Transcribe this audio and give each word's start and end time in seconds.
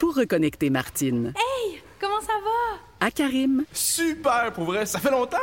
pour 0.00 0.16
reconnecter 0.16 0.70
Martine. 0.70 1.34
Hey, 1.36 1.80
comment 2.00 2.20
ça 2.22 2.32
va? 2.42 3.06
À 3.06 3.10
Karim. 3.10 3.64
Super, 3.72 4.50
pour 4.52 4.64
vrai, 4.64 4.86
ça 4.86 4.98
fait 4.98 5.10
longtemps. 5.10 5.36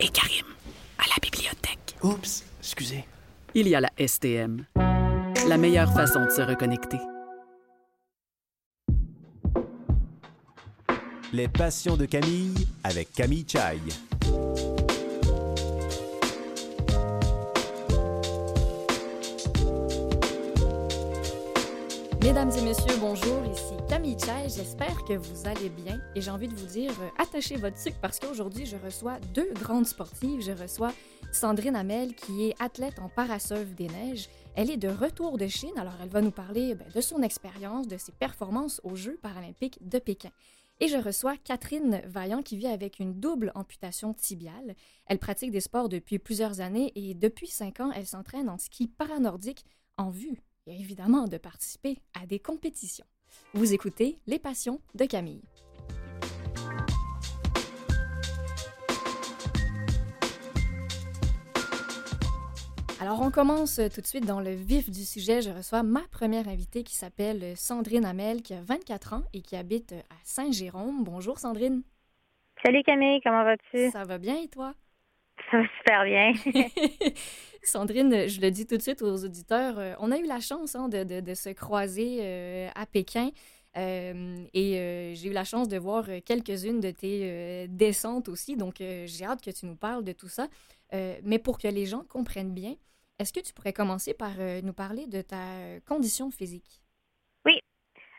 Et 0.00 0.08
Karim, 0.08 0.46
à 0.96 1.02
la 1.08 1.20
bibliothèque. 1.20 1.96
Oups, 2.02 2.44
excusez. 2.60 3.04
Il 3.54 3.68
y 3.68 3.74
a 3.74 3.80
la 3.80 3.90
STM. 3.98 4.64
La 5.48 5.56
meilleure 5.56 5.92
façon 5.92 6.24
de 6.24 6.30
se 6.30 6.40
reconnecter. 6.40 6.98
Les 11.32 11.48
passions 11.48 11.96
de 11.96 12.06
Camille 12.06 12.54
avec 12.84 13.12
Camille 13.12 13.44
Chai. 13.46 13.80
Mesdames 22.26 22.50
et 22.58 22.62
messieurs, 22.62 22.98
bonjour, 22.98 23.40
ici 23.52 23.74
Camille 23.88 24.16
Chai. 24.18 24.48
J'espère 24.48 25.04
que 25.04 25.12
vous 25.12 25.46
allez 25.46 25.68
bien 25.68 26.00
et 26.16 26.20
j'ai 26.20 26.32
envie 26.32 26.48
de 26.48 26.56
vous 26.56 26.66
dire, 26.66 26.90
euh, 27.00 27.08
attachez 27.18 27.54
votre 27.54 27.78
sucre 27.78 27.98
parce 28.02 28.18
qu'aujourd'hui, 28.18 28.66
je 28.66 28.74
reçois 28.76 29.20
deux 29.32 29.48
grandes 29.52 29.86
sportives. 29.86 30.40
Je 30.40 30.50
reçois 30.50 30.92
Sandrine 31.30 31.76
Hamel 31.76 32.16
qui 32.16 32.48
est 32.48 32.60
athlète 32.60 32.98
en 32.98 33.08
parasauve 33.08 33.76
des 33.76 33.86
neiges. 33.86 34.28
Elle 34.56 34.72
est 34.72 34.76
de 34.76 34.88
retour 34.88 35.38
de 35.38 35.46
Chine, 35.46 35.78
alors 35.78 35.92
elle 36.02 36.08
va 36.08 36.20
nous 36.20 36.32
parler 36.32 36.74
ben, 36.74 36.88
de 36.92 37.00
son 37.00 37.22
expérience, 37.22 37.86
de 37.86 37.96
ses 37.96 38.10
performances 38.10 38.80
aux 38.82 38.96
Jeux 38.96 39.20
paralympiques 39.22 39.78
de 39.88 40.00
Pékin. 40.00 40.32
Et 40.80 40.88
je 40.88 40.96
reçois 40.96 41.36
Catherine 41.36 42.02
Vaillant 42.06 42.42
qui 42.42 42.56
vit 42.56 42.66
avec 42.66 42.98
une 42.98 43.20
double 43.20 43.52
amputation 43.54 44.14
tibiale. 44.14 44.74
Elle 45.06 45.20
pratique 45.20 45.52
des 45.52 45.60
sports 45.60 45.88
depuis 45.88 46.18
plusieurs 46.18 46.60
années 46.60 46.90
et 46.96 47.14
depuis 47.14 47.46
cinq 47.46 47.78
ans, 47.78 47.92
elle 47.94 48.06
s'entraîne 48.06 48.48
en 48.48 48.58
ski 48.58 48.88
paranordique 48.88 49.64
en 49.96 50.10
vue 50.10 50.42
et 50.66 50.74
évidemment 50.74 51.26
de 51.26 51.38
participer 51.38 51.98
à 52.20 52.26
des 52.26 52.38
compétitions. 52.38 53.06
Vous 53.54 53.74
écoutez 53.74 54.18
Les 54.26 54.38
Passions 54.38 54.80
de 54.94 55.04
Camille. 55.04 55.42
Alors, 62.98 63.20
on 63.20 63.30
commence 63.30 63.80
tout 63.94 64.00
de 64.00 64.06
suite 64.06 64.26
dans 64.26 64.40
le 64.40 64.50
vif 64.54 64.90
du 64.90 65.04
sujet. 65.04 65.40
Je 65.40 65.50
reçois 65.50 65.82
ma 65.82 66.00
première 66.10 66.48
invitée 66.48 66.82
qui 66.82 66.96
s'appelle 66.96 67.56
Sandrine 67.56 68.04
Hamel, 68.04 68.42
qui 68.42 68.54
a 68.54 68.60
24 68.62 69.12
ans 69.12 69.22
et 69.32 69.42
qui 69.42 69.54
habite 69.54 69.92
à 69.92 70.16
Saint-Jérôme. 70.24 71.04
Bonjour, 71.04 71.38
Sandrine. 71.38 71.82
Salut 72.64 72.82
Camille, 72.82 73.20
comment 73.22 73.44
vas-tu? 73.44 73.90
Ça 73.90 74.04
va 74.04 74.18
bien 74.18 74.36
et 74.42 74.48
toi? 74.48 74.74
Ça 75.50 75.58
va 75.58 75.64
super 75.78 76.04
bien. 76.04 76.32
Sandrine, 77.68 78.28
je 78.28 78.40
le 78.40 78.50
dis 78.50 78.66
tout 78.66 78.76
de 78.76 78.82
suite 78.82 79.02
aux 79.02 79.24
auditeurs, 79.24 79.78
euh, 79.78 79.94
on 79.98 80.12
a 80.12 80.18
eu 80.18 80.26
la 80.26 80.40
chance 80.40 80.74
hein, 80.74 80.88
de, 80.88 81.20
de, 81.20 81.34
se 81.34 81.50
croiser 81.50 82.18
euh, 82.20 82.68
à 82.74 82.86
Pékin 82.86 83.30
euh, 83.76 84.36
et 84.54 85.14
j'ai 85.14 85.28
eu 85.28 85.32
la 85.32 85.44
chance 85.44 85.68
de 85.68 85.76
voir 85.76 86.04
quelques-unes 86.24 86.80
de 86.80 86.90
tes 86.90 87.68
descentes 87.68 88.28
aussi, 88.28 88.56
donc 88.56 88.76
j'ai 88.78 89.24
hâte 89.24 89.42
que 89.42 89.50
tu 89.50 89.66
nous 89.66 89.76
parles 89.76 90.04
de 90.04 90.12
tout 90.12 90.28
ça. 90.28 90.46
mais 91.24 91.38
pour 91.38 91.58
que 91.58 91.68
les 91.68 91.84
gens 91.84 92.04
comprennent 92.08 92.54
bien, 92.54 92.74
est-ce 93.18 93.32
que 93.34 93.40
tu 93.40 93.52
pourrais 93.52 93.74
commencer 93.74 94.14
par 94.14 94.32
nous 94.62 94.72
parler 94.72 95.06
de 95.06 95.20
ta 95.20 95.44
condition 95.86 96.30
physique? 96.30 96.80
Oui. 97.44 97.60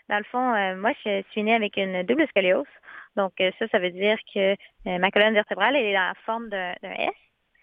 Dans 0.09 0.20
le 0.20 0.25
fond, 0.25 0.45
moi, 0.80 0.92
je 1.03 1.23
suis 1.31 1.42
née 1.42 1.56
avec 1.56 1.75
une 1.78 2.03
double 2.03 2.28
scoliose. 2.28 2.66
Donc, 3.16 3.34
ça, 3.40 3.68
ça 3.72 3.80
veut 3.80 3.90
dire 3.90 4.18
que 4.31 4.56
ma 4.86 5.09
colonne 5.09 5.34
vertébrale, 5.34 5.75
elle 5.75 5.88
est 5.88 5.94
dans 5.94 6.09
la 6.09 6.16
forme 6.23 6.50
d'un 6.50 6.75
S. 6.84 7.16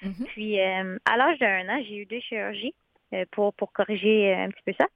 Mm 0.05 0.10
-hmm. 0.10 0.27
Puis, 0.27 0.60
euh, 0.60 0.98
à 1.10 1.16
l'âge 1.16 1.38
d'un 1.38 1.69
an, 1.69 1.83
j'ai 1.86 1.97
eu 1.97 2.06
deux 2.06 2.20
chirurgies 2.20 2.74
euh, 3.14 3.24
pour, 3.33 3.55
pour 3.55 3.72
corriger 3.72 4.34
un 4.34 4.50
petit 4.50 4.62
peu 4.66 4.74
ça. 4.78 4.86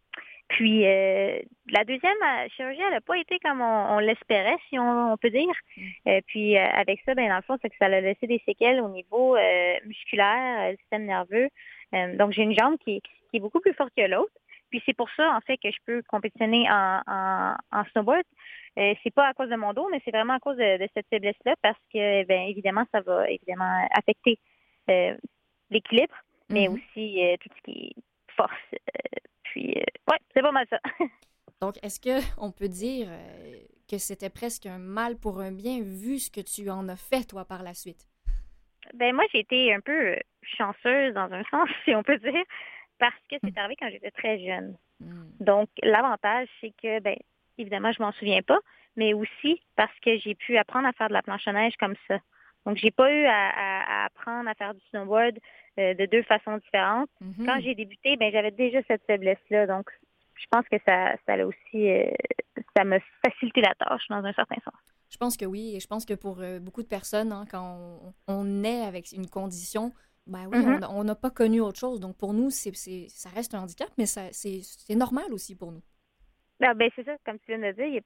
Puis, 0.48 0.86
euh, 0.86 1.40
la 1.76 1.84
deuxième 1.84 2.22
chirurgie, 2.54 2.80
elle 2.86 2.94
n'a 2.94 3.00
pas 3.02 3.18
été 3.18 3.38
comme 3.44 3.60
on, 3.60 3.96
on 3.96 3.98
l'espérait, 3.98 4.56
si 4.68 4.78
on, 4.78 5.12
on, 5.12 5.16
peut 5.16 5.30
dire. 5.30 5.56
Mm. 5.76 6.20
puis, 6.26 6.56
avec 6.56 7.00
ça, 7.04 7.14
ben, 7.14 7.28
dans 7.28 7.36
le 7.36 7.42
fond, 7.42 7.58
c'est 7.60 7.70
que 7.70 7.76
ça 7.78 7.86
a 7.86 8.00
laissé 8.00 8.26
des 8.26 8.42
séquelles 8.46 8.80
au 8.80 8.88
niveau 8.88 9.36
musculaire, 9.84 10.74
système 10.80 11.04
nerveux. 11.04 11.48
donc, 12.20 12.32
j'ai 12.32 12.44
une 12.48 12.58
jambe 12.58 12.78
qui, 12.84 13.02
qui 13.28 13.36
est 13.36 13.40
beaucoup 13.40 13.60
plus 13.60 13.74
forte 13.74 13.94
que 13.96 14.06
l'autre. 14.14 14.32
Puis 14.70 14.82
c'est 14.84 14.96
pour 14.96 15.08
ça, 15.16 15.34
en 15.36 15.40
fait, 15.40 15.56
que 15.56 15.70
je 15.70 15.78
peux 15.86 16.02
compétitionner 16.08 16.66
en, 16.70 17.00
en, 17.06 17.54
en 17.72 17.84
snowboard. 17.92 18.24
Euh, 18.78 18.94
c'est 19.02 19.12
pas 19.12 19.26
à 19.26 19.34
cause 19.34 19.48
de 19.48 19.56
mon 19.56 19.72
dos, 19.72 19.88
mais 19.90 20.00
c'est 20.04 20.10
vraiment 20.10 20.34
à 20.34 20.38
cause 20.38 20.56
de, 20.56 20.78
de 20.78 20.88
cette 20.94 21.06
faiblesse-là, 21.08 21.54
parce 21.62 21.78
que, 21.92 22.24
bien 22.24 22.42
évidemment, 22.46 22.84
ça 22.92 23.00
va 23.00 23.28
évidemment 23.30 23.88
affecter 23.92 24.32
euh, 24.32 24.57
l'équilibre, 25.70 26.14
mais 26.48 26.68
mm 26.68 26.72
-hmm. 26.72 26.74
aussi 26.74 27.24
euh, 27.24 27.36
tout 27.40 27.50
ce 27.56 27.62
qui 27.62 27.78
est 27.86 28.02
force. 28.36 28.68
puis, 29.44 29.74
ouais, 30.10 30.20
c'est 30.32 30.42
pas 30.42 30.52
mal 30.52 30.66
ça. 30.70 30.78
Donc, 31.60 31.74
est-ce 31.82 32.00
que 32.00 32.16
on 32.46 32.52
peut 32.52 32.68
dire 32.68 33.08
que 33.90 33.98
c'était 33.98 34.30
presque 34.30 34.66
un 34.66 34.78
mal 34.78 35.16
pour 35.16 35.40
un 35.40 35.52
bien, 35.52 35.82
vu 35.82 36.18
ce 36.18 36.30
que 36.30 36.40
tu 36.40 36.70
en 36.70 36.88
as 36.88 37.02
fait, 37.10 37.24
toi, 37.32 37.44
par 37.44 37.62
la 37.62 37.74
suite? 37.74 38.02
Ben 38.94 39.14
moi, 39.14 39.24
j'ai 39.32 39.40
été 39.40 39.74
un 39.74 39.80
peu 39.80 40.16
chanceuse, 40.42 41.14
dans 41.14 41.30
un 41.32 41.44
sens, 41.50 41.68
si 41.84 41.94
on 41.94 42.02
peut 42.02 42.18
dire 42.18 42.44
parce 42.98 43.14
que 43.30 43.36
c'est 43.42 43.56
arrivé 43.58 43.76
quand 43.78 43.90
j'étais 43.90 44.10
très 44.10 44.38
jeune. 44.44 44.76
Mm. 45.00 45.28
Donc, 45.40 45.68
l'avantage, 45.82 46.48
c'est 46.60 46.72
que, 46.82 47.00
ben, 47.00 47.16
évidemment, 47.56 47.92
je 47.92 48.02
m'en 48.02 48.12
souviens 48.12 48.42
pas, 48.42 48.58
mais 48.96 49.14
aussi 49.14 49.62
parce 49.76 49.96
que 50.00 50.18
j'ai 50.18 50.34
pu 50.34 50.56
apprendre 50.58 50.88
à 50.88 50.92
faire 50.92 51.08
de 51.08 51.12
la 51.12 51.22
planche 51.22 51.46
à 51.46 51.52
neige 51.52 51.74
comme 51.78 51.94
ça. 52.06 52.18
Donc, 52.68 52.76
j'ai 52.76 52.90
pas 52.90 53.10
eu 53.10 53.24
à, 53.24 53.48
à, 53.48 54.02
à, 54.02 54.04
apprendre 54.04 54.46
à 54.46 54.54
faire 54.54 54.74
du 54.74 54.80
snowboard 54.90 55.38
euh, 55.78 55.94
de 55.94 56.04
deux 56.04 56.22
façons 56.22 56.58
différentes. 56.58 57.08
Mm 57.22 57.30
-hmm. 57.30 57.46
Quand 57.46 57.58
j'ai 57.62 57.74
débuté, 57.74 58.16
ben, 58.18 58.30
j'avais 58.30 58.50
déjà 58.50 58.80
cette 58.88 59.04
faiblesse-là. 59.06 59.66
Donc, 59.66 59.86
je 60.34 60.46
pense 60.50 60.66
que 60.68 60.76
ça, 60.86 60.96
ça 61.24 61.32
a 61.32 61.44
aussi, 61.46 61.80
euh, 61.90 62.10
ça 62.76 62.84
m'a 62.84 62.98
facilité 63.24 63.62
la 63.62 63.74
tâche 63.74 64.06
dans 64.10 64.22
un 64.22 64.34
certain 64.34 64.60
sens. 64.66 64.78
Je 65.14 65.16
pense 65.16 65.34
que 65.38 65.46
oui, 65.46 65.64
et 65.76 65.80
je 65.80 65.88
pense 65.92 66.04
que 66.04 66.12
pour 66.24 66.36
euh, 66.40 66.58
beaucoup 66.60 66.82
de 66.82 66.92
personnes, 66.98 67.32
hein, 67.32 67.44
quand 67.52 67.66
on, 67.86 68.12
on 68.36 68.64
est 68.72 68.82
avec 68.90 69.04
une 69.12 69.28
condition, 69.38 69.84
ben 70.26 70.44
oui, 70.50 70.58
mm 70.58 70.66
-hmm. 70.68 70.98
on 70.98 71.04
n'a 71.04 71.18
pas 71.24 71.32
connu 71.40 71.58
autre 71.66 71.80
chose. 71.84 71.98
Donc, 72.04 72.14
pour 72.22 72.32
nous, 72.38 72.50
c'est, 72.50 72.74
ça 73.22 73.30
reste 73.38 73.54
un 73.54 73.60
handicap, 73.64 73.90
mais 73.98 74.06
c'est 74.06 74.98
normal 75.04 75.28
aussi 75.36 75.54
pour 75.60 75.70
nous. 75.74 75.84
Ben, 76.60 76.74
ben 76.74 76.90
c'est 76.96 77.04
ça, 77.04 77.16
comme 77.24 77.38
tu 77.38 77.56
viens 77.56 77.58
de 77.58 77.72
dire, 77.72 78.02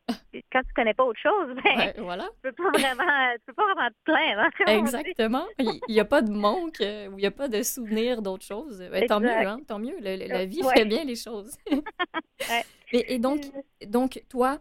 quand 0.52 0.60
tu 0.60 0.74
connais 0.74 0.92
pas 0.92 1.04
autre 1.04 1.20
chose, 1.20 1.56
ben, 1.64 1.78
ouais, 1.78 1.94
voilà. 1.98 2.24
tu 2.24 2.42
peux 2.42 2.52
pas 2.52 2.70
vraiment, 2.70 3.32
tu 3.34 3.40
peux 3.46 3.52
pas 3.54 3.64
vraiment 3.64 3.88
te 3.88 4.04
plaindre. 4.04 4.40
Hein, 4.40 4.78
Exactement. 4.78 5.46
Il 5.58 5.80
n'y 5.88 6.00
a 6.00 6.04
pas 6.04 6.20
de 6.20 6.30
manque 6.30 6.80
euh, 6.82 7.08
ou 7.08 7.18
il 7.18 7.22
n'y 7.22 7.26
a 7.26 7.30
pas 7.30 7.48
de 7.48 7.62
souvenir 7.62 8.20
d'autre 8.20 8.44
chose. 8.44 8.86
Ben, 8.90 9.06
tant 9.06 9.20
mieux, 9.20 9.30
hein, 9.30 9.60
tant 9.66 9.78
mieux. 9.78 9.96
Le, 10.00 10.28
la 10.28 10.44
vie 10.44 10.62
ouais. 10.62 10.74
fait 10.74 10.84
bien 10.84 11.04
les 11.04 11.16
choses. 11.16 11.56
ouais. 11.70 12.64
et, 12.92 13.14
et, 13.14 13.18
donc, 13.18 13.40
donc, 13.86 14.22
toi, 14.28 14.58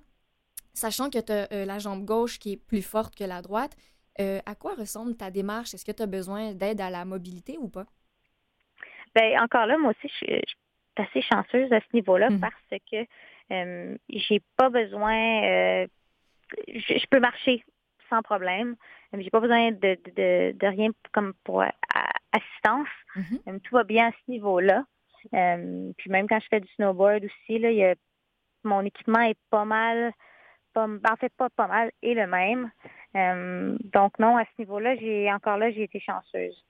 sachant 0.74 1.10
que 1.10 1.20
tu 1.20 1.32
as 1.34 1.52
euh, 1.52 1.66
la 1.66 1.78
jambe 1.78 2.06
gauche 2.06 2.40
qui 2.40 2.54
est 2.54 2.66
plus 2.66 2.82
forte 2.82 3.14
que 3.14 3.26
la 3.26 3.42
droite, 3.42 3.76
euh, 4.22 4.40
à 4.46 4.56
quoi 4.56 4.74
ressemble 4.76 5.18
ta 5.18 5.32
démarche? 5.32 5.74
Est-ce 5.74 5.84
que 5.84 5.92
tu 5.92 6.04
as 6.04 6.08
besoin 6.08 6.54
d'aide 6.54 6.80
à 6.80 6.90
la 6.90 7.04
mobilité 7.04 7.58
ou 7.60 7.68
pas? 7.68 7.86
Ben, 9.14 9.38
encore 9.42 9.66
là, 9.66 9.78
moi 9.78 9.92
aussi, 9.92 10.14
je, 10.22 10.34
je 10.34 10.40
suis 10.48 10.56
assez 10.96 11.22
chanceuse 11.22 11.74
à 11.74 11.82
ce 11.82 11.88
niveau-là 11.94 12.30
mmh. 12.30 12.40
parce 12.40 12.82
que 12.90 13.06
euh, 13.52 13.98
j'ai 14.10 14.42
pas 14.58 14.70
besoin, 14.70 15.44
euh, 15.44 15.88
je, 16.68 16.98
je, 16.98 17.06
peux 17.10 17.20
marcher 17.20 17.64
sans 18.10 18.22
problème. 18.22 18.76
J'ai 19.18 19.30
pas 19.30 19.40
besoin 19.40 19.72
de, 19.72 19.98
de, 20.16 20.58
de, 20.58 20.68
rien 20.68 20.90
comme 21.12 21.34
pour 21.44 21.64
assistance. 22.34 22.88
Mmh. 23.16 23.60
tout 23.60 23.76
va 23.76 23.84
bien 23.84 24.08
à 24.08 24.12
ce 24.12 24.32
niveau-là. 24.32 24.86
puis 25.98 26.10
même 26.10 26.28
quand 26.28 26.40
je 26.40 26.48
fais 26.50 26.62
du 26.62 26.68
snowboard 26.76 27.26
aussi, 27.26 27.60
là, 27.60 27.72
y 27.72 27.84
a, 27.84 27.96
mon 28.64 28.82
équipement 28.82 29.22
est 29.22 29.38
pas 29.50 29.66
mal, 29.66 30.14
pas, 30.74 30.88
en 30.88 31.16
fait 31.18 31.34
pas 31.36 31.50
pas 31.50 31.68
mal, 31.68 31.92
et 32.02 32.14
le 32.14 32.28
même. 32.28 32.72
Euh, 33.16 33.78
donc 33.84 34.18
non, 34.20 34.38
à 34.38 34.46
ce 34.46 34.62
niveau-là, 34.62 34.96
j'ai 34.96 35.32
encore 35.32 35.58
là, 35.58 35.72
j'ai 35.72 35.84
été 35.84 36.00
chanceuse. 36.00 36.66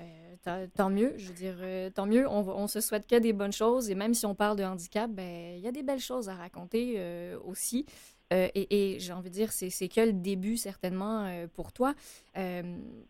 Euh, 0.00 0.66
tant 0.74 0.90
mieux, 0.90 1.12
je 1.18 1.28
veux 1.28 1.34
dire, 1.34 1.56
euh, 1.60 1.90
tant 1.90 2.06
mieux. 2.06 2.26
On, 2.26 2.48
on, 2.48 2.66
se 2.66 2.80
souhaite 2.80 3.06
que 3.06 3.16
des 3.16 3.32
bonnes 3.32 3.52
choses 3.52 3.90
et 3.90 3.94
même 3.94 4.14
si 4.14 4.24
on 4.24 4.34
parle 4.34 4.56
de 4.56 4.64
handicap, 4.64 5.10
ben 5.10 5.54
il 5.56 5.60
y 5.60 5.68
a 5.68 5.72
des 5.72 5.82
belles 5.82 6.00
choses 6.00 6.28
à 6.28 6.34
raconter 6.34 6.94
euh, 6.96 7.38
aussi. 7.44 7.84
et, 8.30 8.94
et 8.94 8.98
j'ai 8.98 9.12
envie 9.12 9.28
de 9.28 9.34
dire, 9.34 9.52
c'est 9.52 9.88
que 9.88 10.00
le 10.00 10.14
début 10.14 10.56
certainement 10.56 11.30
pour 11.54 11.72
toi, 11.74 11.92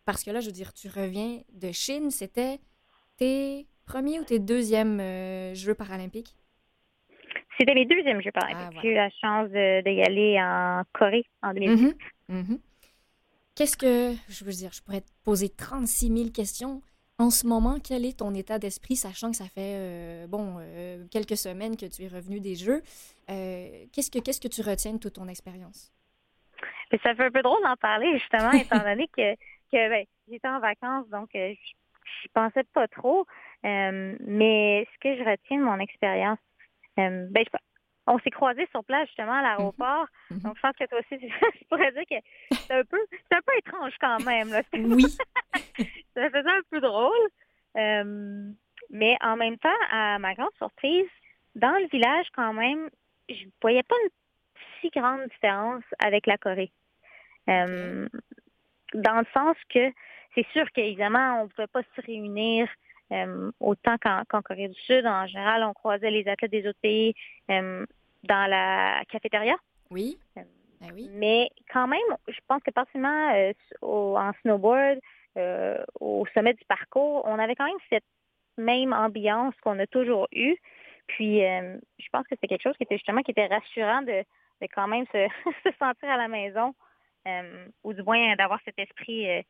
parce 0.05 0.25
que 0.25 0.33
là, 0.33 0.41
je 0.41 0.47
veux 0.47 0.53
dire, 0.53 0.73
tu 0.75 0.89
reviens 0.89 1.39
de 1.53 1.71
Chine. 1.71 2.11
C'était 2.11 2.59
tes 3.17 3.69
premiers 3.87 4.19
ou 4.19 4.25
tes 4.25 4.41
deuxièmes 4.41 5.01
Jeux 5.55 5.75
paralympiques? 5.75 6.35
C'était 7.57 7.75
mes 7.75 7.87
deuxièmes 7.87 8.21
Jeux 8.21 8.33
paralympiques. 8.33 8.67
Ah, 8.67 8.71
voilà. 8.73 8.83
J'ai 8.83 8.89
eu 8.89 8.95
la 8.95 9.11
chance 9.11 9.49
de, 9.51 9.83
de, 9.85 9.91
y 9.91 10.03
aller 10.03 10.41
en 10.41 10.83
Corée 10.93 11.25
en 11.43 11.55
2010. 11.55 11.83
Mm 11.83 11.87
-hmm. 11.87 11.95
Mm 12.29 12.43
-hmm. 12.43 12.59
Qu'est-ce 13.55 13.77
que, 13.77 14.15
je 14.29 14.45
veux 14.45 14.53
dire, 14.53 14.73
je 14.73 14.83
pourrais 14.83 15.03
te 15.03 15.11
poser 15.25 15.51
36 15.51 16.09
000 16.09 16.31
questions. 16.31 16.81
En 17.19 17.31
ce 17.31 17.47
moment, 17.47 17.79
quel 17.79 18.07
est 18.07 18.19
ton 18.19 18.35
état 18.35 18.59
d'esprit, 18.59 18.97
sachant 18.97 19.31
que 19.31 19.37
ça 19.37 19.45
fait, 19.45 19.77
euh, 19.77 20.27
bon, 20.27 20.57
euh, 20.59 21.05
quelques 21.11 21.37
semaines 21.37 21.77
que 21.77 21.87
tu 21.87 22.05
es 22.05 22.09
revenu 22.09 22.41
des 22.41 22.55
Jeux? 22.55 22.83
Euh, 23.31 23.85
qu'est-ce 23.93 24.11
que 24.11 24.19
qu'est-ce 24.19 24.41
que 24.41 24.49
tu 24.49 24.63
retiens 24.63 24.95
de 24.95 24.99
toute 24.99 25.15
ton 25.15 25.29
expérience? 25.29 25.93
Ça 26.91 27.15
fait 27.15 27.25
un 27.25 27.31
peu 27.31 27.43
drôle 27.43 27.63
d'en 27.63 27.77
parler, 27.77 28.19
justement, 28.19 28.51
étant 28.53 28.79
donné 28.79 29.07
que, 29.09 29.35
que 29.71 29.89
ben, 29.91 30.07
j'étais 30.29 30.49
en 30.49 30.59
vacances, 30.59 31.09
donc 31.11 31.29
je 31.35 31.51
n'y 31.51 32.29
pensais 32.33 32.65
pas 32.73 32.89
trop. 32.89 33.27
mais 33.63 34.89
ce 34.95 34.99
que 34.99 35.17
je 35.17 35.31
retiens 35.31 35.59
de 35.59 35.65
mon 35.65 35.79
expérience, 35.79 36.39
ben, 36.97 37.31
je, 37.37 37.51
on 38.07 38.19
s'est 38.21 38.31
croisés 38.31 38.67
sur 38.71 38.85
place 38.85 39.07
justement 39.09 39.35
à 39.35 39.43
l'aéroport. 39.43 40.07
Mhm. 40.31 40.41
Donc, 40.41 40.57
je 40.57 40.61
pense 40.61 40.77
que 40.77 40.85
toi 40.87 40.99
aussi, 40.99 41.29
je 41.61 41.65
pourrais 41.69 41.93
dire 41.93 42.05
que 42.09 42.57
c'est 42.57 42.75
un 42.75 42.85
peu, 42.85 42.99
c'est 43.11 43.37
un 43.37 43.43
peu 43.43 43.53
étrange 43.59 43.95
quand 44.01 44.25
même. 44.25 44.51
Là. 44.51 44.63
Oui. 44.73 45.05
ça 46.15 46.31
faisait 46.31 46.51
un 46.51 46.63
peu 46.71 46.81
drôle. 46.81 47.29
Euh, 47.77 48.51
mais 48.91 49.17
en 49.23 49.37
même 49.37 49.59
temps, 49.59 49.69
à 49.91 50.19
ma 50.19 50.35
grande 50.35 50.53
surprise, 50.59 51.09
dans 51.55 51.79
le 51.79 51.87
village, 51.89 52.27
quand 52.35 52.53
même, 52.53 52.89
je 53.29 53.45
voyais 53.61 53.83
pas 53.83 53.97
une 54.05 54.11
si 54.81 54.91
grande 54.91 55.29
différence 55.29 55.85
avec 55.99 56.27
la 56.27 56.37
Corée. 56.37 56.73
Euh, 57.49 58.09
dans 58.95 59.19
le 59.19 59.27
sens 59.33 59.57
que 59.73 59.93
c'est 60.35 60.47
sûr 60.53 60.71
qu'évidemment, 60.73 61.41
on 61.41 61.45
ne 61.45 61.49
pouvait 61.49 61.67
pas 61.67 61.83
se 61.97 62.01
réunir 62.03 62.69
autant 63.61 63.97
qu'en 63.99 64.43
Corée 64.43 64.69
du 64.69 64.81
Sud. 64.81 65.07
En 65.07 65.27
général, 65.27 65.65
on 65.65 65.75
croisait 65.75 66.11
les 66.11 66.27
athlètes 66.29 66.51
des 66.51 66.67
autres 66.67 66.81
pays 66.81 67.15
euh, 67.51 67.85
dans 68.25 68.51
la 68.51 69.03
cafétéria. 69.09 69.57
Oui. 69.91 70.19
Ben 70.35 70.47
oui. 70.95 71.09
Mais 71.13 71.51
quand 71.73 71.87
même, 71.87 72.01
je 72.27 72.39
pense 72.49 72.63
que 72.63 72.71
particulièrement 72.71 73.53
en 73.83 74.33
snowboard, 74.43 74.99
au 76.01 76.27
sommet 76.35 76.55
du 76.55 76.65
parcours, 76.65 77.23
on 77.25 77.39
avait 77.39 77.55
quand 77.55 77.67
même 77.67 77.77
cette 77.89 78.05
même 78.59 78.93
ambiance 78.93 79.55
qu'on 79.63 79.79
a 79.79 79.87
toujours 79.87 80.27
eue. 80.33 80.57
Puis, 81.07 81.39
je 81.39 82.09
pense 82.11 82.27
que 82.27 82.35
c'est 82.41 82.49
quelque 82.49 82.63
chose 82.63 82.77
qui 82.77 82.83
était 82.83 82.97
justement 82.97 83.23
qui 83.23 83.31
était 83.31 83.47
rassurant 83.47 84.03
de, 84.03 84.25
de 84.63 84.69
quand 84.75 84.89
même 84.89 85.05
se, 85.13 85.29
se 85.65 85.71
sentir 85.79 86.11
à 86.11 86.17
la 86.17 86.29
maison, 86.29 86.75
euh, 87.27 87.67
ou 87.85 87.93
du 87.93 88.03
moins 88.03 88.35
d'avoir 88.37 88.61
cet 88.65 88.79
esprit 88.79 89.29
euh, 89.29 89.43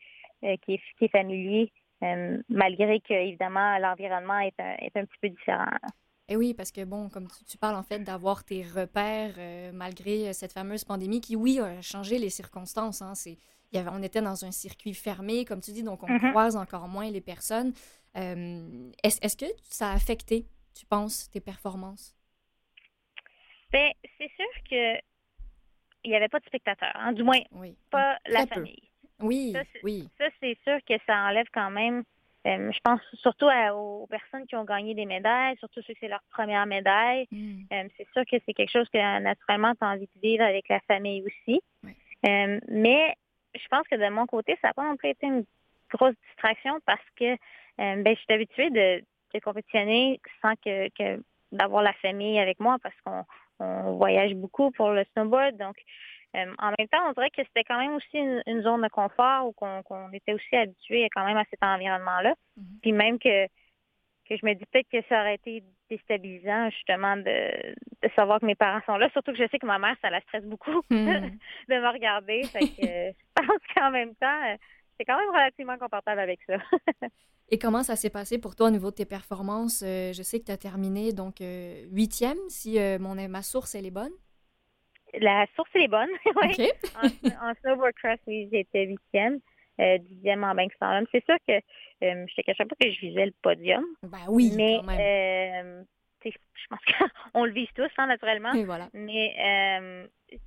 euh, 0.44 0.56
qui, 0.64 0.74
est, 0.74 0.80
qui, 0.98 1.04
est, 1.04 1.12
familier, 1.12 1.70
malgré 2.48 3.00
que, 3.00 3.14
évidemment, 3.14 3.78
l'environnement 3.78 4.38
est 4.40 4.58
un, 4.58 4.74
est 4.78 4.96
un 4.96 5.04
petit 5.04 5.18
peu 5.20 5.28
différent. 5.28 5.66
Et 6.28 6.34
eh 6.34 6.36
oui, 6.36 6.54
parce 6.54 6.70
que 6.70 6.84
bon, 6.84 7.08
comme 7.08 7.28
tu, 7.48 7.58
parles 7.58 7.74
en 7.74 7.82
fait 7.82 7.98
d'avoir 7.98 8.44
tes 8.44 8.62
repères 8.62 9.34
malgré 9.72 10.32
cette 10.32 10.52
fameuse 10.52 10.84
pandémie 10.84 11.20
qui, 11.20 11.36
oui, 11.36 11.58
a 11.58 11.82
changé 11.82 12.18
les 12.18 12.30
circonstances. 12.30 13.02
Hein, 13.02 13.14
c'est, 13.14 13.36
y 13.72 13.78
avait, 13.78 13.90
on 13.92 14.02
était 14.02 14.22
dans 14.22 14.44
un 14.44 14.52
circuit 14.52 14.94
fermé, 14.94 15.44
comme 15.44 15.60
tu 15.60 15.72
dis, 15.72 15.82
donc 15.82 16.02
on 16.02 16.06
mm-hmm. 16.06 16.30
croise 16.30 16.56
encore 16.56 16.88
moins 16.88 17.10
les 17.10 17.20
personnes. 17.20 17.72
est-ce, 18.14 19.36
que 19.36 19.46
ça 19.68 19.90
a 19.90 19.94
affecté, 19.94 20.46
tu 20.74 20.86
penses, 20.86 21.28
tes 21.30 21.40
performances? 21.40 22.14
Ben, 23.72 23.90
c'est 24.18 24.30
sûr 24.36 24.62
que 24.70 24.98
il 26.04 26.10
n'y 26.10 26.16
avait 26.16 26.28
pas 26.28 26.40
de 26.40 26.46
spectateurs, 26.46 26.92
hein, 26.94 27.12
du 27.12 27.22
moins 27.22 27.40
pas 27.90 28.18
la 28.26 28.46
famille. 28.46 28.82
Oui, 29.22 29.54
oui. 29.82 30.08
Ça, 30.18 30.26
c'est 30.40 30.56
sûr 30.64 30.78
que 30.88 30.94
ça 31.06 31.26
enlève 31.26 31.46
quand 31.52 31.70
même. 31.70 32.04
Euh, 32.44 32.72
je 32.72 32.78
pense 32.82 33.00
surtout 33.14 33.46
aux 33.72 34.06
personnes 34.08 34.46
qui 34.46 34.56
ont 34.56 34.64
gagné 34.64 34.94
des 34.94 35.06
médailles, 35.06 35.56
surtout 35.58 35.80
ceux 35.82 35.94
que 35.94 36.00
c'est 36.00 36.08
leur 36.08 36.22
première 36.30 36.66
médaille. 36.66 37.28
Mm. 37.30 37.62
Euh, 37.72 37.88
c'est 37.96 38.08
sûr 38.12 38.24
que 38.24 38.36
c'est 38.44 38.52
quelque 38.52 38.72
chose 38.72 38.88
que 38.92 39.20
naturellement 39.20 39.74
tu 39.74 39.84
as 39.84 39.90
envie 39.90 40.08
de 40.16 40.20
vivre 40.20 40.44
avec 40.44 40.68
la 40.68 40.80
famille 40.80 41.22
aussi. 41.22 41.62
Euh, 41.84 42.58
mais 42.68 43.14
je 43.54 43.66
pense 43.70 43.86
que 43.88 43.96
de 43.96 44.08
mon 44.12 44.26
côté, 44.26 44.58
ça 44.60 44.68
n'a 44.68 44.74
pas 44.74 44.84
non 44.84 44.96
plus 44.96 45.10
été 45.10 45.26
une 45.26 45.44
grosse 45.90 46.16
distraction 46.28 46.78
parce 46.84 47.04
que 47.16 47.36
ben, 47.78 48.04
je 48.06 48.20
suis 48.20 48.32
habituée 48.32 48.70
de, 48.70 49.04
de 49.34 49.40
compétitionner 49.40 50.20
sans 50.40 50.54
que, 50.56 50.88
que 50.90 51.22
d'avoir 51.52 51.82
la 51.82 51.92
famille 51.94 52.38
avec 52.38 52.58
moi 52.60 52.76
parce 52.82 52.94
qu'on 53.04 53.24
on 53.60 53.96
voyage 53.96 54.34
beaucoup 54.34 54.70
pour 54.72 54.90
le 54.90 55.04
snowboard. 55.12 55.56
Donc, 55.56 55.76
euh, 56.36 56.54
en 56.58 56.72
même 56.78 56.88
temps, 56.88 57.08
on 57.08 57.12
dirait 57.12 57.30
que 57.30 57.42
c'était 57.44 57.64
quand 57.64 57.78
même 57.78 57.94
aussi 57.94 58.18
une, 58.18 58.62
zone 58.62 58.82
de 58.82 58.88
confort 58.88 59.46
où 59.46 59.52
qu'on 59.52 60.12
était 60.12 60.32
aussi 60.32 60.56
habitué 60.56 61.08
quand 61.14 61.24
même 61.24 61.36
à 61.36 61.44
cet 61.50 61.62
environnement-là. 61.62 62.34
Mhm. 62.56 62.78
Puis 62.80 62.92
même 62.92 63.18
que, 63.18 63.46
que 63.46 64.36
je 64.36 64.46
me 64.46 64.54
dis 64.54 64.64
peut-être 64.72 64.88
que 64.90 65.06
ça 65.08 65.20
aurait 65.20 65.34
été 65.34 65.62
déstabilisant 65.90 66.70
justement 66.70 67.16
de, 67.16 67.74
savoir 68.16 68.40
que 68.40 68.46
mes 68.46 68.54
parents 68.54 68.80
sont 68.86 68.96
là. 68.96 69.10
Surtout 69.10 69.32
que 69.32 69.38
je 69.38 69.48
sais 69.50 69.58
que 69.58 69.66
ma 69.66 69.78
mère, 69.78 69.96
ça 70.00 70.10
la 70.10 70.20
stresse 70.22 70.44
beaucoup 70.44 70.82
mhm. 70.90 71.38
de 71.68 71.74
me 71.74 71.92
regarder. 71.92 72.42
Fait 72.44 72.60
que 72.60 72.86
je 72.86 73.12
pense 73.34 73.60
qu'en 73.74 73.90
même 73.90 74.14
temps, 74.14 74.56
c'est 74.98 75.04
quand 75.04 75.18
même 75.18 75.30
relativement 75.30 75.76
confortable 75.78 76.20
avec 76.20 76.40
ça. 76.46 76.56
Et 77.52 77.58
comment 77.58 77.82
ça 77.82 77.96
s'est 77.96 78.08
passé 78.08 78.38
pour 78.38 78.56
toi 78.56 78.68
au 78.68 78.70
niveau 78.70 78.90
de 78.90 78.94
tes 78.94 79.04
performances? 79.04 79.82
Euh, 79.84 80.14
je 80.14 80.22
sais 80.22 80.40
que 80.40 80.46
tu 80.46 80.52
as 80.52 80.56
terminé 80.56 81.12
donc 81.12 81.42
euh, 81.42 81.84
huitième, 81.90 82.38
si 82.48 82.78
euh, 82.78 82.98
mon, 82.98 83.14
ma 83.28 83.42
source 83.42 83.74
elle 83.74 83.84
est 83.84 83.90
bonne. 83.90 84.12
La 85.20 85.46
source 85.54 85.70
elle 85.74 85.82
est 85.82 85.88
bonne, 85.88 86.08
en, 86.26 87.50
en 87.50 87.54
snowboard 87.60 87.92
cross, 87.94 88.18
oui, 88.26 88.48
j'étais 88.52 88.86
huitième. 88.86 89.40
dixième 90.00 90.44
en 90.44 90.54
bank 90.54 90.72
C'est 91.12 91.24
sûr 91.24 91.36
que 91.46 91.60
je 92.00 92.34
te 92.34 92.40
cachais 92.42 92.64
pas 92.64 92.76
que 92.80 92.90
je 92.90 93.00
visais 93.00 93.26
le 93.26 93.34
podium. 93.42 93.84
Ben 94.02 94.18
oui, 94.28 94.52
mais 94.56 94.78
quand 94.80 94.86
même. 94.86 95.84
je 96.24 96.66
pense 96.70 96.80
qu'on 97.32 97.44
le 97.44 97.52
vise 97.52 97.68
tous, 97.74 97.90
hein, 97.98 98.06
naturellement. 98.06 98.52
Et 98.52 98.64
voilà. 98.64 98.88
Mais 98.94 99.34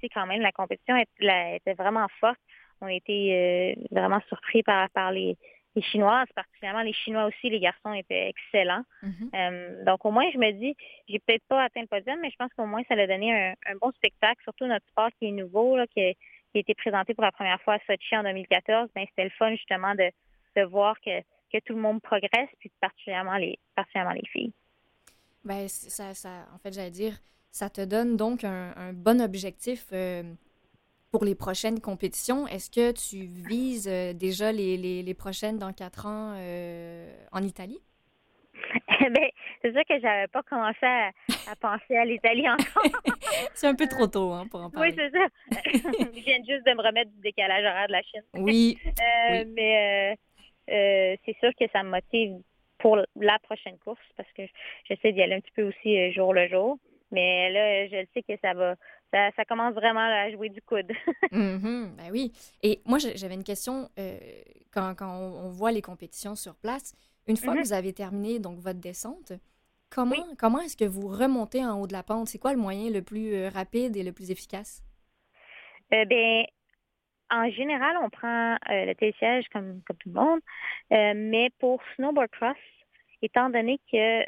c'est 0.02 0.10
quand 0.10 0.26
même 0.26 0.42
la 0.42 0.52
compétition 0.52 0.96
était 0.98 1.74
vraiment 1.74 2.08
forte 2.20 2.40
on 2.82 2.88
a 2.88 2.94
été 2.94 3.34
euh, 3.34 3.82
vraiment 3.92 4.20
surpris 4.28 4.64
par, 4.64 4.90
par 4.90 5.12
les, 5.12 5.38
les 5.76 5.82
Chinoises, 5.82 6.28
particulièrement 6.36 6.82
les 6.82 6.94
Chinois 6.94 7.26
aussi, 7.26 7.50
les 7.50 7.60
garçons 7.60 7.94
étaient 7.94 8.30
excellents. 8.30 8.84
Mm-hmm. 9.04 9.30
Euh, 9.36 9.84
donc 9.84 10.06
au 10.06 10.12
moins, 10.12 10.26
je 10.34 10.38
me 10.38 10.52
dis, 10.52 10.76
j'ai 11.08 11.20
peut-être 11.20 11.44
pas 11.48 11.64
atteint 11.64 11.82
le 11.82 11.88
podium, 11.88 12.20
mais 12.22 12.30
je 12.30 12.36
pense 12.38 12.52
qu'au 12.54 12.66
moins 12.66 12.82
ça 12.88 12.96
a 12.96 13.08
donné 13.08 13.34
un, 13.34 13.76
bon 13.82 13.92
spectacle, 13.92 14.42
surtout 14.44 14.66
notre 14.66 14.88
sport 14.88 15.10
qui 15.20 15.28
est 15.28 15.32
nouveau, 15.32 15.78
qui, 15.94 16.02
a, 16.02 16.14
été 16.54 16.74
présenté 16.74 17.14
pour 17.14 17.24
la 17.24 17.34
première 17.34 17.62
fois 17.62 17.74
à 17.74 17.80
Sochi 17.80 18.16
en 18.16 18.24
2014. 18.24 18.90
Ben, 18.96 19.06
c'était 19.10 19.26
le 19.26 19.30
fun 19.32 19.52
justement 19.52 19.94
de, 19.94 20.10
de 20.56 20.64
voir 20.64 20.96
que, 21.02 21.20
que 21.52 21.60
tout 21.66 21.74
le 21.74 21.82
monde 21.82 22.02
progresse, 22.02 22.50
puis 22.60 22.72
particulièrement 22.80 23.36
les, 23.36 23.60
particulièrement 23.76 24.14
les 24.14 24.28
filles. 24.32 24.54
Ben, 25.44 25.68
ça, 25.68 26.14
ça, 26.14 26.48
en 26.54 26.58
fait, 26.58 26.74
j'allais 26.74 26.92
dire, 26.92 27.14
ça 27.52 27.70
te 27.70 27.82
donne 27.82 28.18
donc 28.18 28.44
un, 28.44 28.94
bon 28.94 29.22
objectif. 29.22 29.88
Euh, 29.94 30.24
pour 31.16 31.24
les 31.24 31.34
prochaines 31.34 31.80
compétitions. 31.80 32.46
Est-ce 32.46 32.70
que 32.70 32.92
tu 32.92 33.26
vises 33.48 33.88
euh, 33.88 34.12
déjà 34.12 34.52
les, 34.52 34.76
les, 34.76 35.14
prochaines 35.14 35.58
dans 35.58 35.72
quatre 35.72 36.08
ans 36.08 36.34
euh, 36.36 37.10
en 37.32 37.42
Italie? 37.42 37.80
ben, 39.00 39.30
c'est 39.62 39.72
sûr 39.72 39.82
que 39.88 39.98
j'avais 40.02 40.28
pas 40.28 40.44
commencé 40.44 40.86
à, 40.86 41.12
penser 41.62 41.96
à 41.96 42.04
l'Italie 42.04 42.50
encore. 42.50 42.84
c'est 43.54 43.68
un 43.68 43.76
peu 43.76 43.88
trop 43.88 44.08
tôt 44.08 44.34
hein, 44.34 44.46
pour 44.52 44.60
en 44.60 44.70
parler. 44.70 44.90
Oui, 44.90 44.96
c'est 44.98 45.10
ça. 45.18 45.26
je 46.14 46.20
viens 46.20 46.40
juste 46.40 46.66
de 46.66 46.74
me 46.74 46.86
remettre 46.86 47.12
du 47.12 47.22
décalage 47.22 47.64
horaire 47.64 47.88
de 47.88 47.94
la 47.94 48.02
Chine. 48.02 48.24
Oui. 48.34 48.78
Euh, 48.86 49.46
mais 49.56 50.18
c'est 50.68 51.38
sûr 51.40 51.52
que 51.58 51.66
ça 51.72 51.82
me 51.84 51.92
motive 51.92 52.42
pour 52.80 52.98
la 53.16 53.40
prochaine 53.40 53.78
course 53.78 54.04
parce 54.18 54.30
que 54.34 54.42
j'essaie 54.84 55.14
d'y 55.14 55.22
aller 55.22 55.36
un 55.36 55.40
petit 55.40 55.54
peu 55.56 55.64
aussi 55.64 56.12
jour 56.12 56.34
le 56.34 56.50
jour. 56.50 56.78
Mais 57.12 57.52
là, 57.52 57.88
je 57.88 58.06
sais 58.14 58.24
que 58.24 58.34
ça 58.42 58.54
va, 58.54 58.76
ça, 59.12 59.46
commence 59.46 59.74
vraiment 59.74 60.00
à 60.00 60.30
jouer 60.32 60.50
du 60.50 60.62
coude. 60.62 60.92
mm 61.32 61.96
ben 61.98 62.12
oui. 62.12 62.32
Et 62.64 62.82
moi, 62.86 62.98
j'avais 62.98 63.36
une 63.36 63.44
question. 63.44 63.90
Euh, 64.00 64.18
quand, 64.72 64.96
on, 65.02 65.50
voit 65.50 65.72
les 65.72 65.82
compétitions 65.82 66.36
sur 66.36 66.56
place, 66.56 66.96
une 67.28 67.38
fois 67.38 67.54
que 67.54 67.60
mm-hmm. 67.60 67.64
vous 67.64 67.74
avez 67.74 67.94
terminé 67.94 68.40
donc 68.40 68.60
votre 68.60 68.80
descente, 68.80 69.32
comment, 69.90 70.16
comment 70.38 70.60
est-ce 70.60 70.76
que 70.76 70.86
vous 70.86 71.08
remontez 71.08 71.66
en 71.66 71.80
haut 71.80 71.88
de 71.88 71.94
la 71.94 72.04
pente? 72.04 72.28
C'est 72.28 72.40
quoi 72.40 72.54
le 72.54 72.60
moyen 72.60 72.90
le 72.90 73.02
plus 73.02 73.34
euh, 73.34 73.50
rapide 73.50 73.96
et 73.96 74.04
le 74.04 74.12
plus 74.12 74.32
efficace? 74.32 74.84
Euh, 75.94 76.04
ben, 76.06 76.44
en 77.32 77.50
général, 77.52 77.96
on 78.04 78.10
prend 78.10 78.58
le 78.70 78.94
télésiège 78.94 79.46
comme, 79.52 79.82
comme 79.88 79.98
tout 79.98 80.10
le 80.10 80.16
monde, 80.16 80.40
mais 80.92 81.50
pour 81.60 81.82
snowboard 81.96 82.30
cross, 82.30 82.58
étant 83.22 83.50
donné 83.50 83.80
que 83.92 84.24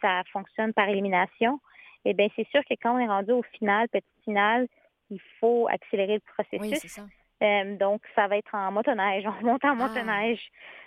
ça 0.00 0.22
fonctionne 0.32 0.72
par 0.72 0.88
élimination, 0.88 1.60
eh 2.04 2.14
bien, 2.14 2.28
c'est 2.36 2.46
sûr 2.48 2.60
que 2.64 2.74
quand 2.80 2.94
on 2.94 2.98
est 2.98 3.08
rendu 3.08 3.32
au 3.32 3.42
final, 3.42 3.88
petit 3.88 4.06
final, 4.24 4.68
il 5.10 5.20
faut 5.40 5.68
accélérer 5.68 6.14
le 6.14 6.32
processus. 6.34 6.60
Oui, 6.60 6.76
c'est 6.76 6.88
ça. 6.88 7.06
Euh, 7.42 7.76
donc, 7.76 8.02
ça 8.14 8.26
va 8.26 8.36
être 8.36 8.54
en 8.54 8.72
motoneige. 8.72 9.24
On 9.40 9.44
monte 9.44 9.64
en 9.64 9.70
ah. 9.70 9.74
motoneige. 9.74 10.40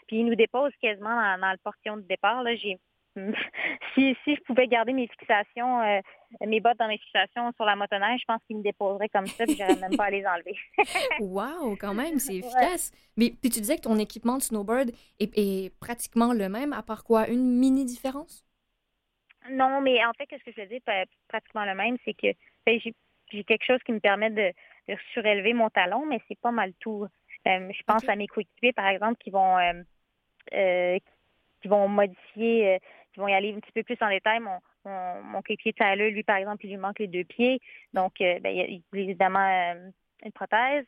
Puis, 0.08 0.20
il 0.20 0.26
nous 0.26 0.36
dépose 0.36 0.72
quasiment 0.82 1.16
dans, 1.38 1.52
le 1.52 1.58
portion 1.64 1.98
de 1.98 2.02
départ. 2.02 2.44
Là, 2.44 2.56
j'ai 2.56 2.78
si, 3.94 4.16
si 4.24 4.36
je 4.36 4.42
pouvais 4.44 4.68
garder 4.68 4.94
mes 4.94 5.06
fixations, 5.08 5.82
euh, 5.82 6.00
mes 6.46 6.62
bottes 6.62 6.78
dans 6.80 6.88
mes 6.88 6.98
fixations 6.98 7.52
sur 7.58 7.66
la 7.66 7.76
motoneige, 7.76 8.22
je 8.22 8.26
pense 8.26 8.42
qu'ils 8.48 8.58
me 8.58 8.64
déposeraient 8.64 9.10
comme 9.10 9.28
ça, 9.28 9.44
puis 9.44 9.58
j'aurais 9.58 9.76
même 9.76 9.98
pas 9.98 10.06
à 10.06 10.10
les 10.12 10.24
enlever. 10.26 10.56
wow, 11.20 11.76
quand 11.76 11.94
même, 11.94 12.20
c'est 12.20 12.36
efficace. 12.36 12.92
Mais 13.18 13.32
puis 13.32 13.50
tu 13.50 13.60
disais 13.60 13.76
que 13.76 13.82
ton 13.82 14.00
équipement 14.00 14.38
de 14.38 14.44
snowboard 14.44 14.92
est, 15.20 15.38
est, 15.38 15.78
pratiquement 15.82 16.32
le 16.32 16.48
même, 16.48 16.72
à 16.72 16.84
part 16.84 17.04
quoi, 17.04 17.28
une 17.28 17.60
mini 17.60 17.84
différence? 17.84 18.46
Non, 19.50 19.82
mais 19.82 20.04
en 20.06 20.14
fait, 20.14 20.28
ce 20.30 20.44
que 20.44 20.52
je 20.56 20.62
veux 20.62 20.68
dire, 20.68 20.82
pratiquement 21.28 21.66
le 21.66 21.76
même, 21.76 21.98
c'est 22.06 22.14
que 22.14 22.28
ben, 22.66 22.80
j'ai 23.32 23.44
quelque 23.44 23.66
chose 23.66 23.82
qui 23.84 23.92
me 23.92 24.00
permet 24.00 24.30
de, 24.30 24.54
surélever 25.14 25.54
mon 25.54 25.70
talon, 25.70 26.06
mais 26.06 26.20
c'est 26.28 26.40
pas 26.40 26.52
mal 26.52 26.74
tout. 26.80 27.08
Euh, 27.48 27.72
je 27.72 27.84
pense 27.86 28.08
à 28.08 28.16
mes 28.16 28.28
coéquipiers, 28.28 28.74
par 28.74 28.88
exemple, 28.88 29.18
qui 29.24 29.30
vont 29.30 29.58
euh, 29.58 29.82
euh, 30.54 31.00
qui 31.62 31.68
vont 31.68 31.88
modifier, 31.88 32.80
qui 33.14 33.20
vont 33.20 33.28
y 33.28 33.34
aller 33.34 33.54
un 33.54 33.60
petit 33.60 33.72
peu 33.72 33.84
plus 33.84 33.98
en 34.02 34.10
détail. 34.10 34.40
Mon, 34.40 34.60
mon, 34.86 35.24
mon 35.24 35.42
coéquipier 35.42 35.74
Tyler, 35.74 36.12
lui, 36.12 36.24
par 36.24 36.38
exemple, 36.38 36.66
il 36.66 36.72
lui 36.72 36.78
manque 36.78 37.00
les 37.00 37.08
deux 37.08 37.24
pieds. 37.24 37.60
Donc, 37.94 38.14
ben, 38.20 38.46
il 38.46 38.56
y 38.56 38.62
a 38.62 39.00
évidemment 39.00 39.76
une 40.24 40.32
prothèse. 40.34 40.86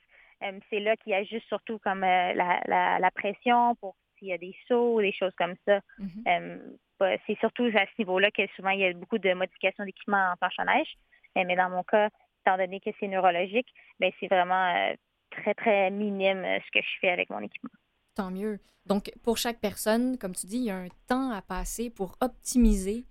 c'est 0.70 0.80
là 0.80 0.98
qu'il 0.98 1.14
ajuste 1.14 1.48
surtout 1.48 1.80
comme 1.80 2.02
la, 2.02 2.34
la, 2.66 3.12
pression 3.12 3.76
pour 3.76 3.96
s'il 4.18 4.30
y 4.30 4.34
a 4.34 4.38
des 4.38 4.56
sauts, 4.68 5.00
des 5.00 5.14
choses 5.14 5.34
comme 5.38 5.56
ça. 5.66 5.80
Mm-hmm 6.00 6.60
c'est 7.00 7.38
surtout 7.40 7.64
à 7.64 7.86
ce 7.86 7.92
niveau-là 8.00 8.32
que 8.32 8.48
souvent 8.56 8.70
il 8.70 8.80
y 8.80 8.86
a 8.86 8.94
beaucoup 8.94 9.18
de 9.18 9.34
modifications 9.34 9.84
d'équipement 9.84 10.32
en 10.32 10.38
planche 10.38 10.58
à 10.58 10.66
neige. 10.66 10.94
mais 11.36 11.56
dans 11.56 11.70
mon 11.70 11.84
cas, 11.84 12.10
étant 12.46 12.58
donné 12.58 12.80
que 12.80 12.90
c'est 13.00 13.08
neurologique, 13.08 13.68
ben 14.00 14.12
c'est 14.20 14.28
vraiment 14.28 14.94
très, 15.32 15.54
très 15.54 15.92
minime 15.92 16.44
ce 16.44 16.72
que 16.72 16.86
je 16.86 17.00
fais 17.02 17.10
avec 17.10 17.30
mon 17.30 17.40
équipement. 17.40 17.72
Tant 18.16 18.32
mieux. 18.32 18.60
Donc, 18.86 19.12
pour 19.24 19.38
chaque 19.38 19.60
personne, 19.60 20.18
comme 20.18 20.36
tu 20.36 20.46
dis, 20.46 20.58
il 20.58 20.66
y 20.66 20.72
a 20.72 20.78
un 20.78 20.90
temps 21.08 21.32
à 21.32 21.42
passer 21.42 21.90
pour 21.90 22.18
optimiser 22.22 23.06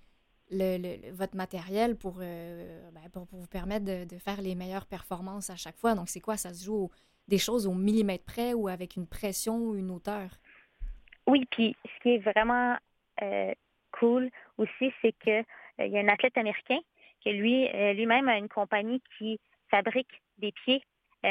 le, 0.51 1.11
votre 1.13 1.35
matériel 1.35 1.97
pour, 1.97 2.19
euh, 2.21 2.91
ben, 2.93 3.09
pour, 3.11 3.25
vous 3.33 3.47
permettre 3.47 3.87
de, 3.87 4.19
faire 4.19 4.43
les 4.43 4.55
meilleures 4.55 4.87
performances 4.87 5.49
à 5.49 5.57
chaque 5.57 5.77
fois. 5.77 5.95
Donc, 5.95 6.09
c'est 6.09 6.21
quoi? 6.21 6.37
Ça 6.37 6.53
se 6.53 6.65
joue 6.65 6.91
des 7.27 7.39
choses 7.39 7.67
au 7.67 7.73
millimètre 7.73 8.25
près 8.25 8.53
ou 8.53 8.69
avec 8.69 8.97
une 8.97 9.07
pression 9.07 9.57
ou 9.57 9.77
une 9.77 9.91
hauteur? 9.91 10.29
Oui, 11.27 11.47
puis 11.51 11.75
ce 11.85 12.03
qui 12.03 12.11
est 12.11 12.19
vraiment 12.19 12.77
euh, 13.23 13.53
cool 13.93 14.31
aussi, 14.59 14.93
c'est 15.01 15.13
qu'il 15.13 15.33
euh, 15.33 15.87
il 15.87 15.93
y 15.93 15.99
a 15.99 16.01
un 16.01 16.09
athlète 16.09 16.37
américain 16.37 16.79
qui, 17.21 17.33
lui, 17.33 17.69
lui-même 17.95 18.29
a 18.29 18.37
une 18.37 18.49
compagnie 18.49 19.01
qui 19.17 19.39
fabrique 19.71 20.21
des 20.39 20.53
pieds 20.53 20.83
oh. 21.25 21.29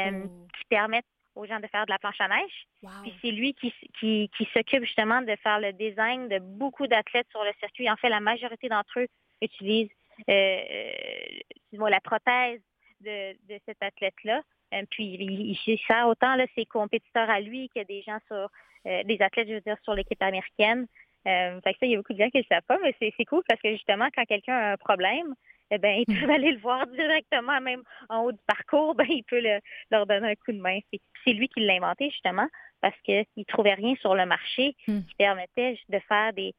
qui 0.58 0.66
permettent 0.70 1.06
aux 1.36 1.46
gens 1.46 1.60
de 1.60 1.68
faire 1.68 1.86
de 1.86 1.92
la 1.92 2.00
planche 2.00 2.20
à 2.20 2.28
neige. 2.28 2.68
Puis 3.04 3.14
c'est 3.22 3.32
lui 3.32 3.54
qui, 3.54 3.74
qui, 4.00 4.30
qui 4.36 4.48
s'occupe 4.54 4.84
justement 4.84 5.22
de 5.22 5.36
faire 5.38 5.60
le 5.60 5.74
design 5.74 6.28
de 6.28 6.40
beaucoup 6.40 6.88
d'athlètes 6.88 7.28
sur 7.30 7.44
le 7.44 7.52
circuit. 7.60 7.90
En 7.90 7.96
fait, 7.96 8.10
la 8.10 8.20
majorité 8.20 8.70
d'entre 8.70 9.00
eux 9.00 9.08
utilisent 9.42 9.92
euh, 10.30 10.34
euh 10.34 11.90
la 11.90 12.02
prothèse 12.02 12.62
de, 13.00 13.34
de 13.48 13.60
cet 13.66 13.82
athlète-là. 13.82 14.42
Euh, 14.74 14.84
puis 14.90 15.06
il, 15.06 15.58
il, 15.66 15.80
sert 15.88 16.08
autant 16.08 16.36
là, 16.36 16.46
ses 16.56 16.66
compétiteurs 16.66 17.30
à 17.30 17.40
lui 17.40 17.70
que 17.74 17.84
des 17.84 18.02
gens 18.02 18.20
sur 18.28 18.50
euh, 18.88 19.04
des 19.04 19.22
athlètes, 19.22 19.48
je 19.48 19.56
veux 19.56 19.62
dire, 19.62 19.78
sur 19.84 19.94
l'équipe 19.94 20.22
américaine. 20.22 20.88
Euh, 21.28 21.62
fait 21.62 21.74
que 21.74 21.80
ça, 21.80 21.86
il 21.86 21.92
y 21.92 21.94
a 21.94 21.98
beaucoup 21.98 22.14
de 22.14 22.18
gens 22.18 22.30
qui 22.30 22.38
ne 22.38 22.44
le 22.44 22.48
savent 22.48 22.66
pas, 22.68 22.78
mais 22.82 22.96
c'est 23.00 23.26
cool 23.26 23.44
parce 23.48 23.62
que 23.62 23.72
justement, 23.72 24.08
quand 24.16 24.26
quelqu'un 24.26 24.56
a 24.56 24.72
un 24.74 24.78
problème, 24.78 25.36
eh 25.72 25.78
ben, 25.78 26.04
ils 26.06 26.20
peuvent 26.20 26.30
aller 26.30 26.52
le 26.52 26.60
voir 26.60 26.86
directement, 26.88 27.60
même 27.62 27.84
en 28.10 28.24
haut 28.24 28.32
du 28.32 28.42
parcours, 28.46 28.96
ben, 28.96 29.08
il 29.10 29.24
peut 29.24 29.42
leur 29.90 30.06
donner 30.06 30.32
un 30.32 30.36
coup 30.36 30.52
de 30.52 30.60
main. 30.60 30.80
C'est 31.24 31.34
lui 31.34 31.48
qui 31.48 31.62
l'a 31.62 31.76
inventé, 31.76 32.10
justement, 32.10 32.48
parce 32.82 33.00
qu'il 33.02 33.26
ne 33.38 33.44
trouvait 33.44 33.74
rien 33.74 33.96
sur 33.96 34.16
le 34.16 34.26
marché 34.26 34.76
hmm. 34.88 35.02
qui 35.02 35.16
permettait 35.16 35.80
de 35.90 36.00
faire 36.08 36.34
des, 36.34 36.54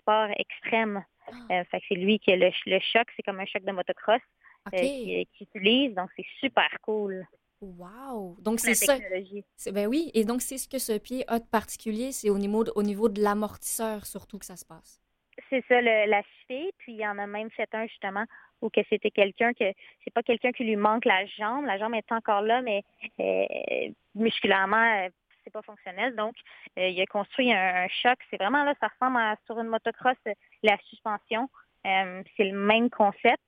sports 0.00 0.30
extrêmes. 0.36 1.04
Ah. 1.28 1.60
Euh, 1.60 1.64
fait 1.70 1.80
c'est 1.88 1.94
lui 1.94 2.18
qui 2.18 2.32
a 2.32 2.36
le, 2.36 2.50
choc, 2.80 3.06
c'est 3.14 3.22
comme 3.22 3.38
un 3.38 3.46
choc 3.46 3.62
de 3.62 3.70
motocross 3.70 4.20
euh, 4.74 4.78
qui, 4.78 5.28
utilise, 5.40 5.94
donc 5.94 6.10
c'est 6.16 6.26
super 6.40 6.68
cool. 6.82 7.24
Wow! 7.60 8.36
Donc 8.40 8.60
c'est 8.60 8.74
ça. 8.74 8.98
Ben 9.72 9.86
oui, 9.86 10.10
et 10.14 10.24
donc 10.24 10.42
c'est 10.42 10.58
ce 10.58 10.68
que 10.68 10.78
ce 10.78 10.98
pied 10.98 11.24
a 11.28 11.38
de 11.38 11.44
particulier, 11.44 12.12
c'est 12.12 12.30
au 12.30 12.38
niveau 12.38 12.64
de, 12.64 12.72
au 12.74 12.82
niveau 12.82 13.08
de 13.08 13.22
l'amortisseur 13.22 14.04
surtout 14.04 14.38
que 14.38 14.44
ça 14.44 14.56
se 14.56 14.64
passe. 14.64 15.00
C'est 15.50 15.64
ça, 15.68 15.80
le, 15.80 16.10
la 16.10 16.22
cheville, 16.22 16.70
puis 16.78 16.92
il 16.92 17.00
y 17.00 17.06
en 17.06 17.18
a 17.18 17.26
même 17.26 17.50
fait 17.50 17.68
un 17.74 17.86
justement 17.86 18.24
ou 18.62 18.70
que 18.70 18.80
c'était 18.88 19.10
quelqu'un 19.10 19.52
que 19.52 19.72
c'est 20.04 20.12
pas 20.12 20.22
quelqu'un 20.22 20.52
qui 20.52 20.64
lui 20.64 20.76
manque 20.76 21.04
la 21.04 21.24
jambe. 21.26 21.64
La 21.66 21.78
jambe 21.78 21.94
est 21.94 22.10
encore 22.12 22.42
là, 22.42 22.62
mais 22.62 22.82
euh, 23.20 23.88
musculairement, 24.14 25.04
euh, 25.04 25.08
c'est 25.44 25.52
pas 25.52 25.62
fonctionnel. 25.62 26.14
Donc, 26.16 26.34
euh, 26.78 26.88
il 26.88 27.00
a 27.00 27.06
construit 27.06 27.52
un, 27.52 27.86
choc. 28.02 28.18
C'est 28.30 28.38
vraiment 28.38 28.64
là, 28.64 28.74
ça 28.80 28.88
ressemble 28.88 29.18
à 29.18 29.36
sur 29.46 29.58
une 29.58 29.68
motocross, 29.68 30.16
la 30.62 30.76
suspension. 30.88 31.48
c'est 31.84 32.44
le 32.44 32.58
même 32.58 32.90
concept. 32.90 33.42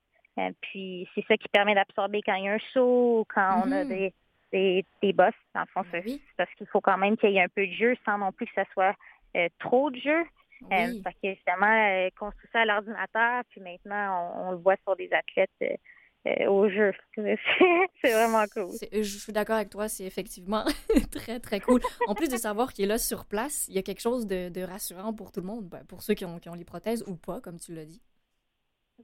Puis 0.60 1.08
c'est 1.14 1.24
ça 1.26 1.36
qui 1.36 1.48
permet 1.48 1.74
d'absorber 1.74 2.20
quand 2.24 2.34
il 2.34 2.44
y 2.44 2.48
a 2.48 2.54
un 2.54 2.58
saut, 2.72 3.26
quand 3.32 3.62
on 3.64 3.72
a 3.72 3.84
mm-hmm. 3.84 3.88
des, 3.88 4.14
des, 4.52 4.84
des 5.02 5.12
bosses. 5.12 5.34
En 5.54 5.66
fond, 5.66 5.82
ben 5.92 6.02
c'est 6.06 6.20
parce 6.36 6.52
qu'il 6.54 6.66
faut 6.66 6.80
quand 6.80 6.98
même 6.98 7.16
qu'il 7.16 7.30
y 7.30 7.36
ait 7.36 7.42
un 7.42 7.48
peu 7.48 7.66
de 7.66 7.72
jeu 7.72 7.94
sans 8.04 8.18
non 8.18 8.32
plus 8.32 8.46
que 8.46 8.52
ça 8.54 8.64
soit 8.72 8.94
trop 9.58 9.90
de 9.90 9.98
jeu. 9.98 10.24
Euh, 10.72 11.00
parce 11.04 11.16
que 11.22 11.34
justement, 11.34 11.66
euh, 11.66 12.08
construit 12.18 12.48
ça 12.52 12.60
à 12.60 12.64
l'ordinateur, 12.64 13.42
puis 13.50 13.60
maintenant, 13.60 14.32
on, 14.36 14.50
le 14.52 14.56
voit 14.58 14.76
sur 14.82 14.96
des 14.96 15.08
athlètes 15.12 15.50
euh, 16.26 16.46
au 16.46 16.68
jeu. 16.68 16.92
c'est 17.16 18.12
vraiment 18.12 18.44
cool. 18.52 18.70
Je 18.92 19.02
suis 19.02 19.32
d'accord 19.32 19.56
avec 19.56 19.70
toi, 19.70 19.88
c'est 19.88 20.04
effectivement 20.04 20.64
très, 21.12 21.38
très 21.40 21.60
cool. 21.60 21.80
En 22.06 22.14
plus 22.14 22.28
de 22.28 22.36
savoir 22.36 22.72
qu'il 22.72 22.84
est 22.84 22.88
là 22.88 22.98
sur 22.98 23.24
place, 23.24 23.66
il 23.68 23.74
y 23.74 23.78
a 23.78 23.82
quelque 23.82 24.00
chose 24.00 24.26
de, 24.26 24.62
rassurant 24.62 25.12
pour 25.12 25.32
tout 25.32 25.40
le 25.40 25.46
monde, 25.46 25.68
ben, 25.68 25.84
pour 25.84 26.02
ceux 26.02 26.14
qui 26.14 26.24
ont, 26.24 26.38
qui 26.38 26.48
ont 26.48 26.54
les 26.54 26.64
prothèses 26.64 27.04
ou 27.06 27.14
pas, 27.16 27.40
comme 27.40 27.58
tu 27.58 27.72
l'as 27.72 27.86
dit. 27.86 28.02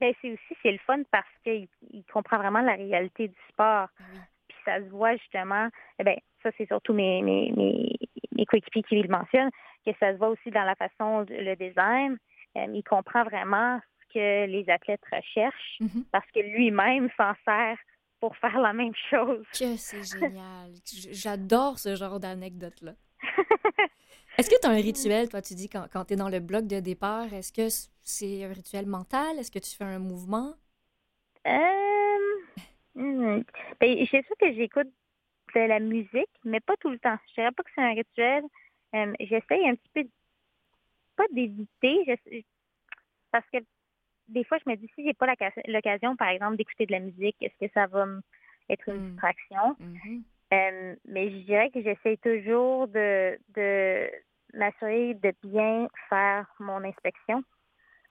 Ben, 0.01 0.13
c'est 0.21 0.33
aussi 0.33 0.57
c'est 0.63 0.73
le 0.73 0.79
fun 0.79 1.03
parce 1.11 1.27
qu'il 1.43 1.69
il 1.91 2.05
comprend 2.13 2.39
vraiment 2.39 2.61
la 2.61 2.75
réalité 2.75 3.29
du 3.29 3.39
sport. 3.51 3.89
Ah 3.99 4.03
puis 4.49 4.57
ça 4.65 4.79
se 4.79 4.91
voit 4.91 5.17
justement, 5.17 5.69
eh 5.99 6.05
ben 6.05 6.17
ça 6.43 6.51
c'est 6.57 6.67
surtout 6.67 6.93
mes, 6.93 7.23
mes, 7.23 7.53
mes, 7.57 7.97
mes 8.33 8.47
coéquipiers 8.47 8.83
qui 8.83 9.01
le 9.01 9.09
mentionnent, 9.09 9.51
que 9.87 9.93
ça 10.01 10.13
se 10.13 10.19
voit 10.19 10.29
aussi 10.29 10.51
dans 10.51 10.65
la 10.65 10.75
façon, 10.75 11.25
le 11.29 11.55
design. 11.55 12.19
Euh, 12.57 12.67
il 12.73 12.83
comprend 12.85 13.25
vraiment 13.25 13.81
ce 14.01 14.15
que 14.15 14.47
les 14.47 14.69
athlètes 14.69 15.03
recherchent 15.11 15.79
mm-hmm. 15.81 16.05
parce 16.13 16.31
que 16.33 16.41
lui-même 16.41 17.09
s'en 17.17 17.33
sert 17.45 17.79
pour 18.21 18.37
faire 18.37 18.59
la 18.61 18.73
même 18.73 18.95
chose. 19.11 19.45
Que 19.53 19.77
c'est 19.77 20.03
génial. 20.03 20.71
J'adore 21.11 21.79
ce 21.79 21.95
genre 21.95 22.21
d'anecdote-là. 22.21 22.93
Est-ce 24.37 24.51
que 24.51 24.61
tu 24.61 24.67
as 24.67 24.71
un 24.71 24.75
rituel, 24.75 25.29
toi, 25.29 25.41
tu 25.41 25.55
dis, 25.55 25.69
quand, 25.69 25.87
quand 25.93 26.07
tu 26.07 26.15
es 26.15 26.17
dans 26.17 26.29
le 26.29 26.41
bloc 26.41 26.67
de 26.67 26.81
départ, 26.81 27.33
est-ce 27.33 27.53
que 27.53 27.69
c'est 28.03 28.45
un 28.45 28.53
rituel 28.53 28.87
mental? 28.87 29.39
Est-ce 29.39 29.53
que 29.53 29.61
tu 29.61 29.77
fais 29.77 29.85
un 29.85 30.01
mouvement? 30.01 30.55
Euh... 31.47 32.15
Hmm, 32.97 33.43
ben, 33.81 34.07
c'est 34.11 34.27
sûr 34.27 34.37
que 34.41 34.53
j'écoute 34.55 34.89
de 35.55 35.61
la 35.61 35.79
musique, 35.79 36.31
mais 36.45 36.61
pas 36.61 36.77
tout 36.79 36.91
le 36.91 36.99
temps. 36.99 37.17
Je 37.29 37.35
dirais 37.35 37.53
pas 37.53 37.63
que 37.63 37.71
c'est 37.75 37.83
un 37.83 37.95
rituel. 37.95 38.45
Euh, 38.95 39.13
j'essaye 39.21 39.69
un 39.69 39.77
petit 39.77 39.91
peu, 39.95 40.05
pas 41.17 41.27
d'éviter, 41.33 42.05
parce 43.31 43.47
que 43.53 43.59
des 44.29 44.45
fois, 44.45 44.59
je 44.65 44.71
me 44.71 44.77
dis, 44.77 44.91
si 44.95 45.05
j'ai 45.05 45.15
pas 45.15 45.27
l'occasion, 45.67 46.17
par 46.17 46.29
exemple, 46.29 46.57
d'écouter 46.57 46.87
de 46.87 46.93
la 46.93 47.01
musique, 47.01 47.37
est-ce 47.41 47.67
que 47.67 47.73
ça 47.73 47.87
va 47.87 48.07
être 48.69 48.89
une 48.89 48.97
hmm. 48.97 49.11
distraction? 49.11 49.77
Mm-hmm. 49.81 50.23
Euh, 50.55 50.95
mais 51.07 51.31
je 51.31 51.37
dirais 51.39 51.71
que 51.71 51.83
j'essaie 51.83 52.17
toujours 52.19 52.87
de, 52.89 53.39
de 53.57 54.11
m'assurer 54.53 55.15
de 55.15 55.33
bien 55.43 55.89
faire 56.09 56.47
mon 56.61 56.85
inspection. 56.85 57.43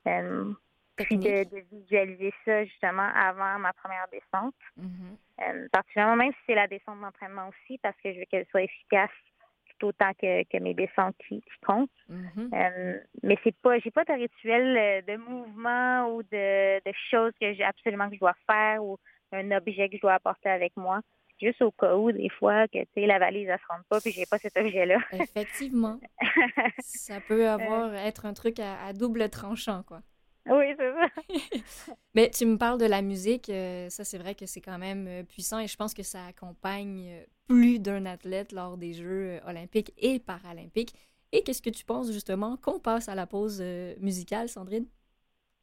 Euh, 0.07 0.51
puis 0.97 1.17
de, 1.17 1.45
visualiser 1.71 2.33
ça 2.45 2.65
justement 2.65 3.09
avant 3.15 3.57
ma 3.59 3.73
première 3.73 4.07
descente. 4.11 4.53
Mm-hmm. 4.79 5.69
particulièrement 5.69 6.15
même 6.15 6.31
si 6.33 6.39
c'est 6.45 6.55
la 6.55 6.67
descente 6.67 7.01
d'entraînement 7.01 7.49
aussi, 7.49 7.79
parce 7.79 7.95
que 8.03 8.13
je 8.13 8.19
veux 8.19 8.25
qu'elle 8.25 8.45
soit 8.47 8.63
efficace 8.63 9.09
autant 9.83 10.11
que, 10.13 10.43
que 10.43 10.57
mes 10.57 10.73
descentes 10.73 11.15
qui, 11.27 11.43
comptent. 11.65 11.89
Mm-hmm. 12.09 12.49
Euh, 12.53 12.99
mais 13.21 13.37
c'est 13.43 13.55
pas, 13.57 13.77
j'ai 13.79 13.91
pas 13.91 14.05
de 14.05 14.13
rituel 14.13 14.77
euh, 14.77 15.01
de 15.01 15.17
mouvement 15.17 16.09
ou 16.13 16.23
de, 16.23 16.79
choses 17.11 17.33
que 17.39 17.53
j'ai 17.53 17.63
absolument 17.63 18.09
que 18.09 18.15
je 18.15 18.19
dois 18.19 18.35
faire 18.49 18.83
ou 18.83 18.97
un 19.31 19.51
objet 19.51 19.89
que 19.89 19.97
je 19.97 20.01
dois 20.01 20.13
apporter 20.13 20.49
avec 20.49 20.75
moi. 20.77 21.01
Juste 21.43 21.61
au 21.61 21.71
cas 21.71 21.95
où, 21.95 22.09
des 22.11 22.29
fois, 22.29 22.67
que 22.69 22.79
la 22.95 23.19
valise 23.19 23.49
ne 23.49 23.57
se 23.57 23.63
rende 23.69 23.83
pas 23.89 23.99
puis 23.99 24.11
j'ai 24.11 24.25
pas 24.25 24.37
cet 24.37 24.55
objet-là. 24.55 24.97
Effectivement. 25.11 25.99
ça 26.79 27.19
peut 27.19 27.49
avoir 27.49 27.91
euh. 27.91 27.95
être 27.95 28.25
un 28.25 28.33
truc 28.33 28.59
à 28.59 28.93
double 28.93 29.29
tranchant, 29.29 29.83
quoi. 29.83 30.01
Oui, 30.45 30.65
c'est 30.77 30.91
ça. 30.91 31.93
Mais 32.15 32.29
tu 32.29 32.45
me 32.45 32.57
parles 32.57 32.79
de 32.79 32.85
la 32.85 33.01
musique, 33.01 33.49
euh, 33.49 33.89
ça 33.89 34.03
c'est 34.03 34.17
vrai 34.17 34.35
que 34.35 34.45
c'est 34.45 34.59
quand 34.59 34.77
même 34.77 35.07
euh, 35.07 35.23
puissant 35.23 35.59
et 35.59 35.67
je 35.67 35.75
pense 35.77 35.93
que 35.93 36.03
ça 36.03 36.25
accompagne 36.25 37.25
plus 37.47 37.79
d'un 37.79 38.05
athlète 38.05 38.51
lors 38.51 38.77
des 38.77 38.93
Jeux 38.93 39.39
olympiques 39.45 39.93
et 39.97 40.19
paralympiques. 40.19 40.93
Et 41.31 41.43
qu'est-ce 41.43 41.61
que 41.61 41.69
tu 41.69 41.85
penses 41.85 42.11
justement 42.11 42.57
qu'on 42.57 42.79
passe 42.79 43.07
à 43.07 43.15
la 43.15 43.25
pause 43.25 43.61
musicale, 43.99 44.49
Sandrine? 44.49 44.85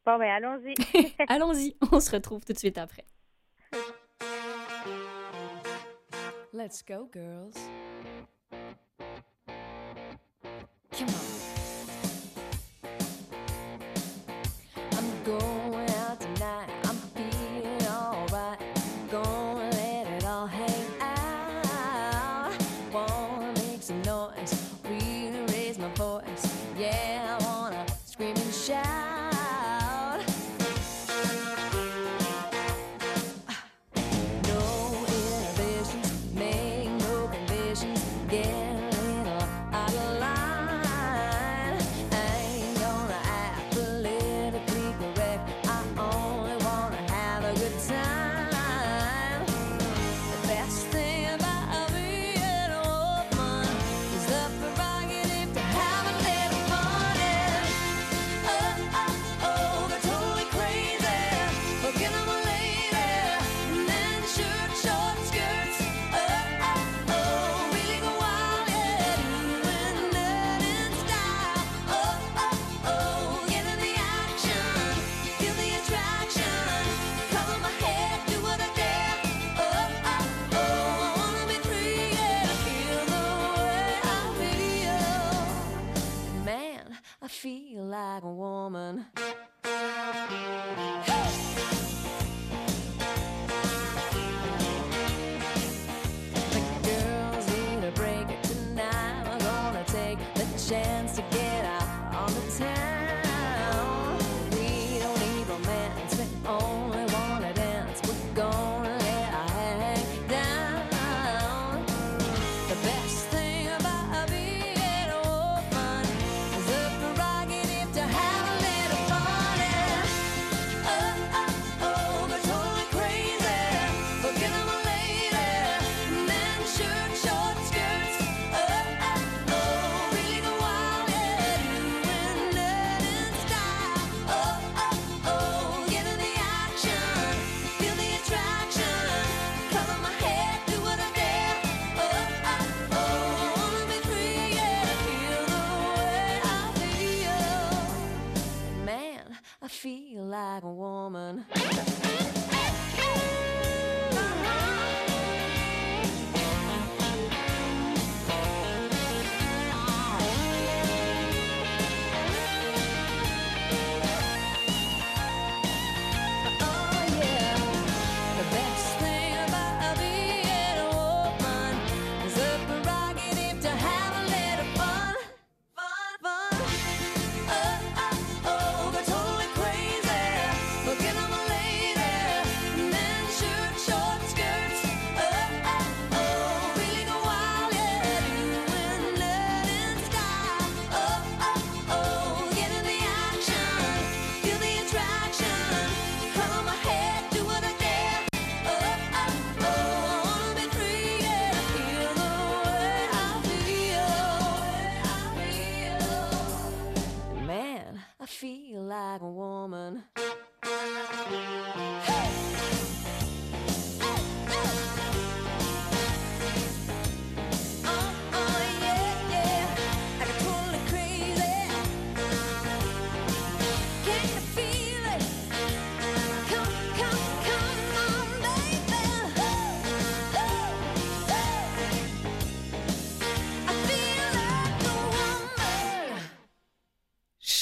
Bon, 0.05 0.17
ben 0.17 0.29
allons-y. 0.29 0.73
allons-y, 1.27 1.75
on 1.91 1.99
se 1.99 2.11
retrouve 2.11 2.43
tout 2.43 2.53
de 2.53 2.57
suite 2.57 2.77
après. 2.77 3.05
Let's 6.53 6.81
go, 6.81 7.05
girls. 7.05 7.55
Come 10.91 11.07
on. 11.07 11.40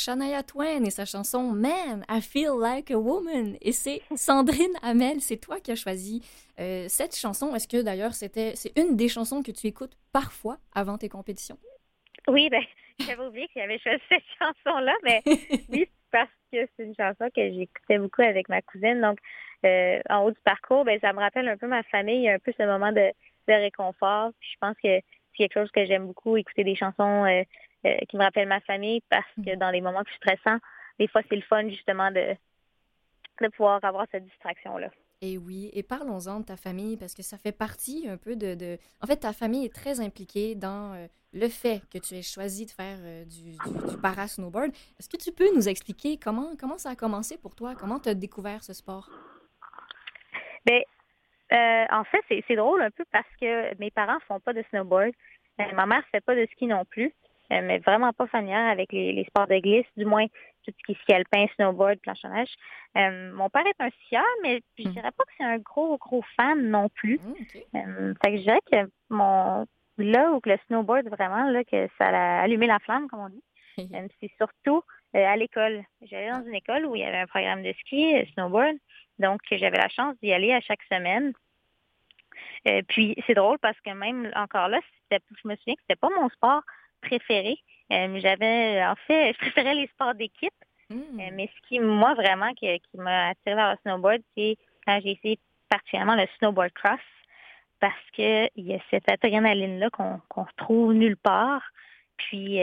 Shania 0.10 0.42
Twain 0.42 0.84
et 0.86 0.90
sa 0.90 1.06
chanson 1.06 1.52
Man, 1.52 2.04
I 2.10 2.20
Feel 2.20 2.58
Like 2.60 2.90
a 2.90 2.98
Woman. 2.98 3.58
Et 3.62 3.72
c'est 3.72 4.02
Sandrine 4.16 4.74
Hamel, 4.82 5.22
c'est 5.22 5.38
toi 5.38 5.60
qui 5.60 5.72
as 5.72 5.76
choisi 5.76 6.24
euh, 6.60 6.86
cette 6.88 7.16
chanson. 7.16 7.54
Est-ce 7.54 7.68
que 7.68 7.84
d'ailleurs 7.84 8.16
c'était 8.16 8.56
c'est 8.56 8.76
une 8.76 8.96
des 8.96 9.08
chansons 9.08 9.44
que 9.44 9.52
tu 9.52 9.68
écoutes 9.68 9.96
parfois 10.12 10.58
avant 10.74 10.98
tes 10.98 11.10
compétitions? 11.10 11.60
Oui, 12.28 12.50
ben, 12.50 12.64
j'avais 13.06 13.24
oublié 13.24 13.46
que 13.50 13.54
j'avais 13.58 13.78
choisi 13.78 14.02
cette 14.10 14.24
chanson-là, 14.40 14.96
mais 15.04 15.22
oui, 15.70 15.88
parce 16.12 16.32
que 16.52 16.68
c'est 16.76 16.86
une 16.86 16.96
chanson 16.96 17.30
que 17.36 17.48
j'écoutais 17.52 18.00
beaucoup 18.00 18.24
avec 18.24 18.50
ma 18.50 18.64
cousine. 18.64 19.02
Donc, 19.02 19.20
euh, 19.64 20.00
en 20.10 20.24
haut 20.24 20.32
du 20.32 20.42
parcours, 20.44 20.86
ben, 20.86 21.00
ça 21.02 21.14
me 21.14 21.20
rappelle 21.20 21.48
un 21.48 21.58
peu 21.58 21.68
ma 21.68 21.84
famille, 21.84 22.28
un 22.28 22.40
peu 22.40 22.52
ce 22.58 22.64
moment 22.64 22.92
de, 22.92 23.12
de 23.48 23.54
réconfort. 23.54 24.32
je 24.40 24.56
pense 24.60 24.76
que 24.84 24.88
c'est 24.88 25.04
quelque 25.38 25.54
chose 25.54 25.70
que 25.70 25.86
j'aime 25.86 26.08
beaucoup, 26.08 26.36
écouter 26.36 26.64
des 26.64 26.76
chansons 26.76 27.26
euh, 27.26 27.44
euh, 27.86 27.98
qui 28.10 28.18
me 28.18 28.24
rappellent 28.24 28.48
ma 28.48 28.62
famille, 28.62 29.02
parce 29.10 29.28
que 29.38 29.56
dans 29.56 29.72
les 29.72 29.82
moments 29.82 30.04
plus 30.04 30.16
stressants, 30.16 30.60
des 31.00 31.08
fois, 31.08 31.22
c'est 31.30 31.36
le 31.36 31.42
fun, 31.44 31.68
justement, 31.70 32.12
de, 32.12 32.36
de 33.42 33.48
pouvoir 33.50 33.84
avoir 33.84 34.06
cette 34.12 34.26
distraction-là. 34.26 34.90
Et 35.22 35.38
oui, 35.38 35.70
et 35.74 35.84
parlons-en 35.84 36.40
de 36.40 36.46
ta 36.46 36.56
famille, 36.56 36.96
parce 36.96 37.14
que 37.14 37.24
ça 37.24 37.38
fait 37.38 37.52
partie 37.52 38.08
un 38.10 38.18
peu 38.18 38.36
de... 38.36 38.78
En 39.02 39.08
fait, 39.08 39.18
ta 39.18 39.34
famille 39.34 39.66
est 39.66 39.74
très 39.74 40.00
impliquée 40.00 40.56
dans 40.56 40.96
le 41.34 41.48
fait 41.50 41.82
que 41.94 42.00
tu 42.00 42.16
aies 42.16 42.22
choisi 42.22 42.66
de 42.66 42.72
faire 42.72 42.98
du, 43.26 43.52
du, 43.52 43.92
du 43.92 43.98
para-snowboard. 44.02 44.72
Est-ce 44.98 45.10
que 45.10 45.18
tu 45.18 45.32
peux 45.32 45.54
nous 45.54 45.68
expliquer 45.68 46.18
comment, 46.18 46.56
comment 46.58 46.78
ça 46.78 46.92
a 46.92 46.96
commencé 46.96 47.38
pour 47.38 47.54
toi? 47.54 47.76
Comment 47.76 48.00
tu 48.00 48.10
as 48.10 48.16
découvert 48.16 48.64
ce 48.64 48.74
sport? 48.74 49.10
Bien, 50.66 50.80
euh, 51.52 51.86
en 51.92 52.04
fait, 52.06 52.24
c'est 52.48 52.56
drôle 52.56 52.82
un 52.82 52.92
peu 52.92 53.04
parce 53.12 53.30
que 53.40 53.78
mes 53.78 53.92
parents 53.92 54.20
font 54.28 54.40
pas 54.40 54.54
de 54.54 54.64
snowboard. 54.70 55.12
Euh, 55.60 55.64
ma 55.74 55.86
mère 55.86 56.04
fait 56.12 56.22
pas 56.22 56.36
de 56.36 56.48
ski 56.54 56.66
non 56.66 56.86
plus, 56.86 57.08
euh, 57.08 57.12
mais 57.50 57.80
vraiment 57.80 58.14
pas 58.14 58.28
familière 58.28 58.70
avec 58.70 58.92
les, 58.92 59.26
sports 59.26 59.48
de 59.48 59.60
glisse, 59.60 59.88
du 59.98 60.06
moins 60.06 60.28
tout 60.28 60.72
ce 60.78 60.86
qui 60.86 60.92
est 60.92 61.02
ski 61.02 61.14
alpin, 61.14 61.46
snowboard, 61.56 62.00
planchonnage. 62.00 62.54
mon 62.96 63.50
père 63.50 63.66
est 63.66 63.82
un 63.82 63.90
skieur, 64.06 64.26
mais 64.44 64.62
je 64.78 64.88
hmm. 64.88 64.92
dirais 64.92 65.12
pas 65.12 65.24
que 65.24 65.32
c'est 65.38 65.46
un 65.46 65.58
gros, 65.58 65.98
gros 65.98 66.24
fan 66.36 66.70
non 66.70 66.90
plus. 66.90 67.20
Hmm, 67.74 68.14
fait 68.24 68.32
que 68.32 68.38
je 68.38 68.44
dirais 68.44 68.62
que 68.72 68.90
mon 69.10 69.66
là 70.00 70.32
où 70.32 70.40
le 70.44 70.58
snowboard 70.68 71.08
vraiment, 71.10 71.50
là, 71.50 71.64
que 71.64 71.88
ça 71.98 72.08
a 72.08 72.42
allumé 72.42 72.68
la 72.68 72.80
flamme, 72.80 73.08
comme 73.08 73.20
on 73.20 73.30
dit, 73.30 73.44
c'est 74.22 74.32
surtout 74.38 74.84
à 75.14 75.36
l'école. 75.36 75.84
J'allais 76.02 76.32
dans 76.32 76.46
une 76.46 76.56
école 76.56 76.86
où 76.86 76.96
il 76.96 77.02
y 77.02 77.06
avait 77.06 77.18
un 77.18 77.28
programme 77.28 77.64
de 77.64 77.74
ski, 77.74 78.26
snowboard. 78.34 78.78
Donc, 79.18 79.42
j'avais 79.52 79.78
la 79.78 79.90
chance 79.90 80.16
d'y 80.22 80.32
aller 80.32 80.54
à 80.54 80.62
chaque 80.62 80.84
semaine. 80.84 81.34
Euh, 82.68 82.82
puis, 82.88 83.16
c'est 83.26 83.34
drôle 83.34 83.58
parce 83.60 83.80
que 83.82 83.92
même 83.92 84.32
encore 84.36 84.70
là, 84.70 84.80
je 85.12 85.18
me 85.46 85.56
souviens 85.56 85.76
que 85.76 85.82
c'était 85.82 86.00
pas 86.00 86.10
mon 86.10 86.30
sport 86.30 86.62
préféré. 87.02 87.58
Euh, 87.92 88.20
j'avais, 88.20 88.84
en 88.86 88.96
fait, 89.08 89.34
je 89.34 89.38
préférais 89.40 89.76
les 89.76 89.88
sports 89.88 90.16
d'équipe. 90.16 90.54
Hmm. 90.90 91.20
Euh, 91.20 91.30
mais 91.34 91.50
ce 91.56 91.68
qui, 91.68 91.80
moi, 91.80 92.14
vraiment, 92.14 92.54
qui, 92.54 92.82
m'a 92.96 93.30
attiré 93.30 93.56
vers 93.56 93.72
le 93.72 93.78
snowboard, 93.84 94.22
c'est 94.36 94.58
quand 94.86 95.00
j'ai 95.04 95.12
essayé 95.12 95.40
particulièrement 95.70 96.16
le 96.16 96.26
snowboard 96.38 96.72
cross 96.74 97.00
parce 97.80 98.12
qu'il 98.14 98.50
y 98.56 98.74
a 98.74 98.80
cette 98.90 99.10
adrénaline-là 99.10 99.90
qu'on 99.92 100.20
qu'on 100.28 100.44
retrouve 100.44 100.94
nulle 100.94 101.16
part. 101.16 101.62
Puis, 102.18 102.60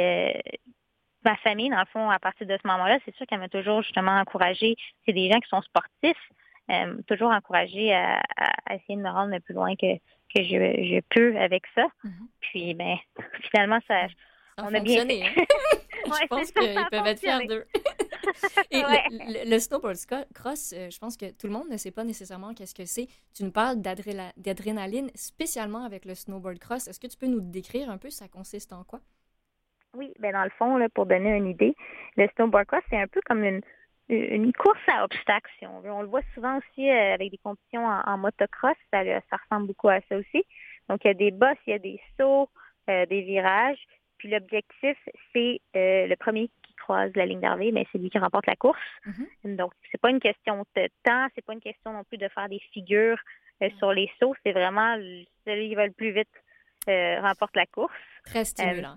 ma 1.26 1.36
famille, 1.36 1.68
dans 1.68 1.80
le 1.80 1.86
fond, 1.86 2.08
à 2.08 2.18
partir 2.18 2.46
de 2.46 2.56
ce 2.56 2.66
moment-là, 2.68 2.98
c'est 3.04 3.14
sûr 3.16 3.26
qu'elle 3.26 3.40
m'a 3.40 3.48
toujours 3.48 3.82
justement 3.82 4.18
encouragée. 4.18 4.76
C'est 5.04 5.12
des 5.12 5.30
gens 5.30 5.40
qui 5.40 5.48
sont 5.48 5.60
sportifs, 5.62 6.30
euh, 6.70 6.96
toujours 7.06 7.30
encouragé 7.30 7.92
à, 7.92 8.22
essayer 8.70 8.96
de 8.96 9.02
me 9.02 9.10
rendre 9.10 9.32
le 9.32 9.40
plus 9.40 9.54
loin 9.54 9.74
que, 9.76 9.86
que 10.34 10.42
je, 10.42 10.48
je 10.48 11.00
peux 11.10 11.36
avec 11.38 11.64
ça. 11.74 11.86
Mm-hmm. 12.04 12.28
Puis, 12.40 12.74
ben, 12.74 12.96
finalement, 13.50 13.78
ça, 13.86 14.06
on 14.58 14.72
a 14.74 14.80
bien 14.80 15.06
fait. 15.06 15.22
Hein? 15.22 15.32
je 16.22 16.26
pense 16.28 16.52
qu'ils 16.52 16.86
peuvent 16.90 17.06
être 17.06 17.20
fiers 17.20 17.46
d'eux. 17.46 17.66
Et 18.70 18.82
le, 19.48 19.58
snowboard 19.58 19.96
cross, 20.34 20.72
euh, 20.72 20.90
je 20.90 20.98
pense 20.98 21.16
que 21.16 21.26
tout 21.32 21.46
le 21.46 21.52
monde 21.52 21.68
ne 21.68 21.76
sait 21.76 21.90
pas 21.90 22.04
nécessairement 22.04 22.54
qu'est-ce 22.54 22.74
que 22.74 22.84
c'est. 22.84 23.08
Tu 23.34 23.44
nous 23.44 23.50
parles 23.50 23.80
d'adrénaline 23.80 25.10
spécialement 25.14 25.84
avec 25.84 26.04
le 26.04 26.14
snowboard 26.14 26.58
cross. 26.58 26.88
Est-ce 26.88 27.00
que 27.00 27.06
tu 27.06 27.16
peux 27.16 27.26
nous 27.26 27.40
décrire 27.40 27.90
un 27.90 27.98
peu 27.98 28.10
ça 28.10 28.28
consiste 28.28 28.72
en 28.72 28.84
quoi? 28.84 29.00
Oui, 29.94 30.12
ben 30.18 30.32
dans 30.32 30.44
le 30.44 30.50
fond, 30.50 30.76
là, 30.76 30.88
pour 30.90 31.06
donner 31.06 31.36
une 31.36 31.48
idée, 31.48 31.74
le 32.16 32.28
snowboard 32.36 32.66
cross, 32.66 32.82
c'est 32.90 33.00
un 33.00 33.08
peu 33.08 33.20
comme 33.26 33.42
une, 33.42 33.62
une 34.08 34.52
course 34.52 34.78
à 34.86 35.04
obstacles, 35.04 35.50
si 35.58 35.66
on 35.66 35.80
veut. 35.80 35.90
On 35.90 36.02
le 36.02 36.08
voit 36.08 36.22
souvent 36.34 36.58
aussi 36.58 36.88
euh, 36.88 37.14
avec 37.14 37.30
des 37.30 37.38
compétitions 37.38 37.84
en, 37.84 38.18
motocross, 38.18 38.76
ça, 38.92 39.02
ça, 39.04 39.36
ressemble 39.36 39.66
beaucoup 39.68 39.88
à 39.88 40.00
ça 40.08 40.16
aussi. 40.16 40.44
Donc, 40.88 41.04
il 41.04 41.08
y 41.08 41.10
a 41.10 41.14
des 41.14 41.32
bosses, 41.32 41.58
il 41.66 41.70
y 41.70 41.74
a 41.74 41.78
des 41.78 42.00
sauts, 42.18 42.48
euh, 42.88 43.06
des 43.06 43.22
virages. 43.22 43.84
Puis 44.18 44.30
l'objectif, 44.30 44.96
c'est 45.32 45.60
euh, 45.76 46.06
le 46.06 46.16
premier 46.16 46.48
qui 46.62 46.74
croise 46.74 47.10
la 47.16 47.26
ligne 47.26 47.40
d'arrivée, 47.40 47.72
mais 47.72 47.86
c'est 47.90 47.98
lui 47.98 48.08
qui 48.08 48.18
remporte 48.18 48.46
la 48.46 48.56
course. 48.56 48.78
Mm-hmm. 49.06 49.56
Donc, 49.56 49.72
c'est 49.90 50.00
pas 50.00 50.10
une 50.10 50.20
question 50.20 50.64
de 50.76 50.88
temps, 51.02 51.26
c'est 51.34 51.44
pas 51.44 51.52
une 51.52 51.60
question 51.60 51.92
non 51.92 52.04
plus 52.04 52.18
de 52.18 52.28
faire 52.28 52.48
des 52.48 52.60
figures 52.72 53.18
sur 53.78 53.90
les 53.92 54.10
sauts, 54.20 54.34
c'est 54.44 54.52
vraiment 54.52 54.96
celui 55.46 55.70
qui 55.70 55.74
va 55.74 55.86
le 55.86 55.92
plus 55.92 56.12
vite 56.12 56.28
remporte 56.86 57.56
la 57.56 57.64
course. 57.64 57.94
Très 58.26 58.44
stimulant. 58.44 58.96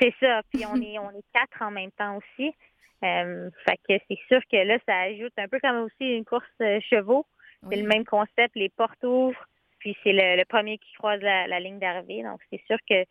C'est 0.00 0.14
ça. 0.20 0.42
Puis 0.52 0.64
on 0.66 0.76
est 0.76 0.98
on 0.98 1.10
est 1.10 1.24
quatre 1.32 1.62
en 1.62 1.70
même 1.70 1.90
temps 1.92 2.16
aussi. 2.16 2.54
Euh, 3.02 3.50
fait 3.66 3.78
que 3.88 4.04
c'est 4.08 4.18
sûr 4.28 4.40
que 4.50 4.56
là, 4.56 4.78
ça 4.86 4.94
ajoute 5.00 5.32
un 5.38 5.48
peu 5.48 5.58
comme 5.60 5.78
aussi 5.78 6.16
une 6.16 6.24
course 6.24 6.44
euh, 6.60 6.80
chevaux. 6.80 7.26
C'est 7.68 7.76
le 7.76 7.86
même 7.86 8.06
concept, 8.06 8.54
les 8.54 8.70
portes 8.70 9.04
ouvrent, 9.04 9.46
puis 9.80 9.94
c'est 10.02 10.12
le, 10.14 10.44
premier 10.44 10.78
qui 10.78 10.94
croise 10.94 11.20
la, 11.20 11.60
ligne 11.60 11.78
d'arrivée. 11.78 12.22
Donc 12.22 12.40
c'est 12.50 12.62
sûr 12.66 12.78
que 12.88 13.04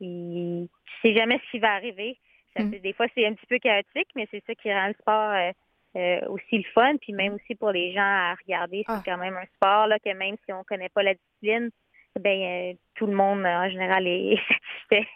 il, 0.00 0.68
tu 1.00 1.14
jamais 1.14 1.40
ce 1.46 1.50
qui 1.52 1.58
va 1.58 1.72
arriver. 1.72 2.18
Ça, 2.54 2.64
mm. 2.64 2.70
Des 2.80 2.92
fois, 2.92 3.06
c'est 3.14 3.26
un 3.26 3.32
petit 3.32 3.46
peu 3.46 3.58
chaotique, 3.58 4.08
mais 4.14 4.28
c'est 4.30 4.44
ça 4.46 4.54
qui 4.54 4.70
rend 4.70 4.88
le 4.88 4.94
sport 4.94 5.52
euh, 5.96 6.20
aussi 6.28 6.58
le 6.58 6.70
fun. 6.74 6.96
Puis 6.98 7.14
même 7.14 7.34
aussi 7.34 7.54
pour 7.54 7.70
les 7.70 7.92
gens 7.92 8.02
à 8.02 8.34
regarder, 8.34 8.84
c'est 8.86 8.92
ah. 8.92 9.02
quand 9.04 9.16
même 9.16 9.36
un 9.36 9.46
sport 9.56 9.86
là, 9.86 9.98
que 9.98 10.12
même 10.12 10.36
si 10.44 10.52
on 10.52 10.64
connaît 10.64 10.90
pas 10.90 11.02
la 11.02 11.14
discipline, 11.14 11.70
ben 12.20 12.42
euh, 12.42 12.72
tout 12.94 13.06
le 13.06 13.14
monde 13.14 13.44
en 13.44 13.68
général 13.68 14.06
est 14.06 14.36
satisfait. 14.90 15.08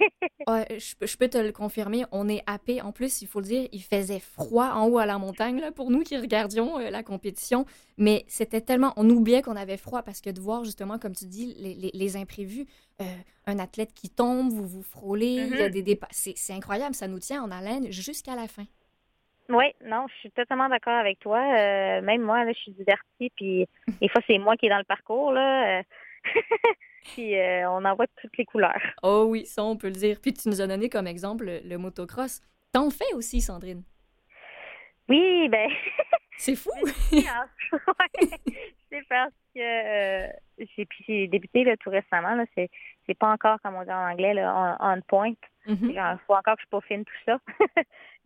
je, 1.07 1.17
peux 1.17 1.29
te 1.29 1.39
le 1.39 1.53
confirmer, 1.53 2.05
on 2.11 2.29
est 2.29 2.43
happé. 2.47 2.83
En 2.83 2.91
plus, 2.91 3.23
il 3.23 3.29
faut 3.29 3.39
le 3.39 3.47
dire, 3.47 3.69
il 3.73 3.83
faisait 3.83 4.19
froid 4.19 4.71
en 4.75 4.89
haut 4.89 4.99
à 4.99 5.07
la 5.07 5.19
montagne 5.19 5.61
là, 5.61 5.71
pour 5.71 5.91
nous 5.91 6.03
qui 6.03 6.17
regardions 6.17 6.79
euh, 6.79 6.91
la 6.91 7.05
compétition, 7.05 7.67
mais 7.99 8.25
c'était 8.27 8.61
tellement, 8.61 8.93
on 8.97 9.09
oubliait 9.11 9.43
qu'on 9.43 9.57
avait 9.57 9.77
froid 9.77 10.03
parce 10.03 10.21
que 10.21 10.31
de 10.31 10.41
voir 10.41 10.65
justement, 10.65 10.99
comme 10.99 11.15
tu 11.15 11.27
dis, 11.27 11.55
les, 11.59 11.91
les, 11.95 12.17
imprévus, 12.17 12.67
euh, 13.01 13.05
un 13.47 13.59
athlète 13.61 13.95
qui 13.95 14.11
tombe, 14.11 14.51
vous 14.51 14.67
vous 14.67 14.83
frôlez, 14.83 15.27
il 15.27 15.57
y 15.57 15.63
a 15.63 15.69
mm-hmm. 15.69 15.83
des 15.83 16.01
c'est 16.11 16.53
incroyable, 16.53 16.95
ça 16.95 17.07
nous 17.07 17.21
tient 17.21 17.43
en 17.43 17.51
haleine 17.51 17.93
jusqu'à 17.93 18.35
la 18.35 18.49
fin. 18.49 18.65
Oui, 19.51 19.67
non, 19.85 20.07
je 20.09 20.15
suis 20.19 20.31
totalement 20.33 20.69
d'accord 20.69 20.99
avec 20.99 21.21
toi. 21.21 21.41
même 22.03 22.23
moi, 22.23 22.45
là, 22.45 22.53
je 22.53 22.59
suis 22.59 22.73
divertie, 22.73 23.31
puis 23.37 23.67
des 24.01 24.09
fois, 24.09 24.21
c'est 24.27 24.39
moi 24.39 24.57
qui 24.57 24.67
est 24.67 24.71
dans 24.71 24.79
le 24.79 24.85
parcours. 24.85 25.33
Là. 25.33 25.83
Puis 27.15 27.39
euh, 27.39 27.71
on 27.71 27.85
en 27.85 27.95
voit 27.95 28.07
toutes 28.21 28.37
les 28.37 28.45
couleurs. 28.45 28.81
Oh 29.03 29.27
oui, 29.29 29.47
ça 29.47 29.65
on 29.65 29.77
peut 29.77 29.89
le 29.89 29.95
dire. 29.95 30.19
Puis 30.21 30.33
tu 30.33 30.49
nous 30.49 30.61
as 30.61 30.67
donné 30.67 30.89
comme 30.89 31.07
exemple 31.07 31.47
le, 31.65 31.79
motocross. 31.79 32.41
T'en 32.73 32.91
fais 32.91 33.13
aussi, 33.15 33.41
Sandrine? 33.41 33.83
Oui, 35.09 35.49
ben. 35.49 35.71
C'est 36.37 36.55
fou! 36.55 36.71
c'est 37.11 39.03
parce 39.09 39.33
que 39.55 39.59
euh, 39.61 40.29
j'ai 41.09 41.27
débuté 41.27 41.65
là, 41.65 41.77
tout 41.77 41.91
récemment. 41.91 42.37
Là, 42.37 42.45
c'est, 42.55 42.71
c'est 43.07 43.19
pas 43.19 43.33
encore, 43.33 43.61
comme 43.61 43.75
on 43.75 43.83
dit 43.83 43.91
en 43.91 44.11
anglais, 44.13 44.35
là, 44.35 44.77
on, 44.79 45.01
point. 45.01 45.33
Il 45.67 45.75
mm-hmm. 45.75 46.19
faut 46.29 46.35
encore 46.35 46.55
que 46.55 46.63
je 46.63 46.69
peaufine 46.69 47.05
tout 47.05 47.13
ça. 47.27 47.41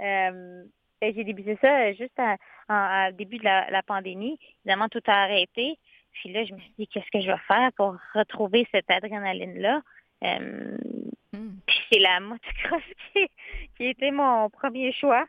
euh, 0.03 0.63
ben, 1.01 1.15
j'ai 1.15 1.25
débuté 1.25 1.57
ça 1.63 1.91
juste 1.95 2.21
à, 2.69 3.11
début 3.13 3.39
de 3.39 3.45
la, 3.45 3.71
la, 3.71 3.83
pandémie. 3.83 4.39
Évidemment, 4.65 4.91
tout 4.91 5.03
a 5.07 5.23
arrêté. 5.23 5.79
Puis 6.13 6.33
là, 6.33 6.45
je 6.45 6.53
me 6.53 6.61
suis 6.61 6.75
dit, 6.79 6.87
qu'est-ce 6.89 7.11
que 7.11 7.21
je 7.21 7.31
vais 7.31 7.43
faire 7.49 7.71
pour 7.77 7.97
retrouver 8.15 8.67
cette 8.71 8.91
adrénaline-là? 8.91 9.83
Euh, 10.25 10.77
hmm. 11.33 11.57
Puis 11.67 11.81
c'est 11.91 11.99
la 11.99 12.21
motocross 12.21 12.83
qui, 13.13 13.27
qui 13.77 13.87
était 13.87 14.11
mon 14.11 14.51
premier 14.51 14.93
choix. 14.93 15.25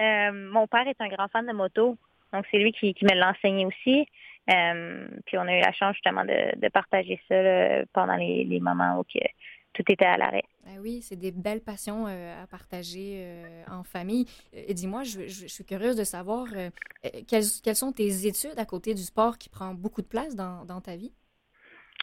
Euh, 0.00 0.32
mon 0.32 0.66
père 0.66 0.86
est 0.88 1.00
un 1.00 1.08
grand 1.08 1.28
fan 1.28 1.46
de 1.46 1.52
moto, 1.52 1.96
donc 2.32 2.46
c'est 2.50 2.58
lui 2.58 2.72
qui, 2.72 2.94
me 3.02 3.14
l'a 3.14 3.30
enseigné 3.30 3.66
aussi. 3.66 4.06
Euh, 4.50 5.06
puis 5.26 5.38
on 5.38 5.42
a 5.42 5.56
eu 5.56 5.60
la 5.60 5.72
chance 5.72 5.94
justement 5.94 6.24
de, 6.24 6.68
partager 6.70 7.20
ça 7.28 7.84
pendant 7.92 8.16
les, 8.16 8.44
les 8.44 8.58
moments 8.58 8.98
où 8.98 9.04
que, 9.04 9.20
tout 9.72 9.82
était 9.88 10.04
à 10.04 10.16
l'arrêt. 10.16 10.44
Ben 10.64 10.78
oui, 10.80 11.00
c'est 11.02 11.16
des 11.16 11.32
belles 11.32 11.60
passions 11.60 12.06
euh, 12.06 12.42
à 12.42 12.46
partager 12.46 13.22
euh, 13.24 13.64
en 13.70 13.82
famille. 13.82 14.26
Euh, 14.54 14.62
et 14.68 14.74
dis-moi, 14.74 15.02
je, 15.02 15.46
suis 15.48 15.64
curieuse 15.64 15.96
de 15.96 16.04
savoir 16.04 16.46
quelles, 17.28 17.44
sont 17.44 17.92
tes 17.92 18.26
études 18.26 18.58
à 18.58 18.64
côté 18.64 18.94
du 18.94 19.02
sport 19.02 19.38
qui 19.38 19.48
prend 19.48 19.74
beaucoup 19.74 20.02
de 20.02 20.06
place 20.06 20.36
dans, 20.36 20.80
ta 20.80 20.96
vie? 20.96 21.12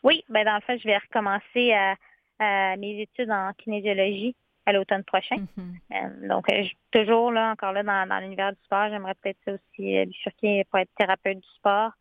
Oui, 0.04 0.24
ben 0.30 0.46
dans 0.46 0.56
le 0.56 0.62
fait, 0.62 0.78
je 0.80 0.88
vais 0.88 0.98
recommencer 0.98 1.74
à, 1.74 2.76
mes 2.78 3.02
études 3.02 3.32
en 3.32 3.52
kinésiologie 3.54 4.36
à 4.66 4.74
l'automne 4.74 5.04
prochain. 5.04 5.38
Mm-hmm. 5.58 6.28
donc, 6.28 6.48
toujours 6.92 7.32
là, 7.32 7.52
encore 7.52 7.74
là, 7.74 7.84
dans, 7.84 8.20
l'univers 8.20 8.52
du 8.52 8.60
sport, 8.64 8.90
j'aimerais 8.90 9.16
peut-être 9.16 9.54
aussi 9.54 10.06
bifurquer 10.06 10.64
pour 10.66 10.80
être 10.80 10.92
thérapeute 10.98 11.38
du 11.38 11.48
sport. 11.58 11.92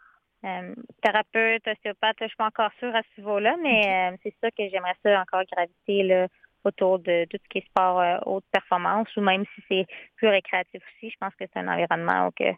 Euh, 0.45 0.75
thérapeute, 1.03 1.67
ostéopathe, 1.67 2.17
je 2.21 2.27
suis 2.27 2.37
pas 2.37 2.47
encore 2.47 2.71
sûre 2.79 2.95
à 2.95 3.03
ce 3.03 3.21
niveau-là, 3.21 3.57
mais 3.61 4.13
euh, 4.13 4.17
c'est 4.23 4.35
ça 4.41 4.51
que 4.53 4.69
j'aimerais 4.69 4.95
ça 5.03 5.21
encore 5.21 5.43
graviter 5.51 6.05
là, 6.05 6.29
autour 6.65 7.01
de 7.01 7.25
tout 7.25 7.39
ce 7.43 7.49
qui 7.49 7.59
est 7.59 7.67
sport 7.67 8.01
haute 8.27 8.45
performance 8.53 9.09
ou 9.17 9.21
même 9.21 9.45
si 9.55 9.63
c'est 9.69 9.87
plus 10.17 10.29
récréatif 10.29 10.81
aussi, 10.81 11.11
je 11.11 11.17
pense 11.21 11.35
que 11.35 11.45
c'est 11.53 11.59
un 11.59 11.67
environnement 11.67 12.31
que, 12.37 12.53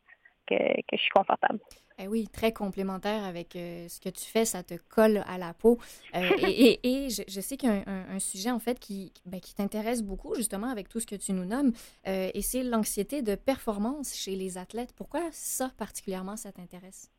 que, 0.47 0.57
je 0.93 0.99
suis 0.99 1.11
confortable. 1.11 1.59
Eh 1.99 2.09
oui, 2.09 2.29
très 2.29 2.53
complémentaire 2.53 3.25
avec 3.25 3.53
ce 3.53 4.01
que 4.01 4.09
tu 4.09 4.25
fais, 4.25 4.45
ça 4.45 4.63
te 4.63 4.75
colle 4.75 5.23
à 5.27 5.39
la 5.39 5.55
peau. 5.55 5.79
et, 6.15 6.81
et, 6.83 7.09
je, 7.09 7.41
sais 7.41 7.57
qu'il 7.57 7.71
y 7.71 7.73
a 7.73 7.83
un, 7.87 8.19
sujet 8.19 8.51
en 8.51 8.59
fait 8.59 8.79
qui, 8.79 9.13
ben, 9.25 9.41
qui 9.41 9.55
t'intéresse 9.55 10.03
beaucoup 10.03 10.35
justement 10.35 10.69
avec 10.69 10.89
tout 10.89 11.01
ce 11.01 11.07
que 11.07 11.17
tu 11.17 11.33
nous 11.33 11.45
nommes, 11.45 11.73
et 12.05 12.43
c'est 12.43 12.63
l'anxiété 12.63 13.23
de 13.23 13.37
performance 13.37 14.15
chez 14.15 14.35
les 14.35 14.59
athlètes. 14.59 14.93
Pourquoi 14.97 15.23
ça 15.31 15.71
particulièrement, 15.79 16.37
ça 16.37 16.53
t'intéresse? 16.53 17.11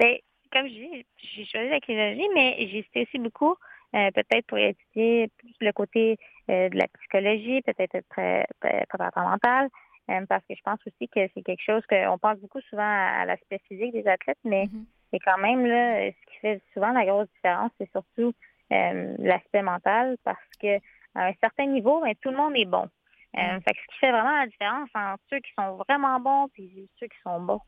Bien, 0.00 0.16
comme 0.50 0.66
je 0.66 0.72
dis, 0.72 1.06
j'ai 1.18 1.44
choisi 1.44 1.68
la 1.68 1.80
clinologie, 1.80 2.28
mais 2.34 2.54
j'ai 2.58 2.78
hésité 2.78 3.02
aussi 3.02 3.18
beaucoup, 3.18 3.54
euh, 3.94 4.10
peut-être 4.12 4.46
pour 4.46 4.56
étudier 4.56 5.28
plus 5.36 5.54
le 5.60 5.72
côté 5.72 6.16
euh, 6.48 6.70
de 6.70 6.78
la 6.78 6.88
psychologie, 6.88 7.60
peut-être 7.62 7.94
être 7.94 8.08
très, 8.08 8.46
préparateur 8.60 9.24
mental, 9.24 9.68
euh, 10.10 10.24
parce 10.26 10.42
que 10.48 10.54
je 10.54 10.62
pense 10.62 10.80
aussi 10.86 11.06
que 11.08 11.28
c'est 11.34 11.42
quelque 11.42 11.62
chose 11.62 11.82
qu'on 11.86 12.18
pense 12.18 12.38
beaucoup 12.38 12.62
souvent 12.62 12.82
à, 12.82 13.26
l'aspect 13.26 13.60
physique 13.68 13.92
des 13.92 14.06
athlètes, 14.06 14.38
mais 14.42 14.68
c'est 15.12 15.18
quand 15.18 15.38
même 15.38 15.66
là, 15.66 16.10
ce 16.10 16.32
qui 16.32 16.38
fait 16.40 16.62
souvent 16.72 16.92
la 16.92 17.04
grosse 17.04 17.28
différence, 17.34 17.70
c'est 17.78 17.90
surtout 17.90 18.32
l'aspect 18.70 19.62
mental, 19.62 20.16
parce 20.24 20.38
que 20.62 20.78
à 21.14 21.26
un 21.26 21.32
certain 21.42 21.66
niveau, 21.66 22.00
ben, 22.00 22.14
tout 22.22 22.30
le 22.30 22.36
monde 22.36 22.56
est 22.56 22.64
bon. 22.64 22.88
Mm. 23.34 23.60
fait 23.60 23.74
ce 23.76 23.92
qui 23.92 23.98
fait 24.00 24.12
vraiment 24.12 24.38
la 24.38 24.46
différence 24.46 24.88
entre 24.94 25.22
ceux 25.28 25.40
qui 25.40 25.50
sont 25.58 25.76
vraiment 25.88 26.18
bons 26.20 26.48
et 26.56 26.88
ceux 26.98 27.06
qui 27.06 27.18
sont 27.22 27.40
bons. 27.40 27.60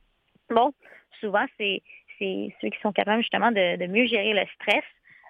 Bon, 0.51 0.73
souvent, 1.21 1.47
c'est 1.59 1.83
c'est 2.23 2.55
ceux 2.61 2.69
qui 2.69 2.81
sont 2.81 2.93
capables 2.93 3.23
justement 3.23 3.51
de, 3.51 3.87
mieux 3.87 4.07
gérer 4.07 4.33
le 4.33 4.47
stress. 4.55 4.85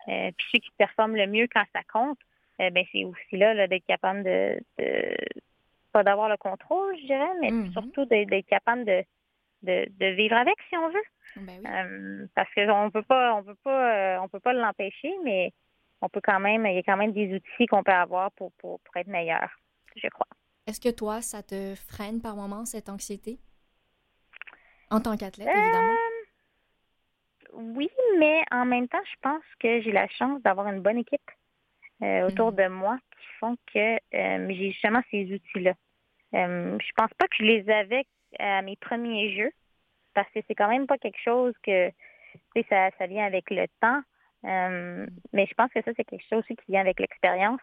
Euh, 0.08 0.30
puis 0.36 0.46
ceux 0.52 0.58
qui 0.58 0.70
performent 0.76 1.16
le 1.16 1.26
mieux 1.26 1.46
quand 1.52 1.64
ça 1.72 1.80
compte, 1.92 2.18
euh, 2.60 2.70
ben 2.70 2.84
c'est 2.92 3.04
aussi 3.04 3.36
là, 3.36 3.66
d'être 3.66 3.86
capable 3.86 4.24
de, 4.24 4.60
pas 5.92 6.02
d'avoir 6.02 6.28
le 6.28 6.36
contrôle, 6.36 6.96
je 6.98 7.06
dirais, 7.06 7.30
mais 7.40 7.50
mm-hmm. 7.50 7.72
surtout 7.72 8.04
d'être 8.06 8.46
capable 8.46 8.84
de, 8.84 9.04
de, 9.62 10.06
vivre 10.14 10.36
avec, 10.36 10.54
si 10.68 10.76
on 10.76 10.88
veut. 10.88 11.04
Ben 11.36 11.64
euh, 11.66 12.26
parce 12.34 12.52
qu'on 12.54 12.90
peut 12.90 13.02
pas, 13.02 13.34
on 13.34 13.44
peut 13.44 13.56
pas, 13.62 14.20
on 14.20 14.28
peut 14.28 14.40
pas 14.40 14.52
l'empêcher, 14.52 15.12
mais 15.24 15.52
on 16.02 16.08
peut 16.08 16.20
quand 16.22 16.40
même, 16.40 16.66
il 16.66 16.74
y 16.74 16.78
a 16.78 16.82
quand 16.82 16.96
même 16.96 17.12
des 17.12 17.34
outils 17.34 17.66
qu'on 17.66 17.84
peut 17.84 17.92
avoir 17.92 18.32
pour, 18.32 18.52
pour, 18.54 18.80
pour 18.80 18.96
être 18.96 19.06
meilleur, 19.06 19.48
je 19.96 20.08
crois. 20.08 20.26
Est-ce 20.66 20.80
que 20.80 20.90
toi, 20.90 21.22
ça 21.22 21.42
te 21.42 21.74
freine 21.88 22.20
par 22.20 22.36
moment 22.36 22.64
cette 22.64 22.88
anxiété? 22.88 23.38
En 24.90 25.00
tant 25.00 25.16
qu'athlète, 25.16 25.48
évidemment 25.48 25.96
oui, 27.52 27.90
mais 28.18 28.42
en 28.50 28.64
même 28.64 28.88
temps, 28.88 29.02
je 29.04 29.16
pense 29.20 29.44
que 29.60 29.80
j'ai 29.82 29.92
la 29.92 30.08
chance 30.08 30.40
d'avoir 30.42 30.68
une 30.68 30.80
bonne 30.80 30.98
équipe 30.98 31.30
euh, 32.02 32.26
autour 32.26 32.52
mm. 32.52 32.56
de 32.56 32.68
moi 32.68 32.98
qui 33.10 33.26
font 33.38 33.56
que 33.72 33.94
euh, 33.94 34.46
j'ai 34.48 34.70
justement 34.72 35.02
ces 35.10 35.32
outils-là. 35.32 35.74
Euh, 36.34 36.78
je 36.80 36.92
pense 36.96 37.12
pas 37.18 37.26
que 37.28 37.36
je 37.38 37.44
les 37.44 37.70
avais 37.70 38.04
à 38.38 38.62
mes 38.62 38.76
premiers 38.76 39.36
jeux 39.36 39.52
parce 40.14 40.30
que 40.30 40.40
c'est 40.48 40.54
quand 40.54 40.68
même 40.68 40.86
pas 40.86 40.98
quelque 40.98 41.20
chose 41.22 41.54
que 41.62 41.90
ça, 42.68 42.90
ça 42.98 43.06
vient 43.06 43.26
avec 43.26 43.50
le 43.50 43.66
temps. 43.80 44.02
mais 45.32 45.46
je 45.46 45.54
pense 45.54 45.70
que 45.72 45.82
ça, 45.82 45.92
c'est 45.96 46.04
quelque 46.04 46.26
chose 46.28 46.40
aussi 46.40 46.56
qui 46.56 46.72
vient 46.72 46.80
avec 46.80 47.00
l'expérience. 47.00 47.60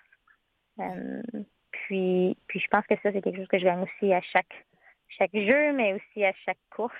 puis, 1.71 2.37
puis 2.47 2.59
je 2.59 2.67
pense 2.67 2.85
que 2.85 2.95
ça, 3.01 3.11
c'est 3.11 3.21
quelque 3.21 3.37
chose 3.37 3.47
que 3.47 3.59
je 3.59 3.65
gagne 3.65 3.83
aussi 3.83 4.13
à 4.13 4.21
chaque, 4.21 4.65
chaque 5.09 5.33
jeu, 5.33 5.73
mais 5.73 5.93
aussi 5.93 6.23
à 6.23 6.33
chaque 6.45 6.59
course. 6.69 6.93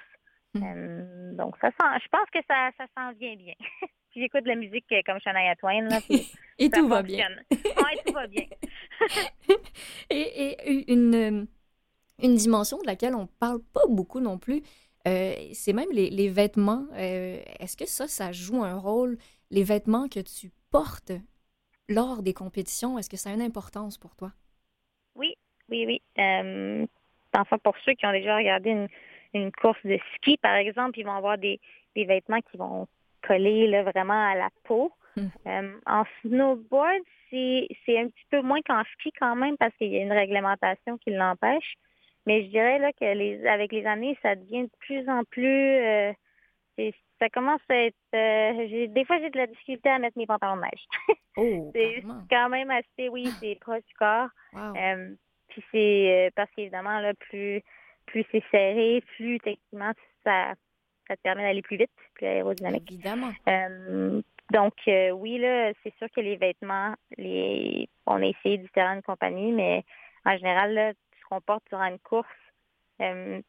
Mm. 0.53 0.63
Euh, 0.63 1.33
donc, 1.33 1.55
ça 1.61 1.69
sent, 1.69 1.99
je 2.03 2.07
pense 2.09 2.29
que 2.33 2.39
ça, 2.47 2.71
ça 2.77 2.85
s'en 2.97 3.11
vient 3.13 3.35
bien. 3.35 3.53
puis 4.09 4.21
j'écoute 4.21 4.43
de 4.43 4.49
la 4.49 4.55
musique 4.55 4.85
euh, 4.91 5.01
comme 5.05 5.19
Shania 5.19 5.55
Twain. 5.55 5.81
Là, 5.83 5.99
et 6.57 6.69
tout 6.69 6.87
va 6.87 7.03
bien. 7.03 7.27
oui, 7.51 7.99
tout 8.05 8.13
va 8.13 8.27
bien. 8.27 8.45
et, 10.09 10.19
et 10.19 10.91
une, 10.91 11.15
euh, 11.15 11.45
une 12.21 12.35
dimension 12.35 12.79
de 12.79 12.87
laquelle 12.87 13.15
on 13.15 13.27
parle 13.27 13.59
pas 13.73 13.85
beaucoup 13.87 14.19
non 14.19 14.37
plus, 14.37 14.61
c'est 15.05 15.73
même 15.73 15.89
les, 15.91 16.11
les 16.11 16.29
vêtements. 16.29 16.85
Est-ce 16.93 17.75
que 17.75 17.87
ça, 17.87 18.07
ça 18.07 18.31
joue 18.31 18.63
un 18.63 18.77
rôle? 18.77 19.17
Les 19.49 19.63
vêtements 19.63 20.07
que 20.07 20.19
tu 20.19 20.51
portes 20.69 21.13
lors 21.87 22.21
des 22.21 22.35
compétitions, 22.35 22.99
est-ce 22.99 23.09
que 23.09 23.17
ça 23.17 23.31
a 23.31 23.33
une 23.33 23.41
importance 23.41 23.97
pour 23.97 24.15
toi? 24.15 24.31
Oui, 25.15 25.35
oui, 25.69 25.85
oui. 25.87 26.01
enfin, 27.35 27.57
pour 27.63 27.75
ceux 27.83 27.93
qui 27.93 28.05
ont 28.05 28.11
déjà 28.11 28.37
regardé 28.37 28.69
une, 28.69 28.87
une 29.33 29.51
course 29.51 29.79
de 29.83 29.99
ski, 30.15 30.37
par 30.37 30.55
exemple, 30.55 30.99
ils 30.99 31.05
vont 31.05 31.13
avoir 31.15 31.37
des, 31.37 31.59
vêtements 31.95 32.39
qui 32.49 32.55
vont 32.55 32.87
coller 33.21 33.67
là, 33.67 33.83
vraiment 33.83 34.29
à 34.31 34.35
la 34.35 34.49
peau. 34.63 34.91
Hmm. 35.17 35.27
Euh, 35.47 35.79
en 35.85 36.03
snowboard, 36.21 37.01
c'est 37.29 37.67
un 37.89 38.07
petit 38.07 38.25
peu 38.31 38.41
moins 38.41 38.61
qu'en 38.61 38.83
ski 38.93 39.11
quand 39.19 39.35
même 39.35 39.57
parce 39.57 39.75
qu'il 39.75 39.91
y 39.91 39.97
a 39.97 40.01
une 40.01 40.11
réglementation 40.11 40.97
qui 40.97 41.11
l'empêche. 41.11 41.73
Mais 42.25 42.43
je 42.43 42.49
dirais 42.49 42.79
là 42.79 42.91
que 42.93 43.05
les 43.05 43.45
avec 43.45 43.71
les 43.71 43.85
années, 43.85 44.17
ça 44.21 44.35
devient 44.35 44.63
de 44.63 44.71
plus 44.79 45.07
en 45.09 45.23
plus 45.25 45.45
euh, 45.47 46.13
ça 47.19 47.29
commence 47.29 47.61
à 47.69 47.75
être 47.75 47.95
euh, 48.15 48.87
des 48.87 49.05
fois 49.05 49.19
j'ai 49.19 49.29
de 49.29 49.37
la 49.37 49.47
difficulté 49.47 49.89
à 49.89 49.99
mettre 49.99 50.17
mes 50.17 50.27
pantalons 50.27 50.57
de 50.57 50.61
neige. 50.61 50.85
Oh, 51.37 51.71
c'est 51.73 52.03
quand 52.29 52.49
même 52.49 52.69
assez 52.69 53.07
oui, 53.07 53.29
c'est 53.39 53.55
proche 53.61 53.85
du 53.87 53.93
corps. 53.93 54.27
puis 55.47 55.63
c'est 55.71 56.31
parce 56.35 56.49
qu'évidemment 56.51 56.99
là 56.99 57.13
plus 57.13 57.63
plus 58.09 58.25
c'est 58.31 58.43
serré, 58.51 59.01
plus 59.15 59.39
techniquement 59.39 59.91
ça, 60.23 60.53
ça 61.07 61.15
te 61.15 61.21
permet 61.21 61.43
d'aller 61.43 61.61
plus 61.61 61.77
vite, 61.77 61.91
plus 62.15 62.27
aérodynamique. 62.27 62.91
Évidemment. 62.91 63.31
Euh, 63.47 64.21
donc 64.51 64.73
euh, 64.87 65.11
oui, 65.11 65.37
là, 65.37 65.71
c'est 65.83 65.93
sûr 65.97 66.07
que 66.15 66.21
les 66.21 66.37
vêtements, 66.37 66.95
les 67.17 67.87
on 68.05 68.21
a 68.21 68.25
essayé 68.25 68.57
différentes 68.57 69.03
compagnies, 69.03 69.51
mais 69.51 69.83
en 70.25 70.37
général, 70.37 70.73
là, 70.73 70.91
ce 70.93 71.25
qu'on 71.29 71.41
porte 71.41 71.63
durant 71.69 71.85
une 71.85 71.99
course, 71.99 72.27
euh, 73.01 73.41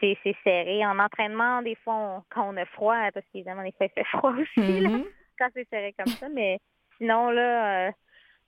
c'est 0.00 0.16
serré. 0.44 0.84
En 0.86 0.98
entraînement, 0.98 1.62
des 1.62 1.74
fois, 1.74 2.24
quand 2.30 2.48
on 2.48 2.56
a 2.56 2.64
froid, 2.64 2.96
parce 3.12 3.26
qu'évidemment, 3.32 3.62
des 3.62 3.72
fois, 3.72 3.86
il 3.86 3.90
fait 3.90 4.04
froid 4.04 4.32
aussi, 4.32 4.60
mm-hmm. 4.60 5.04
quand 5.38 5.48
c'est 5.54 5.68
serré 5.68 5.94
comme 5.98 6.12
ça, 6.14 6.28
mais 6.28 6.58
sinon, 6.96 7.30
là, 7.30 7.92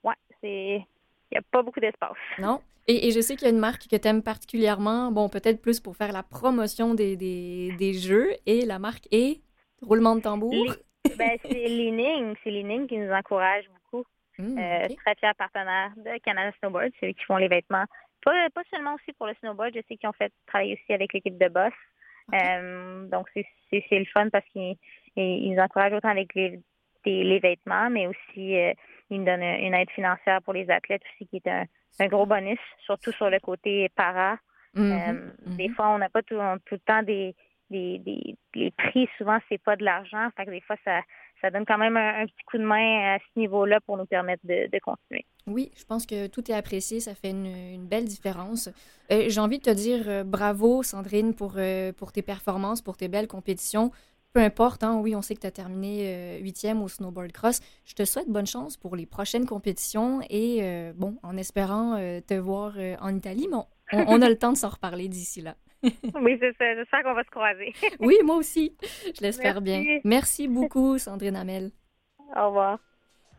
ouais, 0.03 0.15
c'est 0.41 0.87
n'y 1.33 1.38
a 1.38 1.42
pas 1.51 1.62
beaucoup 1.62 1.81
d'espace. 1.81 2.16
Non. 2.38 2.61
Et, 2.88 3.12
je 3.12 3.21
sais 3.21 3.37
qu'il 3.37 3.47
y 3.47 3.51
a 3.51 3.55
une 3.55 3.61
marque 3.61 3.88
que 3.88 3.97
tu 3.97 4.09
aimes 4.09 4.23
particulièrement, 4.23 5.12
bon, 5.12 5.29
peut-être 5.29 5.62
plus 5.62 5.79
pour 5.79 5.97
faire 5.97 6.12
la 6.12 6.25
promotion 6.25 6.95
des, 6.95 7.16
des, 7.16 7.95
jeux, 7.95 8.31
et 8.45 8.66
la 8.66 8.81
marque 8.81 9.07
est 9.12 9.40
roulement 9.83 10.16
de 10.16 10.21
tambour. 10.21 10.75
ben, 11.16 11.38
c'est 11.42 11.68
Leaning. 11.68 12.35
C'est 12.42 12.51
Leaning 12.51 12.88
qui 12.88 12.99
nous 12.99 13.12
encourage 13.12 13.64
beaucoup. 13.68 14.05
Mmh, 14.38 14.59
euh, 14.59 14.88
Très 15.05 15.14
fier 15.14 15.35
partenaire 15.37 15.92
de 15.97 16.18
Canada 16.25 16.51
Snowboard. 16.59 16.90
C'est 16.99 17.11
eux 17.11 17.12
qui 17.12 17.25
font 17.25 17.37
les 17.37 17.49
vêtements. 17.49 17.85
Pas, 18.25 18.51
pas 18.51 18.62
seulement 18.71 18.95
aussi 18.95 19.12
pour 19.12 19.27
le 19.27 19.35
snowboard, 19.40 19.73
je 19.75 19.81
sais 19.88 19.97
qu'ils 19.97 20.09
ont 20.09 20.12
fait 20.12 20.33
travailler 20.47 20.75
aussi 20.75 20.92
avec 20.92 21.12
l'équipe 21.12 21.38
de 21.38 21.49
Boss. 21.49 21.73
Euh, 22.35 23.07
donc, 23.09 23.29
c'est 23.35 23.45
le 23.90 24.05
fun 24.07 24.29
parce 24.31 24.45
qu'ils 24.53 24.77
nous 25.16 25.59
encouragent 25.59 25.92
autant 25.92 26.09
avec 26.09 26.35
les, 26.35 26.61
les 27.05 27.38
vêtements, 27.40 27.90
mais 27.90 28.07
aussi 28.07 28.57
euh, 28.57 28.73
il 29.16 29.25
donne 29.25 29.42
une 29.42 29.75
aide 29.75 29.90
financière 29.90 30.40
pour 30.42 30.55
les 30.55 30.68
athlètes 30.70 31.03
aussi, 31.14 31.29
qui 31.29 31.37
est 31.37 31.48
un, 31.48 32.07
gros 32.09 32.27
bonus, 32.27 32.59
surtout 32.85 33.12
sur 33.12 33.31
le 33.31 33.38
côté 33.40 33.88
para. 33.94 34.38
Mm-hmm. 34.75 34.81
Euh, 34.81 35.12
mm-hmm. 35.12 35.57
Des 35.57 35.68
fois, 35.70 35.90
on 35.90 35.98
n'a 35.98 36.09
pas 36.09 36.22
tout, 36.22 36.38
tout, 36.64 36.75
le 36.75 36.81
temps 36.81 37.03
des, 37.03 37.35
des, 37.70 38.37
les 38.55 38.70
prix. 38.70 39.09
Souvent, 39.18 39.38
c'est 39.48 39.62
pas 39.62 39.77
de 39.77 39.85
l'argent. 39.85 40.29
Fait 40.37 40.46
que 40.46 40.51
des 40.51 40.62
fois, 40.62 40.77
ça, 40.85 41.01
ça 41.40 41.51
donne 41.51 41.66
quand 41.66 41.79
même 41.79 41.96
un, 41.96 42.25
petit 42.25 42.44
coup 42.46 42.57
de 42.57 42.64
main 42.64 43.14
à 43.14 43.18
ce 43.18 43.38
niveau-là 43.38 43.81
pour 43.81 43.98
nous 43.98 44.07
permettre 44.07 44.42
de, 44.44 44.79
continuer. 44.79 45.27
Oui, 45.46 45.70
je 45.77 45.85
pense 45.85 46.07
que 46.07 46.29
tout 46.29 46.51
est 46.51 46.55
apprécié. 46.55 47.01
Ça 47.01 47.14
fait 47.14 47.31
une, 47.31 47.87
belle 47.87 48.07
différence. 48.07 48.68
Euh, 49.11 49.25
j'ai 49.29 49.40
envie 49.40 49.59
de 49.59 49.64
te 49.64 49.70
dire 49.70 50.25
bravo, 50.25 50.83
Sandrine, 50.83 51.35
pour, 51.35 51.57
pour 51.98 52.12
tes 52.12 52.22
performances, 52.22 52.81
pour 52.81 52.96
tes 52.96 53.09
belles 53.09 53.29
compétitions 53.29 53.90
peu 54.33 54.40
importe, 54.40 54.83
hein, 54.83 54.99
oui, 55.01 55.14
on 55.14 55.23
sait 55.23 55.35
que 55.35 55.40
tu 55.40 55.47
as 55.47 55.51
terminé 55.51 56.05
euh, 56.07 56.38
huitième 56.38 56.83
au 56.83 56.88
snowboard 56.88 57.33
cross. 57.33 57.61
Je 57.85 57.95
te 57.95 58.05
souhaite 58.05 58.29
bonne 58.29 58.47
chance 58.47 58.77
pour 58.77 58.97
les 58.97 59.07
prochaines 59.07 59.47
compétitions 59.47 60.21
et, 60.31 60.61
euh, 60.62 60.92
bon, 60.95 61.18
en 61.23 61.37
espérant 61.37 61.97
euh, 61.99 62.21
te 62.21 62.35
voir 62.35 62.75
en 63.01 63.14
Italie, 63.14 63.49
mais 63.51 63.59
on, 64.07 64.23
a 64.23 64.29
le 64.29 64.38
temps 64.38 64.53
de 64.53 64.57
s'en 64.57 64.71
reparler 64.71 65.09
d'ici 65.09 65.42
là. 65.42 65.55
oui, 65.83 66.38
c'est 66.40 66.57
ça. 66.57 66.75
J'espère 66.75 67.03
qu'on 67.03 67.14
va 67.14 67.25
se 67.25 67.31
croiser. 67.31 67.75
oui, 68.01 68.16
moi 68.25 68.37
aussi. 68.37 68.75
Je 69.05 69.21
l'espère 69.21 69.61
bien. 69.61 69.99
Merci 70.05 70.49
beaucoup, 70.49 70.97
Sandrine 70.99 71.37
Amel. 71.37 71.71
Au 72.37 72.47
revoir. 72.47 72.79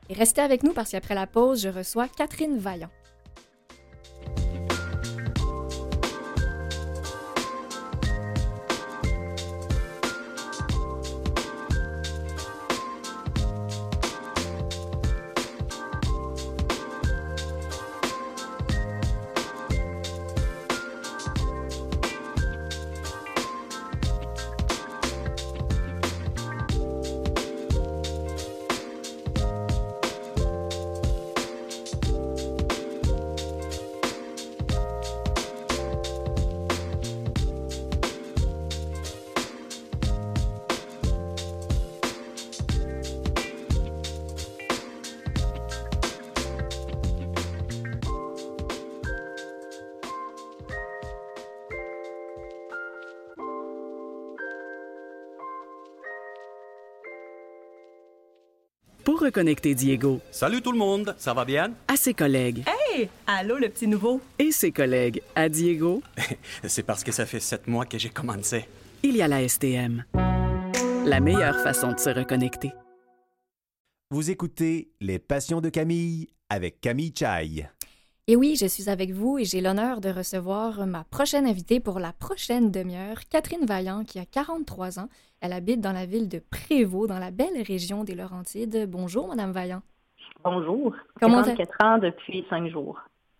Et 0.09 0.13
restez 0.13 0.41
avec 0.41 0.63
nous 0.63 0.73
parce 0.73 0.91
qu'après 0.91 1.15
la 1.15 1.25
pause, 1.25 1.63
je 1.63 1.69
reçois 1.69 2.07
Catherine 2.07 2.57
Vaillant. 2.57 2.89
Diego 59.41 60.21
Salut 60.31 60.61
tout 60.61 60.71
le 60.71 60.77
monde, 60.77 61.15
ça 61.17 61.33
va 61.33 61.43
bien? 61.45 61.71
à 61.87 61.95
ses 61.95 62.13
collègues 62.13 62.63
Hey! 62.67 63.09
Allô, 63.25 63.57
le 63.57 63.69
petit 63.69 63.87
nouveau? 63.87 64.21
et 64.37 64.51
ses 64.51 64.71
collègues 64.71 65.21
à 65.35 65.49
Diego, 65.49 66.01
C'est 66.67 66.83
parce 66.83 67.03
que 67.03 67.11
ça 67.11 67.25
fait 67.25 67.39
sept 67.39 67.67
mois 67.67 67.85
que 67.85 67.97
j'ai 67.97 68.09
commencé. 68.09 68.65
il 69.01 69.15
y 69.15 69.21
a 69.21 69.27
la 69.27 69.47
STM. 69.47 70.03
La 71.05 71.19
meilleure 71.19 71.59
façon 71.61 71.91
de 71.93 71.99
se 71.99 72.09
reconnecter. 72.09 72.71
Vous 74.11 74.29
écoutez 74.29 74.89
Les 75.01 75.17
Passions 75.19 75.59
de 75.61 75.69
Camille 75.69 76.29
avec 76.49 76.79
Camille 76.79 77.13
Chai. 77.17 77.67
Et 78.29 78.37
oui, 78.37 78.55
je 78.55 78.65
suis 78.65 78.89
avec 78.89 79.11
vous 79.11 79.37
et 79.37 79.43
j'ai 79.43 79.59
l'honneur 79.59 79.99
de 79.99 80.07
recevoir 80.07 80.85
ma 80.85 81.03
prochaine 81.03 81.45
invitée 81.45 81.81
pour 81.81 81.99
la 81.99 82.13
prochaine 82.13 82.71
demi-heure, 82.71 83.17
Catherine 83.29 83.65
Vaillant, 83.65 84.05
qui 84.05 84.17
a 84.17 84.25
43 84.25 84.97
ans. 84.99 85.09
Elle 85.41 85.51
habite 85.51 85.81
dans 85.81 85.91
la 85.91 86.05
ville 86.05 86.29
de 86.29 86.39
Prévost, 86.39 87.09
dans 87.09 87.19
la 87.19 87.31
belle 87.31 87.61
région 87.67 88.05
des 88.05 88.15
Laurentides. 88.15 88.89
Bonjour, 88.89 89.27
Madame 89.27 89.51
Vaillant. 89.51 89.81
Bonjour. 90.41 90.95
Comment 91.19 91.43
44 91.43 91.83
ans 91.83 91.97
depuis 91.97 92.45
5 92.49 92.69
jours. 92.69 92.97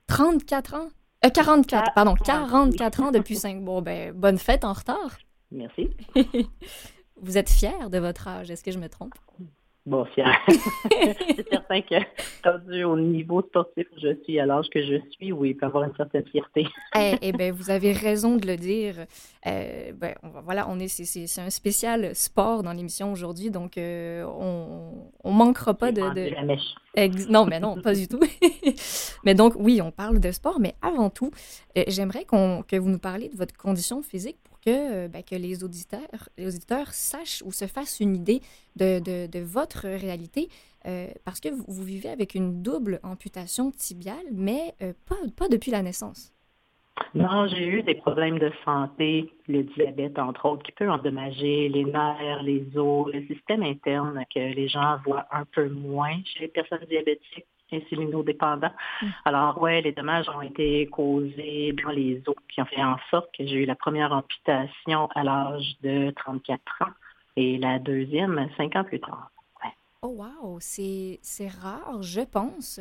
34 0.08 0.74
ans? 0.74 0.90
Euh, 1.26 1.30
44, 1.30 1.84
Ah, 1.88 1.92
pardon, 1.96 2.16
oui. 2.20 2.26
44 2.26 3.04
ans 3.04 3.12
depuis 3.12 3.38
5... 3.38 3.64
Bon, 3.64 3.82
ben, 3.82 4.12
bonne 4.12 4.38
fête 4.38 4.66
en 4.66 4.74
retard. 4.74 5.18
Merci. 5.50 5.92
Vous 7.22 7.38
êtes 7.38 7.50
fière 7.50 7.90
de 7.90 8.00
votre 8.00 8.28
âge, 8.28 8.52
est-ce 8.52 8.66
que 8.66 8.72
je 8.72 8.80
me 8.80 8.90
trompe? 8.90 9.14
Bon, 9.86 10.06
fier. 10.06 10.32
C'est 11.36 11.50
certain 11.50 11.82
que, 11.82 11.96
rendu 12.46 12.86
au 12.86 12.98
niveau 12.98 13.42
sportif 13.42 13.86
où 13.94 14.00
je 14.02 14.16
suis, 14.24 14.40
à 14.40 14.46
l'âge 14.46 14.70
que 14.70 14.82
je 14.82 14.96
suis, 15.12 15.34
oui, 15.34 15.50
il 15.50 15.58
peut 15.58 15.66
avoir 15.66 15.84
une 15.84 15.96
certaine 15.98 16.26
fierté. 16.28 16.66
Eh, 16.98 17.16
eh 17.22 17.32
bien, 17.34 17.52
vous 17.52 17.70
avez 17.70 17.92
raison 17.92 18.38
de 18.38 18.48
le 18.48 18.56
dire. 18.56 18.96
Euh, 19.46 19.92
ben, 19.94 20.16
on 20.24 20.40
voilà, 20.42 20.68
on 20.70 20.80
est, 20.80 20.88
c'est, 20.88 21.42
un 21.42 21.50
spécial 21.50 22.16
sport 22.16 22.64
dans 22.64 22.72
l'émission 22.72 23.12
aujourd'hui, 23.12 23.52
donc 23.52 23.78
euh, 23.78 24.24
on, 24.24 25.10
on 25.22 25.32
manquera 25.32 25.74
pas 25.74 25.92
de. 25.92 26.02
de- 26.02 26.34
la 26.34 26.44
mèche. 26.44 26.76
Ex- 26.96 27.28
Non, 27.28 27.46
mais 27.46 27.60
non, 27.60 27.82
pas 27.82 27.94
du 27.94 28.08
tout. 28.08 28.20
mais 29.26 29.34
donc, 29.34 29.54
oui, 29.58 29.82
on 29.82 29.92
parle 29.92 30.20
de 30.20 30.32
sport, 30.32 30.60
mais 30.62 30.76
avant 30.82 31.10
tout, 31.10 31.32
euh, 31.78 31.84
j'aimerais 31.88 32.24
qu'on, 32.24 32.64
que 32.66 32.78
vous 32.78 32.90
nous 32.90 33.00
parliez 33.00 33.28
de 33.30 33.36
votre 33.36 33.58
condition 33.58 34.02
physique 34.02 34.38
que, 34.64 35.06
euh, 35.06 35.08
ben, 35.08 35.24
les, 35.32 35.64
auditeurs, 35.64 36.88
sachent 36.94 37.42
ou 37.46 37.52
se 37.52 37.66
fassent 37.66 38.00
une 38.00 38.16
idée 38.16 38.42
de, 38.76 39.00
de- 39.00 39.40
votre 39.40 39.88
réalité, 39.88 40.48
euh, 40.86 41.08
parce 41.26 41.40
que 41.40 41.50
vous, 41.50 41.84
vivez 41.84 42.10
avec 42.10 42.36
une 42.36 42.62
double 42.62 43.00
amputation 43.04 43.72
tibiale, 43.72 44.26
mais 44.32 44.74
euh, 44.82 44.94
pas 45.36 45.48
depuis 45.50 45.72
la 45.72 45.82
naissance. 45.82 46.34
Non, 47.16 47.48
j'ai 47.48 47.66
eu 47.66 47.84
des 47.84 47.96
problèmes 47.96 48.40
de 48.40 48.52
santé, 48.64 49.32
le 49.48 49.64
diabète, 49.64 50.18
entre 50.20 50.46
autres, 50.46 50.64
qui 50.64 50.72
peut 50.72 50.90
endommager 50.90 51.70
les 51.70 51.86
nerfs, 51.86 52.44
les 52.44 52.66
os, 52.78 53.12
le 53.12 53.26
système 53.28 53.64
interne 53.64 54.24
que 54.34 54.40
les 54.40 54.68
gens 54.68 54.98
voient 55.06 55.26
un 55.32 55.46
peu 55.46 55.70
moins 55.70 56.18
chez 56.26 56.42
les 56.42 56.48
personnes 56.48 56.86
diabétiques 56.90 57.46
insulinodépendants. 57.74 58.72
Mm. 59.02 59.08
Alors, 59.26 59.62
ouais, 59.62 59.82
les 59.82 59.92
dommages 59.92 60.30
ont 60.30 60.42
été 60.42 60.88
causés 60.88 61.74
dans 61.84 61.92
les 61.92 62.22
os 62.28 62.36
qui 62.50 62.62
ont 62.62 62.66
fait 62.66 62.84
en 62.84 62.98
sorte 63.10 63.30
que 63.38 63.46
j'ai 63.46 63.64
eu 63.64 63.66
la 63.66 63.76
première 63.76 64.12
amputation 64.12 65.10
à 65.16 65.24
l'âge 65.24 65.76
de 65.82 66.12
34 66.12 66.62
ans 66.82 66.92
et 67.36 67.58
la 67.58 67.80
deuxième 67.80 68.50
cinq 68.58 68.76
ans 68.76 68.84
plus 68.84 69.00
tard. 69.00 69.30
Oh 70.06 70.18
wow, 70.18 70.58
c'est 70.60 71.18
c'est 71.22 71.48
rare, 71.48 72.04
je 72.04 72.20
pense, 72.22 72.78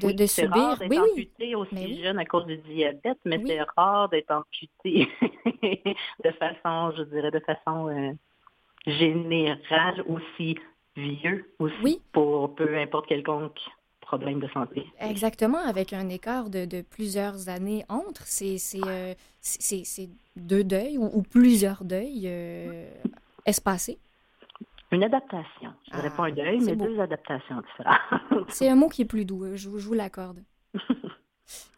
de, 0.00 0.06
Oui, 0.06 0.14
de 0.14 0.26
c'est 0.26 0.42
subir. 0.42 0.62
rare 0.62 0.78
d'être 0.78 0.90
oui, 0.90 0.98
oui. 1.02 1.10
amputé 1.12 1.54
aussi 1.56 1.74
Mais 1.74 2.02
jeune 2.04 2.18
à 2.20 2.24
cause 2.24 2.46
du 2.46 2.56
diabète, 2.58 3.18
mais 3.24 3.38
Oui. 3.38 3.44
c'est 3.48 3.62
rare 3.76 4.08
d'être 4.10 4.30
amputé 4.30 5.08
de 6.24 6.30
façon, 6.38 6.94
je 6.96 7.02
dirais, 7.02 7.32
de 7.32 7.40
façon 7.40 7.88
euh, 7.88 8.12
générale 8.86 10.04
aussi 10.08 10.56
vieux 10.96 11.52
aussi 11.58 11.74
Oui. 11.82 12.00
pour 12.12 12.54
peu 12.54 12.78
importe 12.78 13.06
quelconque 13.08 13.58
problème 14.02 14.40
de 14.40 14.48
santé. 14.48 14.84
Exactement, 15.00 15.58
avec 15.58 15.92
un 15.92 16.08
écart 16.08 16.50
de, 16.50 16.64
de 16.64 16.82
plusieurs 16.82 17.48
années 17.48 17.84
entre, 17.88 18.22
c'est 18.26 18.56
euh, 18.76 19.14
deux 20.36 20.64
deuils 20.64 20.98
ou, 20.98 21.06
ou 21.12 21.22
plusieurs 21.22 21.84
deuils 21.84 22.24
euh, 22.26 22.90
espacés. 23.46 23.98
Une 24.92 25.02
adaptation. 25.04 25.72
Je 25.86 25.96
dirais 25.96 26.10
Ah, 26.12 26.16
pas 26.16 26.24
un 26.26 26.30
deuil, 26.32 26.60
c'est 26.60 26.70
mais 26.72 26.76
beau. 26.76 26.84
deux 26.86 27.00
adaptations 27.00 27.60
différentes. 27.62 28.46
C'est 28.48 28.68
un 28.68 28.74
mot 28.76 28.88
qui 28.88 29.02
est 29.02 29.06
plus 29.06 29.24
doux, 29.24 29.44
euh, 29.44 29.56
je, 29.56 29.68
vous- 29.68 29.78
je 29.78 29.86
vous 29.86 29.94
l'accorde. 29.94 30.42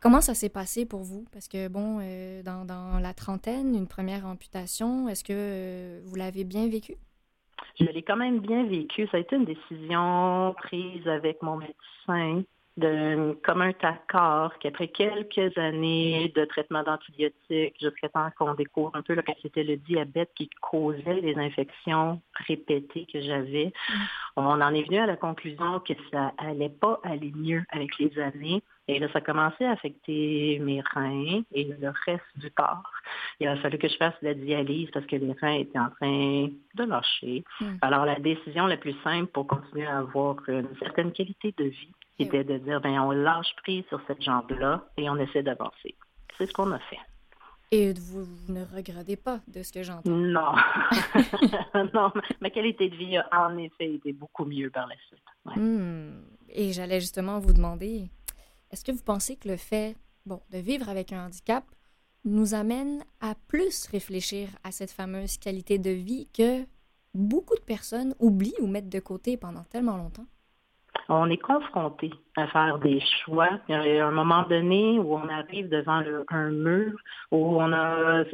Comment 0.01 0.21
ça 0.21 0.35
s'est 0.35 0.49
passé 0.51 0.85
pour 0.85 1.03
vous? 1.03 1.25
Parce 1.33 1.49
que, 1.49 1.69
bon, 1.69 1.99
euh, 2.03 2.43
dans, 2.43 2.65
dans 2.65 2.99
la 2.99 3.15
trentaine, 3.15 3.75
une 3.75 3.87
première 3.89 4.27
amputation, 4.27 5.09
est-ce 5.09 5.25
que 5.25 6.01
vous 6.05 6.15
l'avez 6.17 6.45
bien 6.45 6.69
vécu? 6.69 6.97
Je 7.79 7.85
l'ai 7.87 8.03
quand 8.03 8.17
même 8.17 8.41
bien 8.41 8.65
vécu. 8.65 9.07
Ça 9.09 9.17
a 9.17 9.21
été 9.21 9.37
une 9.37 9.45
décision 9.45 10.55
prise 10.59 11.07
avec 11.09 11.43
mon 11.43 11.57
médecin 11.57 12.43
de 12.77 13.39
comme 13.45 13.63
un 13.63 13.73
accord 13.83 14.59
qu'après 14.59 14.89
quelques 14.89 15.57
années 15.57 16.33
de 16.35 16.45
traitement 16.45 16.83
d'antibiotiques, 16.83 17.77
jusqu'à 17.81 18.09
temps 18.09 18.31
qu'on 18.37 18.55
découvre 18.55 18.91
un 18.95 19.03
peu 19.03 19.15
là, 19.15 19.23
que 19.23 19.31
c'était 19.43 19.63
le 19.63 19.77
diabète 19.77 20.31
qui 20.35 20.51
causait 20.61 21.21
les 21.21 21.37
infections 21.37 22.21
répétées 22.47 23.07
que 23.13 23.21
j'avais, 23.21 23.73
on 24.37 24.61
en 24.61 24.75
est 24.75 24.83
venu 24.83 24.99
à 24.99 25.07
la 25.07 25.17
conclusion 25.17 25.81
que 25.81 25.95
ça 26.11 26.33
allait 26.39 26.69
pas 26.69 27.01
aller 27.05 27.33
mieux 27.35 27.63
avec 27.71 27.97
les 27.99 28.19
années. 28.19 28.63
Et 28.87 28.99
là, 28.99 29.09
ça 29.13 29.21
commençait 29.21 29.65
à 29.65 29.73
affecter 29.73 30.59
mes 30.61 30.83
reins 30.83 31.43
et 31.53 31.65
le 31.65 31.93
reste 32.05 32.25
du 32.37 32.51
corps. 32.51 32.91
Il 33.41 33.49
a 33.49 33.57
fallu 33.57 33.79
que 33.79 33.89
je 33.89 33.97
fasse 33.97 34.15
de 34.21 34.29
la 34.29 34.35
dialyse 34.35 34.91
parce 34.93 35.07
que 35.07 35.17
les 35.17 35.33
reins 35.33 35.55
étaient 35.55 35.79
en 35.79 35.91
train 35.91 36.49
de 36.75 36.85
lâcher. 36.85 37.45
Mm. 37.61 37.77
Alors, 37.81 38.05
la 38.05 38.17
décision 38.17 38.67
la 38.67 38.77
plus 38.77 38.95
simple 39.03 39.31
pour 39.33 39.47
continuer 39.47 39.87
à 39.87 39.99
avoir 39.99 40.37
une 40.49 40.69
certaine 40.79 41.13
qualité 41.13 41.55
de 41.57 41.65
vie, 41.65 41.93
c'était 42.19 42.45
de 42.45 42.59
dire, 42.59 42.81
ben, 42.81 43.01
on 43.01 43.11
lâche 43.11 43.55
prise 43.63 43.85
sur 43.89 44.01
cette 44.07 44.23
jambe-là 44.23 44.85
et 44.99 45.09
on 45.09 45.17
essaie 45.17 45.43
d'avancer. 45.43 45.95
C'est 46.37 46.47
ce 46.47 46.53
qu'on 46.53 46.71
a 46.73 46.79
fait. 46.79 47.01
Et 47.71 47.93
vous, 47.93 48.25
vous 48.25 48.53
ne 48.53 48.65
regrettez 48.65 49.17
pas 49.17 49.41
de 49.49 49.63
ce 49.63 49.73
que 49.73 49.83
j'entends? 49.83 50.11
Non. 50.11 50.53
non, 51.95 52.13
ma 52.41 52.51
qualité 52.51 52.89
de 52.89 52.97
vie 52.97 53.17
a 53.17 53.49
en 53.49 53.57
effet 53.57 53.95
été 53.95 54.13
beaucoup 54.13 54.45
mieux 54.45 54.71
par 54.71 54.87
la 54.87 54.95
suite. 55.09 55.25
Ouais. 55.47 55.61
Hmm. 55.61 56.23
Et 56.51 56.73
j'allais 56.73 57.01
justement 57.01 57.41
vous 57.41 57.53
demander, 57.53 58.11
est-ce 58.75 58.85
que 58.85 58.91
vous 58.91 59.05
pensez 59.05 59.37
que 59.37 59.49
le 59.49 59.57
fait 59.57 59.95
bon, 60.27 60.41
de 60.51 60.59
vivre 60.59 60.89
avec 60.89 61.13
un 61.13 61.27
handicap 61.27 61.63
nous 62.25 62.55
amène 62.55 63.05
à 63.21 63.37
plus 63.47 63.87
réfléchir 63.87 64.49
à 64.65 64.73
cette 64.73 64.91
fameuse 64.91 65.39
qualité 65.39 65.79
de 65.79 65.91
vie 65.91 66.27
que 66.37 66.65
beaucoup 67.15 67.55
de 67.55 67.61
personnes 67.61 68.17
oublient 68.19 68.61
ou 68.61 68.67
mettent 68.67 68.89
de 68.89 68.99
côté 68.99 69.37
pendant 69.37 69.63
tellement 69.63 69.97
longtemps? 69.97 70.27
on 71.09 71.29
est 71.31 71.37
confronté 71.37 72.11
à 72.37 72.47
faire 72.49 72.79
des 72.79 72.99
choix. 73.01 73.51
Il 73.69 73.75
y 73.75 73.99
a 73.99 74.07
un 74.07 74.11
moment 74.11 74.43
donné 74.49 74.99
où 74.99 75.15
on 75.15 75.29
arrive 75.29 75.69
devant 75.69 76.03
un 76.31 76.51
mur, 76.51 76.95
où 77.31 77.61
on 77.61 77.73
a, 77.73 78.25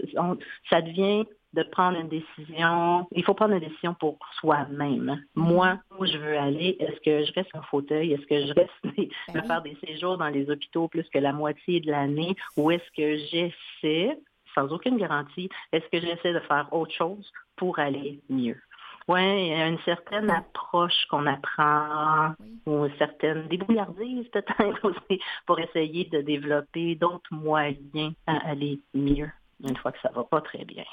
ça 0.70 0.80
devient 0.80 1.24
de 1.52 1.62
prendre 1.62 1.98
une 1.98 2.08
décision. 2.08 3.06
Il 3.12 3.24
faut 3.24 3.34
prendre 3.34 3.54
une 3.54 3.60
décision 3.60 3.94
pour 3.94 4.18
soi-même. 4.40 5.22
Moi, 5.34 5.78
où 5.98 6.06
je 6.06 6.16
veux 6.16 6.38
aller, 6.38 6.76
est-ce 6.78 7.00
que 7.00 7.24
je 7.24 7.32
reste 7.32 7.54
en 7.54 7.62
fauteuil? 7.62 8.12
Est-ce 8.12 8.26
que 8.26 8.46
je 8.46 8.52
reste 8.52 8.70
oui. 8.98 9.10
faire 9.46 9.62
des 9.62 9.76
séjours 9.84 10.18
dans 10.18 10.28
les 10.28 10.50
hôpitaux 10.50 10.88
plus 10.88 11.08
que 11.10 11.18
la 11.18 11.32
moitié 11.32 11.80
de 11.80 11.90
l'année? 11.90 12.36
Ou 12.56 12.70
est-ce 12.70 12.90
que 12.96 13.16
j'essaie, 13.30 14.18
sans 14.54 14.72
aucune 14.72 14.98
garantie, 14.98 15.48
est-ce 15.72 15.86
que 15.88 16.00
j'essaie 16.00 16.32
de 16.32 16.40
faire 16.40 16.68
autre 16.72 16.94
chose 16.94 17.30
pour 17.56 17.78
aller 17.78 18.20
mieux? 18.28 18.60
Oui, 19.08 19.20
il 19.22 19.48
y 19.48 19.54
a 19.54 19.66
une 19.66 19.80
certaine 19.80 20.30
approche 20.30 21.06
qu'on 21.10 21.26
apprend, 21.26 22.34
ou 22.66 22.84
une 22.84 22.96
certaine 22.96 23.48
débrouillardise 23.48 24.28
peut-être 24.28 24.84
aussi, 24.84 25.20
pour 25.46 25.58
essayer 25.58 26.04
de 26.04 26.20
développer 26.20 26.94
d'autres 26.94 27.32
moyens 27.34 28.12
à 28.28 28.48
aller 28.48 28.78
mieux 28.94 29.30
une 29.68 29.76
fois 29.76 29.92
que 29.92 30.00
ça 30.00 30.10
va 30.14 30.24
pas 30.24 30.40
très 30.40 30.64
bien. 30.64 30.84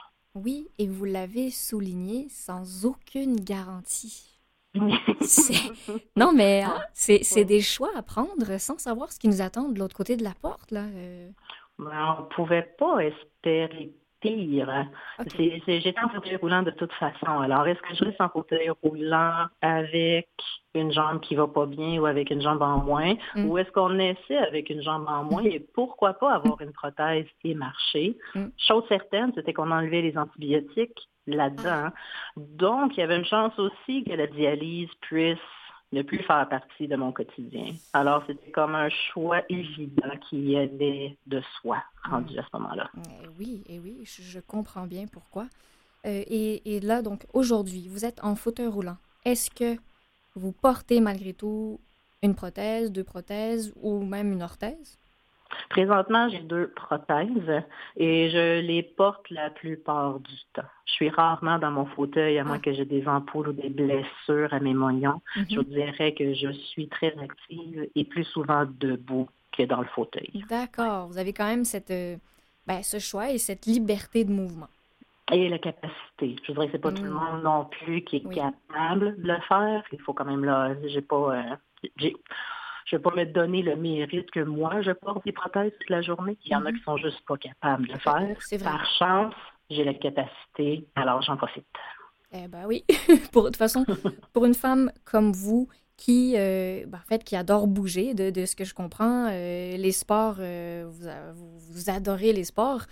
Oui, 0.44 0.70
et 0.78 0.88
vous 0.88 1.06
l'avez 1.06 1.50
souligné 1.52 2.28
sans 2.30 2.86
aucune 2.86 3.40
garantie. 3.40 4.34
Non, 6.16 6.34
mais 6.34 6.62
hein, 6.62 6.80
c'est 6.94 7.46
des 7.46 7.62
choix 7.62 7.90
à 7.96 8.04
prendre 8.04 8.60
sans 8.60 8.78
savoir 8.78 9.12
ce 9.12 9.20
qui 9.20 9.28
nous 9.28 9.42
attend 9.42 9.70
de 9.70 9.80
l'autre 9.80 9.96
côté 9.96 10.16
de 10.18 10.24
la 10.24 10.34
porte. 10.34 10.72
Là. 10.72 10.84
euh. 10.84 11.30
Ben, 11.80 12.18
on 12.20 12.24
pouvait 12.36 12.76
pas 12.78 13.00
espérer 13.00 13.94
pire. 14.20 14.86
J'étais 15.38 15.96
en 16.04 16.10
fauteuil 16.10 16.36
roulant 16.38 16.64
de 16.64 16.72
toute 16.72 16.94
façon. 16.94 17.40
Alors, 17.42 17.68
est-ce 17.68 17.82
que 17.82 17.96
je 17.96 18.06
reste 18.06 18.22
en 18.22 18.30
fauteuil 18.30 18.70
roulant 18.84 19.46
avec 19.62 20.28
une 20.74 20.92
jambe 20.92 21.20
qui 21.22 21.36
va 21.36 21.48
pas 21.48 21.66
bien 21.66 22.00
ou 22.00 22.06
avec 22.06 22.30
une 22.30 22.42
jambe 22.42 22.62
en 22.62 22.78
moins? 22.84 23.16
Mm. 23.36 23.46
Ou 23.46 23.58
est-ce 23.58 23.72
qu'on 23.72 23.98
essaie 24.00 24.38
avec 24.38 24.70
une 24.70 24.82
jambe 24.82 25.06
en 25.08 25.24
moins 25.24 25.44
et 25.44 25.60
pourquoi 25.74 26.14
pas 26.14 26.34
avoir 26.34 26.62
une 26.62 26.74
prothèse 26.74 27.26
et 27.44 27.54
marcher? 27.54 28.18
Mm. 28.36 28.46
Chose 28.58 28.84
certaine, 28.88 29.32
c'était 29.36 29.54
qu'on 29.54 29.72
enlevait 29.72 30.02
les 30.02 30.18
antibiotiques 30.18 31.10
là-dedans. 31.26 31.90
Donc, 32.38 32.96
il 32.96 33.02
y 33.02 33.04
avait 33.04 33.18
une 33.18 33.26
chance 33.26 33.58
aussi 33.60 34.04
que 34.04 34.14
la 34.14 34.28
dialyse 34.28 34.90
puisse 35.02 35.38
ne 35.94 36.02
plus 36.02 36.20
faire 36.20 36.48
partie 36.50 36.88
de 36.88 36.96
mon 36.96 37.12
quotidien. 37.12 37.74
Alors, 37.94 38.24
c'était 38.28 38.52
comme 38.52 38.76
un 38.76 38.90
choix 38.90 39.42
évident 39.50 40.18
qui 40.30 40.58
allait 40.58 41.18
de 41.28 41.42
soi 41.60 41.82
rendu 42.04 42.38
à 42.38 42.44
ce 42.44 42.58
moment-là. 42.58 42.90
Euh, 42.98 43.28
oui, 43.40 43.64
et 43.70 43.80
oui, 43.80 44.02
je, 44.04 44.22
je 44.22 44.40
comprends 44.40 44.86
bien 44.86 45.06
pourquoi. 45.08 45.48
Euh, 46.06 46.24
et, 46.28 46.76
et 46.76 46.80
là, 46.82 47.02
donc, 47.02 47.26
aujourd'hui, 47.34 47.88
vous 47.88 48.06
êtes 48.06 48.24
en 48.24 48.36
fauteuil 48.36 48.68
roulant. 48.68 48.98
Est-ce 49.24 49.50
que 49.50 49.80
vous 50.36 50.52
portez 50.52 51.00
malgré 51.00 51.34
tout 51.34 51.80
une 52.22 52.36
prothèse, 52.36 52.92
deux 52.92 53.04
prothèses 53.04 53.74
ou 53.82 54.04
même 54.04 54.32
une 54.34 54.44
orthèse? 54.44 54.98
Présentement, 55.70 56.30
j'ai 56.30 56.40
deux 56.40 56.70
prothèses 56.70 57.64
et 57.96 58.30
je 58.30 58.60
les 58.62 58.84
porte 58.84 59.30
la 59.30 59.50
plupart 59.50 60.20
du 60.20 60.36
temps. 60.54 60.68
Je 60.86 60.94
suis 60.94 61.10
rarement 61.10 61.60
dans 61.60 61.72
mon 61.72 61.86
fauteuil 61.86 62.38
à 62.40 62.44
moins 62.44 62.58
ah. 62.58 62.62
que 62.64 62.74
j'ai 62.74 62.86
des 62.86 63.08
ampoules 63.08 63.50
ou 63.50 63.54
des 63.54 63.70
blessures 63.70 64.54
à 64.54 64.60
mes 64.60 64.74
moignons. 64.74 65.22
Mm-hmm. 65.36 65.56
Je 65.56 65.62
dirais 65.62 66.14
que 66.14 66.34
je 66.34 66.52
suis 66.52 66.88
très 66.88 67.14
active 67.20 67.88
et 67.96 68.04
plus 68.04 68.24
souvent 68.24 68.66
debout 68.80 69.28
que 69.52 69.64
dans 69.64 69.82
le 69.82 69.88
fauteuil. 69.88 70.32
D'accord. 70.50 71.08
Vous 71.08 71.18
avez 71.18 71.34
quand 71.34 71.48
même 71.48 71.66
cette, 71.66 71.92
euh, 71.92 72.16
ben, 72.66 72.84
ce 72.84 73.00
choix 73.00 73.32
et 73.32 73.38
cette 73.38 73.66
liberté 73.66 74.24
de 74.24 74.32
mouvement. 74.32 74.68
Et 75.32 75.50
la 75.50 75.60
capacité. 75.60 76.38
Je 76.48 76.54
dirais 76.54 76.68
que 76.68 76.74
c'est 76.74 76.80
pas 76.80 76.92
tout 76.92 77.04
le 77.04 77.10
mm. 77.10 77.14
monde 77.14 77.44
non 77.44 77.66
plus 77.66 78.02
qui 78.04 78.18
est 78.18 78.34
capable 78.34 79.22
de 79.22 79.28
le 79.28 79.40
faire. 79.48 79.84
Il 79.92 80.00
faut 80.02 80.14
quand 80.14 80.26
même 80.26 80.46
là, 80.46 80.74
j'ai 80.86 81.02
pas, 81.02 81.36
euh, 81.36 82.10
je 82.88 82.96
ne 82.96 83.00
vais 83.00 83.04
pas 83.04 83.16
me 83.16 83.26
donner 83.26 83.62
le 83.62 83.76
mérite 83.76 84.32
que 84.32 84.40
moi, 84.40 84.82
je 84.82 84.92
porte 84.92 85.24
des 85.26 85.34
prothèses 85.34 85.74
toute 85.80 85.90
la 85.90 86.02
journée. 86.02 86.38
Il 86.46 86.52
y 86.52 86.56
en 86.56 86.66
a 86.66 86.72
qui 86.72 86.78
mhm. 86.78 86.84
sont 86.86 86.98
juste 86.98 87.22
pas 87.28 87.38
capables 87.38 87.88
de 87.88 87.94
le 87.94 88.00
faire. 88.00 88.64
Par 88.64 88.86
chance, 88.98 89.34
j'ai 89.70 89.84
la 89.84 89.94
capacité, 89.94 90.88
alors 90.96 91.22
j'en 91.22 91.36
profite. 91.36 91.66
Eh 92.32 92.48
ben 92.48 92.66
oui. 92.66 92.86
pour, 93.32 93.44
de 93.44 93.48
toute 93.50 93.58
façon, 93.58 93.86
pour 94.34 94.46
une 94.46 94.54
femme 94.54 94.92
comme 95.04 95.34
vous, 95.34 95.68
qui, 95.98 96.36
euh, 96.38 96.86
ben, 96.88 97.00
en 97.00 97.08
fait, 97.08 97.24
qui 97.24 97.36
adore 97.36 97.68
bouger, 97.68 98.14
de, 98.14 98.46
ce 98.46 98.56
que 98.56 98.64
je 98.64 98.74
comprends, 98.74 99.28
euh, 99.30 99.76
les 99.76 99.92
sports, 99.92 100.38
euh, 100.40 100.90
vous, 100.90 101.90
adorez 101.90 102.32
les 102.32 102.46
sports, 102.46 102.84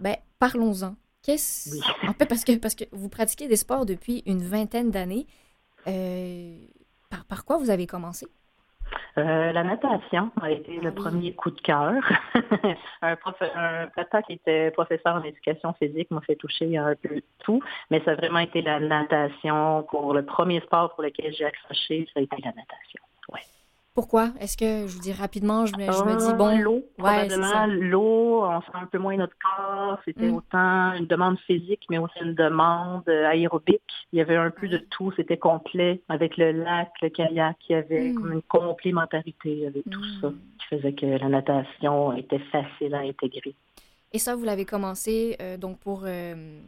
ben, 0.00 0.16
parlons-en. 0.40 0.96
Qu'est-ce... 1.22 1.76
En 2.08 2.14
fait, 2.14 2.26
parce 2.26 2.42
que, 2.44 2.56
parce 2.56 2.74
que 2.74 2.84
vous 2.90 3.08
pratiquez 3.08 3.46
des 3.46 3.56
sports 3.56 3.86
depuis 3.86 4.22
une 4.26 4.42
vingtaine 4.42 4.90
d'années. 4.90 5.26
par, 5.84 7.24
par 7.26 7.44
quoi 7.44 7.58
vous 7.58 7.70
avez 7.70 7.86
commencé? 7.86 8.26
Euh, 9.18 9.52
la 9.52 9.64
natation 9.64 10.30
a 10.40 10.50
été 10.50 10.78
le 10.80 10.92
premier 10.92 11.34
coup 11.34 11.50
de 11.50 11.60
cœur. 11.60 11.92
un, 13.02 13.16
papa 13.16 14.22
qui 14.22 14.34
était 14.34 14.70
professeur 14.70 15.16
en 15.16 15.22
éducation 15.22 15.72
physique 15.74 16.10
m'a 16.10 16.20
fait 16.20 16.36
toucher 16.36 16.76
un 16.76 16.94
peu 16.94 17.20
tout, 17.40 17.60
mais 17.90 18.00
ça 18.04 18.12
a 18.12 18.14
vraiment 18.14 18.38
été 18.38 18.62
la 18.62 18.80
natation 18.80 19.84
pour 19.90 20.14
le 20.14 20.24
premier 20.24 20.60
sport 20.60 20.94
pour 20.94 21.02
lequel 21.02 21.34
j'ai 21.34 21.44
accroché, 21.44 22.06
ça 22.14 22.20
a 22.20 22.22
été 22.22 22.36
la 22.42 22.50
natation. 22.50 23.02
Ouais. 23.32 23.40
Pourquoi? 23.98 24.30
Est-ce 24.38 24.56
que, 24.56 24.86
je 24.86 24.94
vous 24.94 25.00
dis 25.00 25.12
rapidement, 25.12 25.66
je 25.66 25.72
me, 25.72 25.80
dis, 25.80 26.34
bon... 26.34 26.56
L'eau, 26.56 26.84
probablement. 26.96 27.66
L'eau, 27.66 28.44
on 28.44 28.60
sent 28.60 28.70
un 28.74 28.86
peu 28.86 28.98
moins 28.98 29.16
notre 29.16 29.34
corps. 29.42 29.98
C'était 30.04 30.28
mm. 30.28 30.36
autant 30.36 30.92
une 30.92 31.06
demande 31.06 31.36
physique, 31.48 31.82
mais 31.90 31.98
aussi 31.98 32.14
une 32.22 32.36
demande 32.36 33.08
aérobique. 33.08 33.82
Il 34.12 34.20
y 34.20 34.22
avait 34.22 34.36
un 34.36 34.52
peu 34.52 34.68
de 34.68 34.78
tout. 34.78 35.12
C'était 35.16 35.36
complet 35.36 36.00
avec 36.08 36.36
le 36.36 36.52
lac, 36.52 36.92
le 37.02 37.08
kayak. 37.08 37.56
Il 37.68 37.72
y 37.72 37.74
avait 37.74 38.10
mm. 38.10 38.14
comme 38.14 38.32
une 38.34 38.42
complémentarité 38.42 39.66
avec 39.66 39.82
tout 39.90 39.98
mm. 39.98 40.20
ça 40.20 40.28
qui 40.60 40.76
faisait 40.76 40.92
que 40.92 41.06
la 41.06 41.28
natation 41.28 42.16
était 42.16 42.38
facile 42.52 42.94
à 42.94 42.98
intégrer. 42.98 43.56
Et 44.12 44.20
ça, 44.20 44.36
vous 44.36 44.44
l'avez 44.44 44.64
commencé 44.64 45.36
euh, 45.42 45.56
donc 45.56 45.80
pour... 45.80 46.02
Euh, 46.04 46.60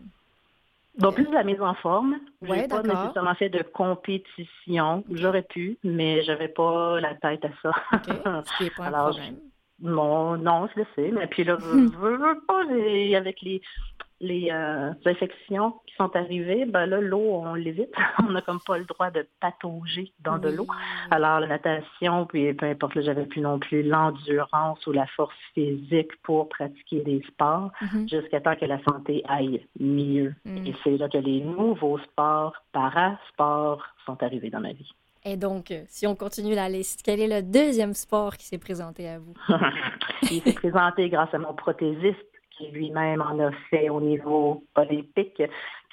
donc, 0.99 1.14
plus 1.14 1.26
de 1.26 1.32
la 1.32 1.45
mise 1.45 1.61
en 1.61 1.74
forme. 1.74 2.16
Je 2.43 2.68
pas 2.68 2.82
nécessairement 2.82 3.34
fait 3.34 3.49
de 3.49 3.62
compétition. 3.62 5.05
J'aurais 5.11 5.43
pu, 5.43 5.78
mais 5.84 6.22
j'avais 6.22 6.49
pas 6.49 7.01
la 7.01 7.14
tête 7.14 7.45
à 7.45 7.51
ça. 7.62 7.72
Ce 8.45 8.57
qui 8.59 8.64
est 8.64 8.76
pas 8.76 8.86
un 8.86 8.91
problème. 8.91 9.36
non, 9.80 10.36
non, 10.36 10.68
je 10.74 10.80
le 10.80 10.86
sais. 10.97 11.11
Mais 11.12 11.26
puis 11.28 11.45
là, 11.45 11.57
je 11.61 11.66
veux 11.97 12.41
pas, 12.47 12.62
avec 13.16 13.41
les, 13.43 13.62
les 14.20 14.48
euh, 14.52 14.92
infections 15.06 15.74
qui 15.86 15.94
sont 15.96 16.14
arrivées, 16.14 16.66
ben 16.66 16.86
là, 16.86 17.00
l'eau, 17.00 17.40
on 17.44 17.54
l'évite. 17.54 17.92
on 18.18 18.30
n'a 18.30 18.42
comme 18.42 18.60
pas 18.60 18.78
le 18.78 18.84
droit 18.84 19.10
de 19.10 19.26
patauger 19.40 20.12
dans 20.20 20.38
de 20.38 20.50
l'eau. 20.50 20.66
Alors, 21.10 21.40
la 21.40 21.46
natation, 21.46 22.26
puis 22.26 22.52
peu 22.52 22.66
importe, 22.66 23.00
j'avais 23.00 23.24
plus 23.24 23.40
non 23.40 23.58
plus 23.58 23.82
l'endurance 23.82 24.86
ou 24.86 24.92
la 24.92 25.06
force 25.06 25.34
physique 25.54 26.10
pour 26.22 26.48
pratiquer 26.48 27.00
des 27.00 27.22
sports 27.28 27.70
mm-hmm. 27.80 28.08
jusqu'à 28.08 28.40
temps 28.40 28.56
que 28.56 28.66
la 28.66 28.82
santé 28.84 29.22
aille 29.28 29.66
mieux. 29.78 30.34
Mm. 30.44 30.66
Et 30.66 30.74
c'est 30.84 30.96
là 30.96 31.08
que 31.08 31.18
les 31.18 31.40
nouveaux 31.40 31.98
sports, 31.98 32.54
parasports, 32.72 33.84
sont 34.04 34.22
arrivés 34.22 34.50
dans 34.50 34.60
ma 34.60 34.72
vie. 34.72 34.92
Et 35.24 35.36
donc, 35.36 35.70
euh, 35.70 35.82
si 35.86 36.06
on 36.06 36.14
continue 36.14 36.54
la 36.54 36.68
liste, 36.68 37.02
quel 37.04 37.20
est 37.20 37.28
le 37.28 37.42
deuxième 37.42 37.92
sport 37.92 38.36
qui 38.36 38.46
s'est 38.46 38.58
présenté 38.58 39.08
à 39.08 39.18
vous? 39.18 39.34
Il 40.22 40.40
s'est 40.42 40.54
présenté 40.54 41.10
grâce 41.10 41.32
à 41.34 41.38
mon 41.38 41.52
prothésiste 41.52 42.29
lui-même 42.72 43.22
en 43.22 43.38
a 43.38 43.50
fait 43.70 43.88
au 43.90 44.00
niveau 44.00 44.64
olympique, 44.74 45.42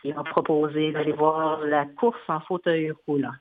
qui 0.01 0.13
m'a 0.13 0.23
proposé 0.23 0.91
d'aller 0.91 1.11
voir 1.11 1.61
la 1.61 1.85
course 1.85 2.19
en 2.27 2.39
fauteuil 2.41 2.91
roulant. 3.07 3.33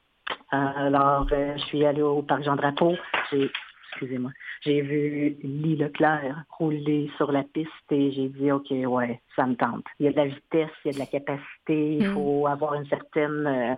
Alors, 0.51 1.27
euh, 1.33 1.55
je 1.57 1.65
suis 1.65 1.85
allée 1.85 2.03
au 2.03 2.23
Parc 2.23 2.45
Jean-Drapeau. 2.45 2.97
J'ai, 3.31 3.51
excusez-moi, 3.91 4.31
j'ai 4.63 4.81
vu 4.81 5.37
Lee 5.43 5.77
Leclerc 5.77 6.45
rouler 6.51 7.11
sur 7.17 7.33
la 7.33 7.43
piste 7.43 7.71
et 7.91 8.13
j'ai 8.13 8.29
dit, 8.29 8.51
OK, 8.53 8.71
ouais, 8.71 9.21
ça 9.35 9.47
me 9.47 9.57
tente. 9.57 9.85
Il 9.99 10.07
y 10.07 10.09
a 10.09 10.13
de 10.13 10.17
la 10.17 10.27
vitesse, 10.27 10.71
il 10.85 10.89
y 10.89 10.91
a 10.91 10.95
de 10.95 10.99
la 10.99 11.07
capacité, 11.07 11.97
il 11.97 12.09
mm. 12.09 12.15
faut 12.15 12.47
avoir 12.47 12.75
une 12.75 12.87
certaine, 12.87 13.47
euh, 13.47 13.75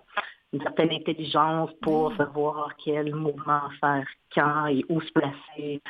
une 0.52 0.62
certaine 0.62 0.92
intelligence 0.92 1.70
pour 1.82 2.12
mm. 2.12 2.16
savoir 2.16 2.70
quel 2.82 3.14
mouvement 3.14 3.62
faire 3.80 4.06
quand 4.34 4.66
et 4.66 4.84
où 4.88 5.00
se 5.00 5.12
placer. 5.12 5.82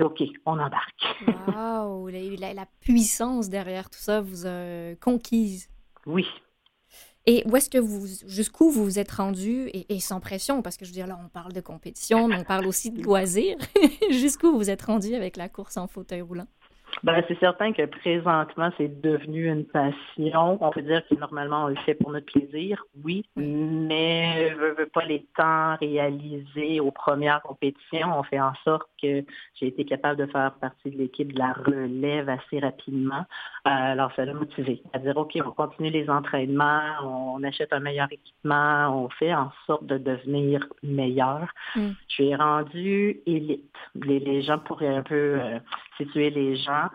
OK, 0.00 0.22
on 0.44 0.58
embarque. 0.58 1.06
wow, 1.48 2.08
la, 2.38 2.54
la, 2.54 2.66
puissance 2.80 3.48
derrière 3.48 3.88
tout 3.88 3.98
ça 3.98 4.20
vous 4.20 4.46
a 4.46 4.94
conquise. 5.00 5.68
Oui. 6.04 6.26
Et 7.28 7.42
où 7.46 7.56
est-ce 7.56 7.68
que 7.68 7.78
vous, 7.78 8.06
jusqu'où 8.26 8.70
vous 8.70 8.84
vous 8.84 8.98
êtes 9.00 9.10
rendu, 9.10 9.68
et, 9.72 9.98
sans 9.98 10.20
pression, 10.20 10.62
parce 10.62 10.76
que 10.76 10.84
je 10.84 10.90
veux 10.90 10.94
dire, 10.94 11.08
là, 11.08 11.18
on 11.24 11.28
parle 11.28 11.52
de 11.52 11.60
compétition, 11.60 12.28
mais 12.28 12.38
on 12.38 12.44
parle 12.44 12.66
aussi 12.66 12.92
de 12.92 13.02
loisirs. 13.02 13.56
jusqu'où 14.10 14.56
vous 14.56 14.70
êtes 14.70 14.82
rendu 14.82 15.12
avec 15.12 15.36
la 15.36 15.48
course 15.48 15.76
en 15.76 15.88
fauteuil 15.88 16.20
roulant? 16.20 16.46
Ben, 17.02 17.22
c'est 17.28 17.38
certain 17.38 17.72
que 17.72 17.84
présentement, 17.86 18.70
c'est 18.78 19.00
devenu 19.00 19.48
une 19.48 19.64
passion. 19.64 20.58
On 20.60 20.70
peut 20.70 20.82
dire 20.82 21.02
que 21.08 21.14
normalement, 21.14 21.64
on 21.64 21.68
le 21.68 21.76
fait 21.76 21.94
pour 21.94 22.10
notre 22.10 22.26
plaisir, 22.26 22.82
oui, 23.04 23.24
mais 23.36 24.50
je 24.50 24.64
veux 24.78 24.86
pas 24.86 25.04
les 25.04 25.26
temps 25.36 25.76
réalisés 25.76 26.80
aux 26.80 26.90
premières 26.90 27.42
compétitions. 27.42 28.18
On 28.18 28.22
fait 28.22 28.40
en 28.40 28.54
sorte 28.64 28.88
que 29.02 29.24
j'ai 29.54 29.66
été 29.66 29.84
capable 29.84 30.18
de 30.18 30.30
faire 30.30 30.52
partie 30.54 30.90
de 30.90 30.98
l'équipe 30.98 31.32
de 31.32 31.38
la 31.38 31.52
relève 31.52 32.28
assez 32.28 32.58
rapidement. 32.60 33.24
Euh, 33.66 33.70
alors, 33.70 34.12
ça 34.16 34.24
l'a 34.24 34.34
motivé 34.34 34.82
à 34.92 34.98
dire, 34.98 35.16
OK, 35.16 35.36
on 35.44 35.50
continue 35.50 35.90
les 35.90 36.08
entraînements, 36.08 36.80
on 37.04 37.42
achète 37.42 37.72
un 37.72 37.80
meilleur 37.80 38.08
équipement, 38.10 39.04
on 39.04 39.08
fait 39.10 39.34
en 39.34 39.52
sorte 39.66 39.86
de 39.86 39.98
devenir 39.98 40.66
meilleur. 40.82 41.46
Mm. 41.74 41.90
Je 42.08 42.14
suis 42.14 42.34
rendue 42.34 43.20
élite. 43.26 43.62
Les, 43.94 44.42
gens 44.42 44.58
pourraient 44.58 44.94
un 44.94 45.02
peu 45.02 45.14
euh, 45.40 45.58
situer 45.96 46.30
les 46.30 46.56
gens 46.56 46.85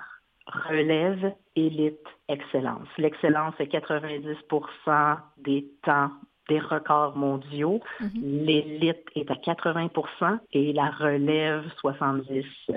relève, 0.47 1.33
élite, 1.55 2.07
excellence. 2.27 2.87
L'excellence 2.97 3.53
est 3.59 3.71
90% 3.71 5.17
des 5.37 5.67
temps 5.83 6.11
des 6.49 6.59
records 6.59 7.15
mondiaux. 7.15 7.79
Mm-hmm. 8.01 8.45
L'élite 8.45 9.05
est 9.15 9.29
à 9.29 9.35
80% 9.35 10.39
et 10.53 10.73
la 10.73 10.89
relève 10.89 11.63
70, 11.79 12.45
euh, 12.69 12.73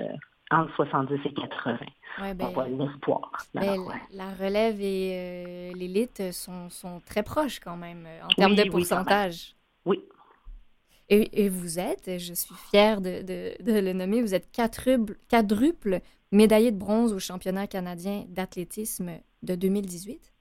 entre 0.51 0.73
70 0.75 1.19
et 1.25 1.33
80. 1.33 1.77
Ouais, 2.21 2.33
ben, 2.33 2.47
l'espoir. 2.77 3.31
Ben, 3.53 3.77
la 4.13 4.29
relève 4.39 4.79
et 4.79 5.11
euh, 5.11 5.71
l'élite 5.77 6.31
sont, 6.31 6.69
sont, 6.69 7.01
très 7.05 7.23
proches 7.23 7.59
quand 7.59 7.75
même 7.75 8.07
en 8.23 8.27
termes 8.27 8.55
de 8.55 8.69
pourcentage. 8.69 9.55
Oui. 9.85 10.01
Et, 11.09 11.49
vous 11.49 11.77
êtes, 11.79 12.17
je 12.17 12.33
suis 12.33 12.55
fière 12.71 12.99
de 12.99 13.23
le 13.59 13.93
nommer, 13.93 14.21
vous 14.21 14.33
êtes 14.33 14.51
quadruple, 14.51 15.17
quadruple 15.29 16.01
médaillé 16.31 16.71
de 16.71 16.77
bronze 16.77 17.13
au 17.13 17.19
championnat 17.19 17.67
canadien 17.67 18.25
d'athlétisme 18.29 19.11
de 19.43 19.55
2018? 19.55 20.34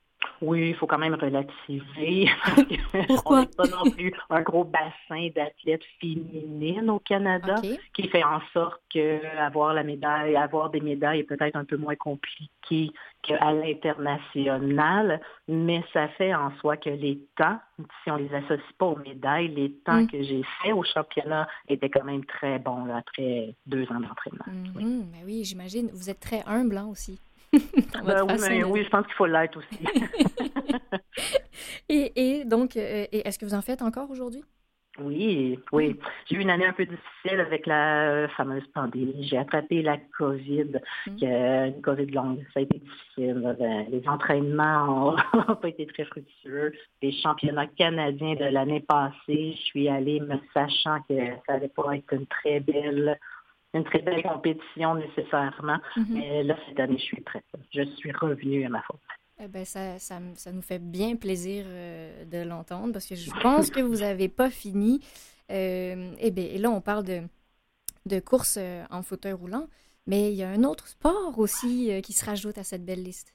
Oui, 0.45 0.69
il 0.71 0.75
faut 0.75 0.87
quand 0.87 0.99
même 0.99 1.15
relativiser. 1.15 2.29
Pourquoi? 3.09 3.39
On 3.39 3.41
n'est 3.41 3.47
pas 3.47 3.65
non 3.65 3.91
plus 3.91 4.13
un 4.31 4.43
gros 4.43 4.65
bassin 4.65 5.29
d'athlètes 5.35 5.85
féminines 6.01 6.91
au 6.91 6.99
Canada 6.99 7.57
qui 7.95 8.09
fait 8.09 8.25
en 8.25 8.41
sorte 8.53 8.81
que 8.93 9.21
avoir 9.39 9.75
la 9.75 9.83
médaille, 9.83 10.37
avoir 10.37 10.71
des 10.71 10.81
médailles 10.81 11.21
est 11.21 11.25
peut-être 11.25 11.57
un 11.57 11.65
peu 11.65 11.77
moins 11.77 11.97
compliqué 11.97 12.91
qu'à 13.23 13.53
l'international, 13.53 15.21
mais 15.49 15.83
ça 15.93 16.09
fait 16.09 16.35
en 16.35 16.51
soi 16.59 16.77
que 16.77 16.91
les 16.91 17.19
temps, 17.37 17.59
si 18.03 18.11
on 18.11 18.17
les 18.17 18.33
associe 18.35 18.61
pas 18.79 18.87
aux 18.87 18.99
médailles, 18.99 19.49
les 19.49 19.73
temps 19.73 20.03
mm. 20.03 20.09
que 20.09 20.23
j'ai 20.23 20.43
fait 20.63 20.73
au 20.73 20.85
championnat 20.85 21.49
étaient 21.69 21.89
quand 21.89 22.05
même 22.05 22.25
très 22.27 22.59
bons 22.59 22.87
après 22.95 23.55
deux 23.67 23.85
ans 23.91 24.01
d'entraînement. 24.01 24.45
oui, 24.77 24.85
mm-hmm. 24.85 25.01
ben 25.13 25.21
oui 25.25 25.45
j'imagine. 25.45 25.91
Vous 25.93 26.11
êtes 26.11 26.21
très 26.21 26.43
humble 26.47 26.77
hein, 26.77 26.89
aussi. 26.91 27.19
Ben 28.05 28.23
oui, 28.67 28.85
je 28.85 28.89
pense 28.91 29.07
qu'il 29.07 29.15
faut 29.15 29.27
l'être 29.27 29.59
aussi. 29.59 29.79
et, 31.89 32.45
donc, 32.45 32.77
euh, 32.77 33.07
est-ce 33.13 33.39
que 33.39 33.47
vous 33.47 33.55
en 33.55 33.63
faites 33.63 33.83
encore 33.83 34.11
aujourd'hui? 34.11 34.45
Oui, 35.01 35.59
oui. 35.73 35.99
J'ai 36.27 36.37
eu 36.37 36.41
une 36.41 36.51
année 36.51 36.67
un 36.67 36.73
peu 36.73 36.87
difficile 36.87 37.41
avec 37.41 37.67
la 37.67 38.29
fameuse 38.37 38.67
pandémie. 38.73 39.27
J'ai 39.29 39.39
attrapé 39.39 39.83
la 39.83 39.97
COVID, 40.19 40.81
mm. 41.09 41.25
une 41.25 41.83
COVID 41.83 42.07
longue. 42.07 42.47
Ça 42.55 42.61
a 42.61 42.63
été 42.63 42.79
difficile. 42.79 43.57
Ben, 43.59 43.87
les 43.91 44.07
entraînements 44.07 45.17
n'ont 45.35 45.57
pas 45.61 45.69
été 45.69 45.87
très 45.87 46.05
fructueux. 46.05 46.73
Les 47.03 47.11
championnats 47.11 47.67
canadiens 47.67 48.35
de 48.37 48.45
l'année 48.45 48.85
passée, 48.87 49.55
je 49.57 49.63
suis 49.63 49.89
allée 49.89 50.21
me 50.21 50.37
sachant 50.53 51.01
que 51.09 51.17
ça 51.47 51.55
n'allait 51.55 51.69
pas 51.69 51.97
être 51.97 52.13
une 52.13 52.27
très 52.27 52.61
belle 52.61 53.19
une 53.75 53.85
très 53.85 54.01
belle 54.01 54.23
compétition 54.23 54.95
nécessairement. 54.95 55.79
Mm-hmm. 55.97 56.07
Mais 56.11 56.43
là, 56.43 56.57
cette 56.69 56.81
année, 56.81 56.99
je 56.99 57.05
suis 57.05 57.21
prête. 57.21 57.45
Je 57.73 57.83
suis 57.97 58.13
revenue 58.13 58.65
à 58.65 58.69
ma 58.69 58.83
faute. 58.83 59.01
Eh 59.41 59.65
ça, 59.65 59.99
ça, 59.99 60.21
ça, 60.35 60.53
nous 60.53 60.63
fait 60.63 60.79
bien 60.79 61.17
plaisir 61.17 61.65
euh, 61.67 62.25
de 62.25 62.39
l'entendre 62.39 62.93
parce 62.93 63.07
que 63.07 63.17
je 63.17 63.31
pense 63.43 63.71
que 63.71 63.81
vous 63.81 63.97
n'avez 63.97 64.29
pas 64.29 64.49
fini. 64.49 65.01
Euh, 65.51 66.15
eh 66.19 66.31
bien, 66.31 66.45
et 66.45 66.59
là, 66.59 66.71
on 66.71 66.81
parle 66.81 67.05
de, 67.05 67.23
de 68.07 68.21
course 68.21 68.57
euh, 68.61 68.85
en 68.91 69.03
fauteuil 69.03 69.33
roulant, 69.33 69.67
mais 70.07 70.33
il 70.33 70.37
y 70.37 70.45
a 70.45 70.49
un 70.49 70.63
autre 70.63 70.87
sport 70.87 71.39
aussi 71.39 71.91
qui 72.03 72.13
se 72.13 72.25
rajoute 72.25 72.59
à 72.59 72.63
cette 72.63 72.85
belle 72.85 73.03
liste. 73.03 73.34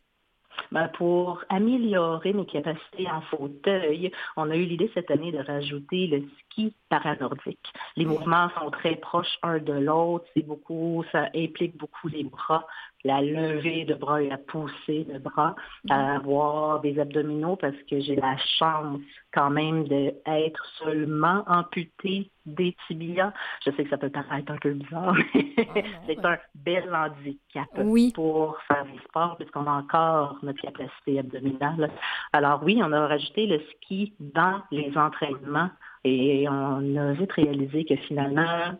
Ben, 0.71 0.87
pour 0.89 1.43
améliorer 1.49 2.33
mes 2.33 2.45
capacités 2.45 3.09
en 3.09 3.21
fauteuil, 3.21 4.11
on 4.37 4.49
a 4.49 4.55
eu 4.55 4.65
l'idée 4.65 4.91
cette 4.93 5.09
année 5.11 5.31
de 5.31 5.39
rajouter 5.39 6.07
le 6.07 6.23
ski 6.39 6.73
paranordique. 6.89 7.73
Les 7.95 8.05
mouvements 8.05 8.49
sont 8.59 8.69
très 8.69 8.95
proches 8.95 9.39
un 9.43 9.59
de 9.59 9.73
l'autre, 9.73 10.25
c'est 10.33 10.45
beaucoup, 10.45 11.03
ça 11.11 11.29
implique 11.35 11.77
beaucoup 11.77 12.07
les 12.07 12.23
bras, 12.23 12.65
la 13.03 13.21
levée 13.21 13.85
de 13.85 13.93
bras 13.93 14.21
et 14.21 14.29
la 14.29 14.37
poussée 14.37 15.05
de 15.05 15.19
bras, 15.19 15.55
à 15.89 15.97
mhm. 15.97 16.17
avoir 16.17 16.81
des 16.81 16.99
abdominaux 16.99 17.55
parce 17.55 17.77
que 17.89 17.99
j'ai 17.99 18.15
la 18.15 18.35
chance 18.57 18.99
quand 19.33 19.49
même 19.49 19.87
d'être 19.87 20.65
seulement 20.79 21.43
amputée 21.47 22.31
des 22.45 22.75
tibias. 22.87 23.31
Je 23.63 23.71
sais 23.71 23.83
que 23.83 23.89
ça 23.89 23.97
peut 23.97 24.09
paraître 24.09 24.51
un 24.51 24.57
peu 24.57 24.73
bizarre, 24.73 25.15
mais 25.33 25.65
ah 25.75 25.81
c'est 26.07 26.25
un 26.25 26.37
bel 26.55 26.93
handicap 26.93 27.67
pour 28.15 28.57
faire 28.67 28.85
du 28.85 28.99
sport 28.99 29.37
puisqu'on 29.37 29.67
a 29.67 29.71
encore 29.71 30.37
notre 30.43 30.61
capacité 30.61 31.19
abdominale. 31.19 31.91
Alors 32.33 32.61
oui, 32.63 32.81
on 32.83 32.91
a 32.91 33.07
rajouté 33.07 33.45
le 33.45 33.61
ski 33.71 34.13
dans 34.19 34.61
les 34.71 34.91
entraînements 34.97 35.69
et 36.03 36.47
on 36.49 36.95
a 36.95 37.13
vite 37.13 37.31
réalisé 37.33 37.85
que 37.85 37.95
finalement, 37.95 38.73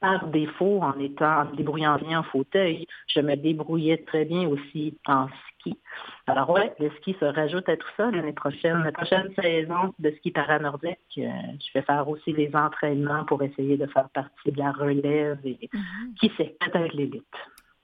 par 0.00 0.26
défaut, 0.28 0.80
en 0.82 0.98
étant, 0.98 1.42
en 1.42 1.44
me 1.46 1.56
débrouillant 1.56 1.96
bien 1.96 2.20
en 2.20 2.22
fauteuil, 2.22 2.86
je 3.08 3.20
me 3.20 3.34
débrouillais 3.34 4.04
très 4.06 4.24
bien 4.24 4.48
aussi 4.48 4.98
en 5.06 5.28
ski. 5.28 5.78
Alors 6.26 6.50
ouais, 6.50 6.72
le 6.78 6.90
ski 6.98 7.16
se 7.18 7.24
rajoute 7.24 7.68
à 7.68 7.76
tout 7.76 7.88
ça 7.96 8.10
l'année 8.10 8.32
prochaine. 8.32 8.82
La 8.82 8.92
prochaine 8.92 9.32
saison 9.40 9.94
de 9.98 10.10
ski 10.18 10.30
paranordique, 10.30 10.98
euh, 11.18 11.30
je 11.60 11.78
vais 11.78 11.84
faire 11.84 12.08
aussi 12.08 12.32
des 12.32 12.50
entraînements 12.54 13.24
pour 13.24 13.42
essayer 13.42 13.76
de 13.76 13.86
faire 13.86 14.08
partie 14.10 14.52
de 14.52 14.58
la 14.58 14.72
relève 14.72 15.38
et 15.44 15.70
mhm. 15.72 16.14
qui 16.20 16.30
sait, 16.36 16.56
peut-être 16.60 16.94
l'élite. 16.94 17.24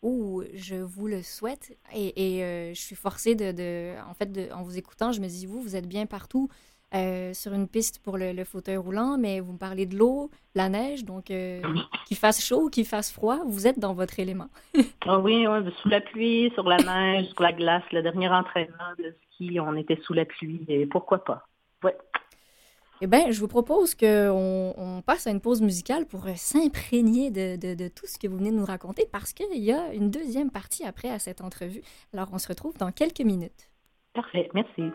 Ouh, 0.02 0.42
je 0.54 0.74
vous 0.74 1.06
le 1.06 1.22
souhaite. 1.22 1.78
Et, 1.94 2.42
euh, 2.42 2.74
je 2.74 2.80
suis 2.80 2.96
forcée 2.96 3.36
de, 3.36 3.96
en 4.08 4.14
fait, 4.14 4.32
de, 4.32 4.52
en 4.52 4.62
vous 4.62 4.76
écoutant, 4.76 5.12
je 5.12 5.20
me 5.20 5.28
dis, 5.28 5.46
vous, 5.46 5.60
vous 5.60 5.76
êtes 5.76 5.86
bien 5.86 6.06
partout. 6.06 6.48
Euh, 6.94 7.32
sur 7.32 7.54
une 7.54 7.68
piste 7.68 8.02
pour 8.04 8.18
le, 8.18 8.44
fauteuil 8.44 8.76
roulant, 8.76 9.16
mais 9.16 9.40
vous 9.40 9.52
me 9.52 9.58
parlez 9.58 9.86
de 9.86 9.96
l'eau, 9.96 10.30
la 10.54 10.68
neige, 10.68 11.06
donc 11.06 11.30
euh, 11.30 11.62
qu'il 12.06 12.18
fasse 12.18 12.44
chaud, 12.44 12.68
qu'il 12.68 12.84
fasse 12.84 13.10
froid, 13.10 13.38
vous 13.46 13.66
êtes 13.66 13.78
dans 13.78 13.94
votre 13.94 14.20
élément. 14.20 14.48
ah 15.06 15.18
oui, 15.18 15.46
sous 15.80 15.88
la 15.88 16.02
pluie, 16.02 16.50
sur 16.52 16.68
la 16.68 16.76
neige, 16.76 17.28
sur 17.28 17.42
la 17.42 17.52
glace. 17.52 17.82
Le 17.92 18.02
dernier 18.02 18.28
entraînement 18.28 18.92
de 18.98 19.14
ski, 19.32 19.58
on 19.58 19.74
était 19.74 19.98
sous 20.04 20.12
la 20.12 20.26
pluie, 20.26 20.64
et 20.68 20.84
pourquoi 20.84 21.24
pas? 21.24 21.46
Ouais. 21.82 21.96
Eh 23.00 23.06
bien, 23.06 23.30
je 23.30 23.40
vous 23.40 23.48
propose 23.48 23.94
qu'on 23.94 24.74
on 24.76 25.00
passe 25.00 25.26
à 25.26 25.30
une 25.30 25.40
pause 25.40 25.62
musicale 25.62 26.04
pour 26.06 26.26
s'imprégner 26.36 27.30
de, 27.30 27.74
de, 27.74 27.88
tout 27.88 28.06
ce 28.06 28.18
que 28.18 28.28
vous 28.28 28.36
venez 28.36 28.52
de 28.52 28.56
nous 28.56 28.66
raconter, 28.66 29.06
parce 29.10 29.32
qu'il 29.32 29.64
y 29.64 29.72
a 29.72 29.94
une 29.94 30.10
deuxième 30.10 30.50
partie 30.50 30.84
après 30.84 31.08
à 31.08 31.18
cette 31.18 31.40
entrevue. 31.40 31.80
Alors, 32.12 32.28
on 32.32 32.38
se 32.38 32.48
retrouve 32.48 32.76
dans 32.76 32.92
quelques 32.92 33.22
minutes. 33.22 33.70
Parfait, 34.12 34.50
merci. 34.52 34.92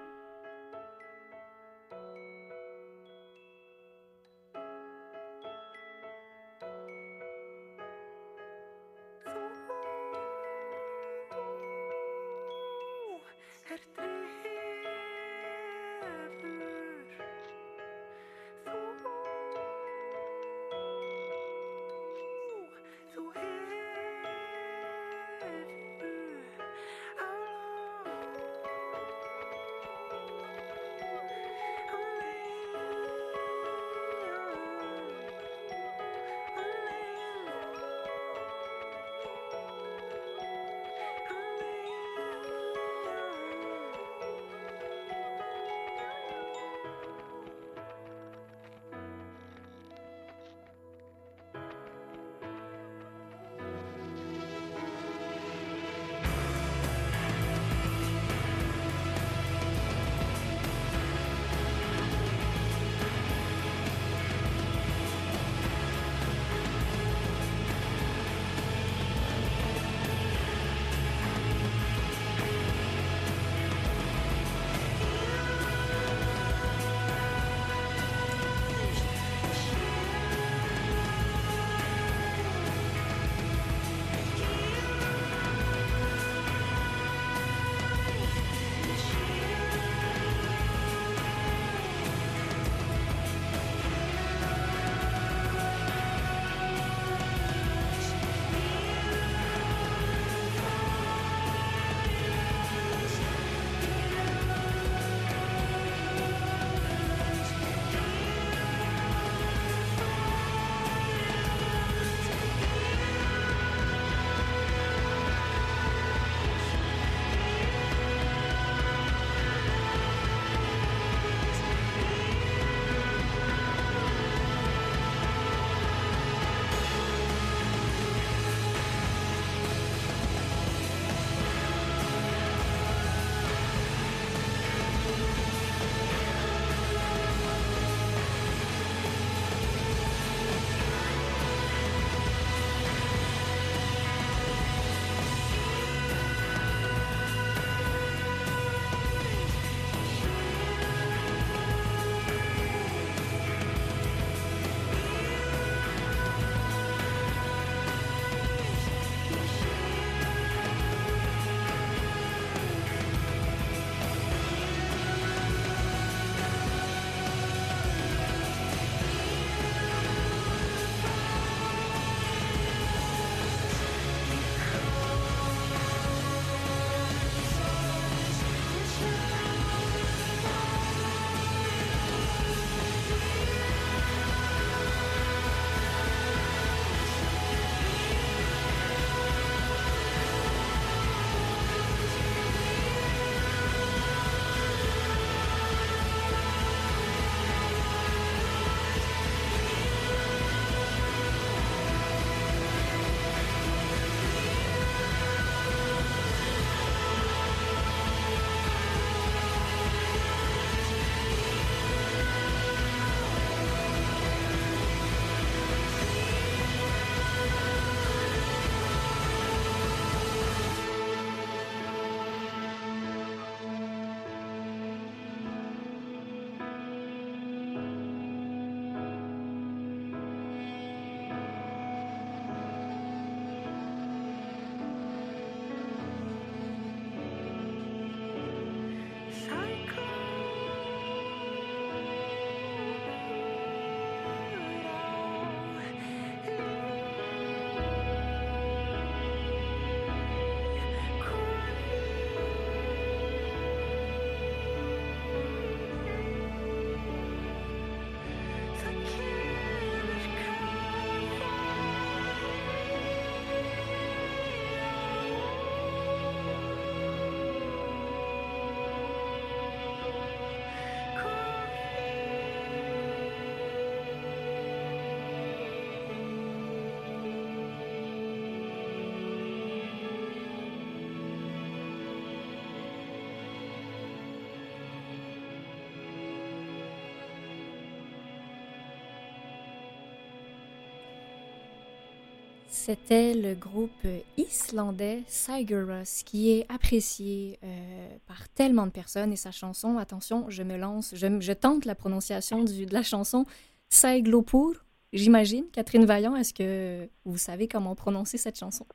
C'était 292.88 293.34
le 293.34 293.54
groupe 293.54 294.08
islandais 294.38 295.22
Sigurus 295.28 296.24
qui 296.24 296.54
est 296.54 296.66
apprécié 296.70 297.60
euh, 297.62 298.08
par 298.26 298.48
tellement 298.48 298.86
de 298.86 298.92
personnes 298.92 299.34
et 299.34 299.36
sa 299.36 299.52
chanson, 299.52 299.98
attention, 299.98 300.46
je 300.48 300.64
me 300.64 300.78
lance, 300.78 301.14
je, 301.14 301.52
tente 301.52 301.84
la 301.84 301.96
prononciation 301.96 302.64
du, 302.64 302.86
de 302.86 302.94
la 302.94 303.04
chanson 303.04 303.46
Saiglopur, 303.90 304.86
j'imagine. 305.12 305.66
Catherine 305.74 306.06
Vaillant, 306.06 306.38
est-ce 306.38 306.54
que 306.54 307.10
vous 307.26 307.38
savez 307.38 307.68
comment 307.68 307.94
prononcer 307.94 308.38
cette 308.38 308.58
chanson? 308.58 308.86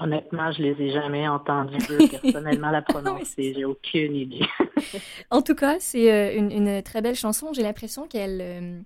Honnêtement, 0.00 0.50
je 0.52 0.62
les 0.62 0.82
ai 0.82 0.90
jamais 0.90 1.28
entendus 1.28 1.76
personnellement 2.22 2.70
la 2.70 2.80
prononcer. 2.80 3.52
J'ai 3.54 3.66
aucune 3.66 4.16
idée. 4.16 4.46
en 5.30 5.42
tout 5.42 5.54
cas, 5.54 5.76
c'est 5.80 6.10
euh, 6.10 6.34
une, 6.34 6.82
très 6.82 7.02
belle 7.02 7.14
chanson. 7.14 7.52
J'ai 7.52 7.62
l'impression 7.62 8.06
qu'elle 8.06 8.40
euh, 8.40 8.80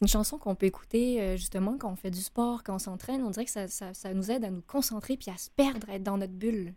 une 0.00 0.08
chanson 0.08 0.38
qu'on 0.38 0.54
peut 0.54 0.66
écouter 0.66 1.20
euh, 1.20 1.36
justement 1.36 1.76
quand 1.78 1.92
on 1.92 1.96
fait 1.96 2.10
du 2.10 2.20
sport, 2.20 2.62
quand 2.64 2.74
on 2.74 2.78
s'entraîne. 2.78 3.22
On 3.22 3.30
dirait 3.30 3.44
que 3.44 3.50
ça, 3.50 3.68
ça, 3.68 4.14
nous 4.14 4.30
aide 4.30 4.44
à 4.44 4.50
nous 4.50 4.62
concentrer 4.62 5.16
puis 5.16 5.30
à 5.30 5.36
se 5.36 5.50
perdre, 5.50 5.88
à 5.90 5.94
être 5.94 6.02
dans 6.02 6.18
notre 6.18 6.32
bulle. 6.32 6.72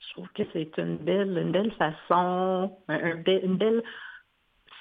Je 0.00 0.12
trouve 0.12 0.28
que 0.34 0.42
c'est 0.52 0.76
une 0.78 0.96
belle, 0.96 1.36
une 1.36 1.52
belle 1.52 1.72
façon, 1.72 2.76
une 2.88 3.56
belle 3.56 3.82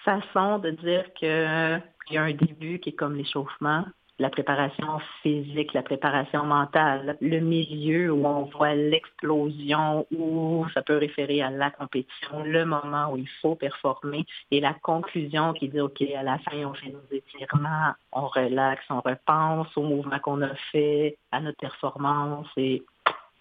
façon 0.06 0.60
de 0.60 0.72
dire 0.72 1.14
qu'il 1.16 2.14
y 2.14 2.18
a 2.18 2.24
un 2.24 2.34
début 2.34 2.80
qui 2.80 2.90
est 2.90 2.94
comme 2.96 3.16
l'échauffement, 3.16 3.86
la 4.20 4.30
préparation 4.30 5.00
physique, 5.22 5.74
la 5.74 5.84
préparation 5.84 6.44
mentale, 6.44 7.18
le 7.22 7.40
milieu 7.40 8.12
où 8.12 8.26
on 8.26 8.44
voit 8.46 8.74
l'explosion, 8.74 10.08
où 10.12 10.66
ça 10.74 10.82
peut 10.82 10.98
référer 10.98 11.42
à 11.42 11.52
la 11.52 11.70
compétition, 11.70 12.44
le 12.44 12.66
moment 12.66 13.12
où 13.12 13.18
il 13.18 13.30
faut 13.42 13.56
performer, 13.56 14.26
et 14.52 14.60
la 14.60 14.74
conclusion 14.74 15.54
qui 15.54 15.70
dit, 15.70 15.80
OK, 15.80 16.02
à 16.02 16.24
la 16.24 16.40
fin, 16.40 16.66
on 16.66 16.74
fait 16.74 16.90
nos 16.90 17.04
étirements, 17.12 17.94
on 18.12 18.28
relaxe, 18.28 18.84
on 18.90 19.02
repense 19.02 19.68
au 19.78 19.84
mouvement 19.84 20.20
qu'on 20.20 20.42
a 20.42 20.56
fait, 20.72 21.18
à 21.32 21.40
notre 21.40 21.58
performance, 21.58 22.48
et 22.58 22.84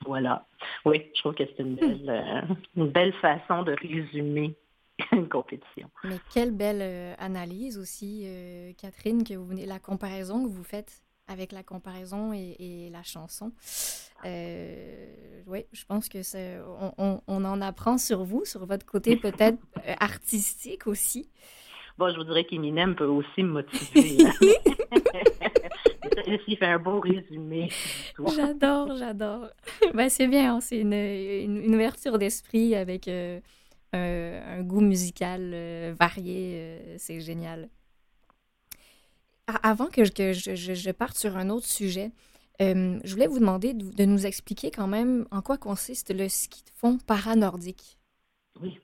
voilà. 0.05 0.45
Oui, 0.85 1.07
je 1.14 1.20
trouve 1.20 1.35
que 1.35 1.45
c'est 1.45 1.62
une 1.62 1.77
belle, 1.77 2.05
euh, 2.09 2.55
une 2.77 2.89
belle 2.89 3.12
façon 3.14 3.62
de 3.62 3.72
résumer 3.72 4.55
une 5.13 5.29
compétition. 5.29 5.91
Mais 6.05 6.19
quelle 6.33 6.53
belle 6.53 6.81
euh, 6.81 7.15
analyse 7.19 7.79
aussi, 7.79 8.25
euh, 8.27 8.73
Catherine, 8.79 9.25
que 9.25 9.35
vous 9.35 9.47
venez, 9.47 9.67
la 9.67 9.79
comparaison 9.79 10.45
que 10.45 10.49
vous 10.49 10.65
faites 10.65 11.03
avec 11.29 11.53
la 11.53 11.65
comparaison 11.65 12.33
et, 12.33 12.89
la 12.93 13.03
chanson. 13.03 13.53
Euh, 14.25 15.43
oui, 15.47 15.65
je 15.73 15.85
pense 15.85 16.09
que 16.09 16.23
c'est, 16.23 16.57
on, 16.99 17.21
en 17.27 17.61
apprend 17.61 17.99
sur 17.99 18.23
vous, 18.23 18.45
sur 18.45 18.65
votre 18.65 18.87
côté 18.87 19.17
peut-être 19.17 19.59
artistique 19.99 20.87
aussi. 20.87 21.29
Bon, 21.99 22.13
je 22.13 22.19
vous 22.19 22.25
dirais 22.25 22.45
qu'Eminem 22.45 22.95
peut 22.95 23.07
aussi 23.07 23.43
me 23.43 23.55
motiver. 23.55 24.19
Il 26.47 26.57
fait 26.57 26.67
un 26.67 26.79
beau 26.79 27.01
résumé. 27.01 27.71
J'adore, 28.37 28.97
j'adore. 28.97 29.49
ben, 29.95 30.09
c'est 30.09 30.29
bien, 30.29 30.55
hein, 30.55 30.61
c'est 30.61 30.79
une, 30.79 30.93
une, 30.93 31.75
ouverture 31.75 32.19
d'esprit 32.19 32.77
avec 32.77 33.11
un, 33.93 34.62
goût 34.62 34.80
musical 34.80 35.53
euh, 35.55 35.95
varié. 35.99 36.53
Euh, 36.55 36.97
c'est 36.99 37.20
génial. 37.20 37.68
Avant 39.62 39.87
que, 39.87 40.05
je, 40.05 40.91
parte 40.91 41.16
sur 41.16 41.37
un 41.37 41.51
autre 41.51 41.66
sujet, 41.66 42.11
euh, 42.61 42.99
je 43.05 43.12
voulais 43.12 43.28
vous 43.28 43.39
demander 43.39 43.74
de, 43.74 44.05
nous 44.05 44.26
expliquer 44.26 44.70
quand 44.70 44.89
même 44.89 45.26
en 45.30 45.41
quoi 45.41 45.57
consiste 45.57 46.12
le 46.12 46.28
ski 46.28 46.64
de 46.64 46.70
fond 46.74 46.99
paranordique. 46.99 47.97
Oui. 48.61 48.80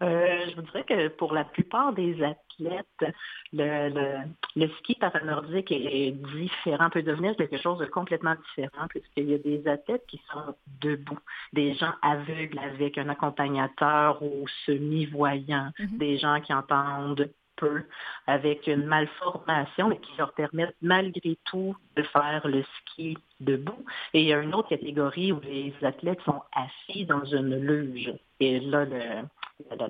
Je 0.00 0.54
vous 0.56 0.62
dirais 0.62 0.84
que 0.84 1.08
pour 1.08 1.32
la 1.32 1.44
plupart 1.44 1.92
des 1.92 2.22
athlètes, 2.22 3.14
le, 3.52 4.24
le, 4.56 4.68
ski 4.78 4.94
paranordique 4.96 5.72
est, 5.72 6.12
différent, 6.12 6.90
peut 6.90 7.02
devenir 7.02 7.36
quelque 7.36 7.58
chose 7.58 7.78
de 7.78 7.86
complètement 7.86 8.34
différent, 8.34 8.86
puisqu'il 8.88 9.30
y 9.30 9.34
a 9.34 9.38
des 9.38 9.66
athlètes 9.66 10.04
qui 10.08 10.20
sont 10.32 10.54
debout, 10.80 11.18
des 11.52 11.74
gens 11.74 11.92
aveugles 12.02 12.58
avec 12.58 12.98
un 12.98 13.08
accompagnateur 13.08 14.22
ou 14.22 14.46
semi-voyant, 14.66 15.72
mm-hmm. 15.78 15.98
des 15.98 16.18
gens 16.18 16.40
qui 16.40 16.52
entendent 16.52 17.30
peu, 17.60 17.82
avec 18.26 18.66
une 18.66 18.86
malformation, 18.86 19.88
mais 19.88 19.98
qui 19.98 20.12
leur 20.18 20.32
permettent 20.32 20.74
malgré 20.80 21.38
tout 21.44 21.76
de 21.96 22.02
faire 22.04 22.46
le 22.48 22.64
ski 22.78 23.18
debout. 23.40 23.84
Et 24.14 24.22
il 24.22 24.26
y 24.28 24.32
a 24.32 24.40
une 24.40 24.54
autre 24.54 24.70
catégorie 24.70 25.32
où 25.32 25.40
les 25.40 25.74
athlètes 25.82 26.22
sont 26.24 26.42
assis 26.54 27.04
dans 27.04 27.24
une 27.24 27.56
luge. 27.56 28.12
Et 28.40 28.60
là, 28.60 28.84
le, 28.86 29.26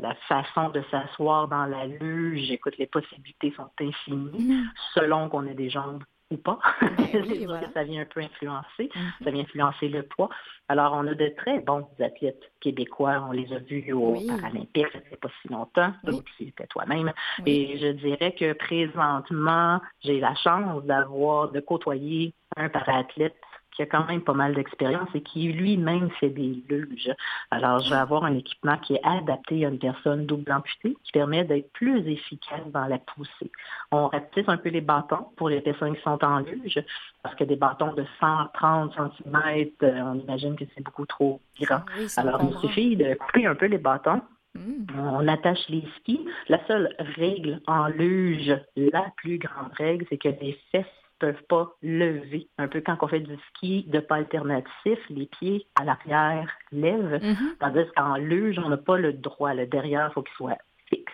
la, 0.01 0.15
façon 0.29 0.71
de 0.71 0.83
s'asseoir 0.91 1.49
dans 1.49 1.67
la 1.67 1.87
luge, 1.87 2.51
écoute, 2.51 2.77
les 2.79 2.87
possibilités 2.87 3.53
sont 3.57 3.71
infinies 3.81 4.55
mm. 4.55 4.71
selon 4.95 5.29
qu'on 5.29 5.47
ait 5.47 5.55
des 5.55 5.71
jambes 5.71 6.05
ou 6.31 6.37
pas. 6.37 6.59
Ben 6.81 7.71
ça 7.75 7.83
vient 7.85 8.03
un 8.03 8.05
peu 8.05 8.21
influencer, 8.21 8.91
mm. 8.95 9.25
ça 9.25 9.31
vient 9.31 9.43
influencer 9.43 9.89
le 9.89 10.03
poids. 10.05 10.29
Alors, 10.69 10.93
on 10.95 11.07
a 11.07 11.15
de 11.15 11.33
très 11.37 11.59
bons 11.61 11.89
athlètes 11.99 12.53
québécois, 12.61 13.27
on 13.29 13.33
les 13.33 13.53
a 13.53 13.59
vus 13.59 13.93
au 13.93 14.15
Paralympique, 14.27 14.87
ça 14.93 15.01
fait 15.01 15.17
pas 15.17 15.29
si 15.43 15.49
longtemps, 15.49 15.93
donc 16.05 16.23
c'était 16.39 16.67
toi-même. 16.69 17.13
Et 17.45 17.79
je 17.79 17.89
dirais 17.89 18.33
que 18.33 18.53
présentement, 18.53 19.81
j'ai 20.05 20.21
la 20.21 20.35
chance 20.37 20.85
d'avoir, 20.85 21.51
de 21.51 21.61
côtoyer 21.61 22.33
un 22.57 22.69
parathlète 22.69 23.35
qui 23.81 23.85
a 23.85 23.87
quand 23.87 24.07
même 24.07 24.21
pas 24.21 24.35
mal 24.35 24.55
d'expérience 24.55 25.09
et 25.15 25.23
qui 25.23 25.53
lui-même 25.53 26.11
fait 26.21 26.29
des 26.29 26.63
luges. 26.69 27.11
Alors, 27.51 27.81
je 27.81 27.89
vais 27.89 27.97
avoir 27.97 28.25
un 28.25 28.35
équipement 28.35 28.77
qui 28.77 28.95
est 28.95 29.01
adapté 29.03 29.65
à 29.65 29.71
une 29.71 29.79
personne 29.79 30.27
double 30.27 30.53
amputée 30.53 30.97
qui 31.03 31.13
permet 31.13 31.45
d'être 31.45 31.73
plus 31.73 32.07
efficace 32.07 32.61
dans 32.67 32.85
la 32.87 32.99
poussée. 32.99 33.51
On 33.91 34.09
rapetisse 34.09 34.49
un 34.49 34.59
peu 34.59 34.69
les 34.69 34.83
bâtons 34.83 35.29
pour 35.37 35.49
les 35.49 35.63
personnes 35.63 35.97
qui 35.97 36.03
sont 36.03 36.23
en 36.23 36.41
luge 36.41 36.83
parce 37.23 37.35
que 37.37 37.45
des 37.45 37.57
bâtons 37.57 37.95
de 37.95 38.05
130 38.21 38.93
cm, 38.93 39.69
euh, 39.83 40.01
on 40.03 40.15
imagine 40.17 40.57
que 40.57 40.65
c'est 40.75 40.85
beaucoup 40.85 41.07
trop 41.07 41.41
grand. 41.61 41.83
Alors, 42.19 42.43
il 42.43 42.59
suffit 42.59 42.97
de 42.97 43.15
couper 43.15 43.47
un 43.47 43.55
peu 43.55 43.67
les 43.67 43.79
bâtons 43.79 44.21
hmm. 44.55 44.87
On 44.99 45.27
attache 45.27 45.67
les 45.71 45.85
skis. 45.97 46.21
La 46.49 46.63
seule 46.67 46.95
règle 47.17 47.63
en 47.67 47.87
luge, 47.87 48.55
la 48.77 49.07
plus 49.17 49.39
grande 49.39 49.73
règle, 49.79 50.05
c'est 50.11 50.19
que 50.19 50.29
les 50.29 50.59
fesses 50.71 50.85
peuvent 51.21 51.43
pas 51.49 51.77
lever. 51.83 52.49
Un 52.59 52.67
peu 52.67 52.81
quand 52.81 52.97
on 53.01 53.07
fait 53.07 53.21
du 53.21 53.37
ski 53.49 53.85
de 53.89 54.01
pas 54.01 54.17
alternatif, 54.17 54.99
les 55.09 55.27
pieds 55.27 55.67
à 55.79 55.85
l'arrière 55.85 56.51
lèvent, 56.73 57.21
mm-hmm. 57.23 57.59
tandis 57.61 57.89
qu'en 57.97 58.17
luge, 58.17 58.59
on 58.59 58.69
n'a 58.69 58.77
pas 58.77 58.97
le 58.97 59.13
droit. 59.13 59.55
Le 59.55 59.67
derrière, 59.67 60.09
il 60.11 60.15
faut 60.15 60.23
qu'il 60.23 60.35
soit 60.35 60.59
fixe. 60.87 61.13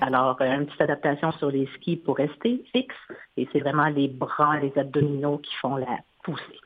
Alors, 0.00 0.40
euh, 0.40 0.54
une 0.54 0.66
petite 0.66 0.82
adaptation 0.82 1.32
sur 1.32 1.50
les 1.50 1.66
skis 1.76 1.96
pour 1.96 2.16
rester 2.16 2.62
fixe. 2.72 2.94
Et 3.36 3.48
c'est 3.52 3.60
vraiment 3.60 3.88
les 3.88 4.08
bras, 4.08 4.58
les 4.58 4.72
abdominaux 4.78 5.38
qui 5.38 5.54
font 5.56 5.76
la 5.76 5.98
poussée. 6.22 6.60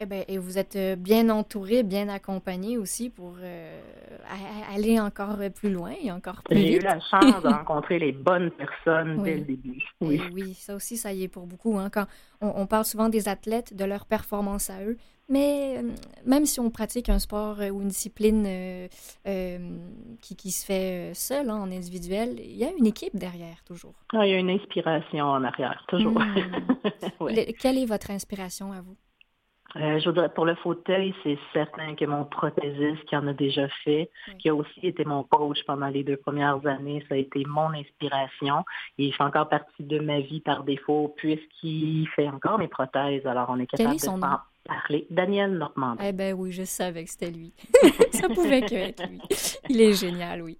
Eh 0.00 0.06
bien, 0.06 0.24
et 0.26 0.38
vous 0.38 0.58
êtes 0.58 0.74
euh, 0.74 0.96
bien 0.96 1.30
entouré, 1.30 1.84
bien 1.84 2.08
accompagné 2.08 2.76
aussi 2.78 3.10
pour 3.10 3.36
euh, 3.40 3.80
aller 4.74 4.98
encore 4.98 5.36
plus 5.54 5.70
loin 5.70 5.92
et 6.02 6.10
encore 6.10 6.42
plus 6.42 6.56
vite. 6.56 6.66
J'ai 6.66 6.76
eu 6.78 6.80
la 6.80 6.98
chance 6.98 7.42
de 7.42 7.48
rencontrer 7.52 8.00
les 8.00 8.10
bonnes 8.10 8.50
personnes 8.50 9.22
dès 9.22 9.36
le 9.36 9.42
début. 9.42 9.80
Oui. 10.00 10.20
oui, 10.32 10.54
ça 10.54 10.74
aussi, 10.74 10.96
ça 10.96 11.12
y 11.12 11.22
est 11.22 11.28
pour 11.28 11.46
beaucoup. 11.46 11.78
Hein. 11.78 11.90
Quand 11.90 12.06
on, 12.40 12.66
parle 12.66 12.84
souvent 12.84 13.08
des 13.08 13.28
athlètes, 13.28 13.76
de 13.76 13.84
leur 13.84 14.04
performance 14.04 14.68
à 14.68 14.82
eux, 14.82 14.96
mais 15.28 15.78
euh, 15.78 15.90
même 16.26 16.44
si 16.44 16.58
on 16.58 16.70
pratique 16.70 17.08
un 17.08 17.20
sport 17.20 17.58
ou 17.58 17.80
une 17.80 17.88
discipline 17.88 18.48
qui, 20.20 20.36
qui, 20.36 20.50
se 20.50 20.66
fait 20.66 21.14
seul, 21.14 21.48
hein, 21.48 21.56
en 21.56 21.70
individuel, 21.70 22.40
il 22.40 22.56
y 22.56 22.64
a 22.64 22.72
une 22.76 22.86
équipe 22.86 23.16
derrière, 23.16 23.62
toujours. 23.64 23.94
Ah, 24.12 24.26
il 24.26 24.32
y 24.32 24.34
a 24.34 24.38
une 24.38 24.50
inspiration 24.50 25.24
en 25.24 25.44
arrière, 25.44 25.84
toujours. 25.86 26.18
Hmm. 26.18 27.28
quelle 27.60 27.78
est 27.78 27.86
votre 27.86 28.10
inspiration 28.10 28.72
à 28.72 28.80
vous? 28.80 28.96
Euh, 29.76 29.98
je 29.98 30.04
voudrais, 30.04 30.28
pour 30.28 30.44
le 30.44 30.54
fauteuil, 30.56 31.14
c'est 31.22 31.38
certain 31.52 31.94
que 31.94 32.04
mon 32.04 32.24
prothésiste 32.24 33.04
qui 33.06 33.16
en 33.16 33.26
a 33.26 33.32
déjà 33.32 33.68
fait, 33.84 34.10
qui 34.38 34.48
a 34.48 34.54
aussi 34.54 34.80
été 34.82 35.04
mon 35.04 35.24
coach 35.24 35.58
pendant 35.66 35.88
les 35.88 36.04
deux 36.04 36.16
premières 36.16 36.64
années, 36.66 37.04
ça 37.08 37.14
a 37.14 37.18
été 37.18 37.42
mon 37.46 37.70
inspiration. 37.70 38.64
Et 38.98 39.06
il 39.06 39.14
fait 39.14 39.24
encore 39.24 39.48
partie 39.48 39.82
de 39.82 39.98
ma 39.98 40.20
vie 40.20 40.40
par 40.40 40.64
défaut, 40.64 41.12
puisqu'il 41.16 42.08
fait 42.14 42.28
encore 42.28 42.58
mes 42.58 42.68
prothèses. 42.68 43.26
Alors, 43.26 43.46
on 43.50 43.58
est 43.58 43.66
capable 43.66 43.96
de 43.96 44.20
parler. 44.66 45.06
Daniel 45.10 45.58
Normand. 45.58 45.96
Eh 46.02 46.12
ben 46.12 46.34
oui, 46.34 46.52
je 46.52 46.62
savais 46.64 47.04
que 47.04 47.10
c'était 47.10 47.30
lui. 47.30 47.52
ça 48.12 48.28
pouvait 48.28 48.62
que 48.62 48.74
être 48.74 49.06
lui. 49.08 49.20
Il 49.68 49.80
est 49.80 49.92
génial, 49.92 50.42
oui. 50.42 50.58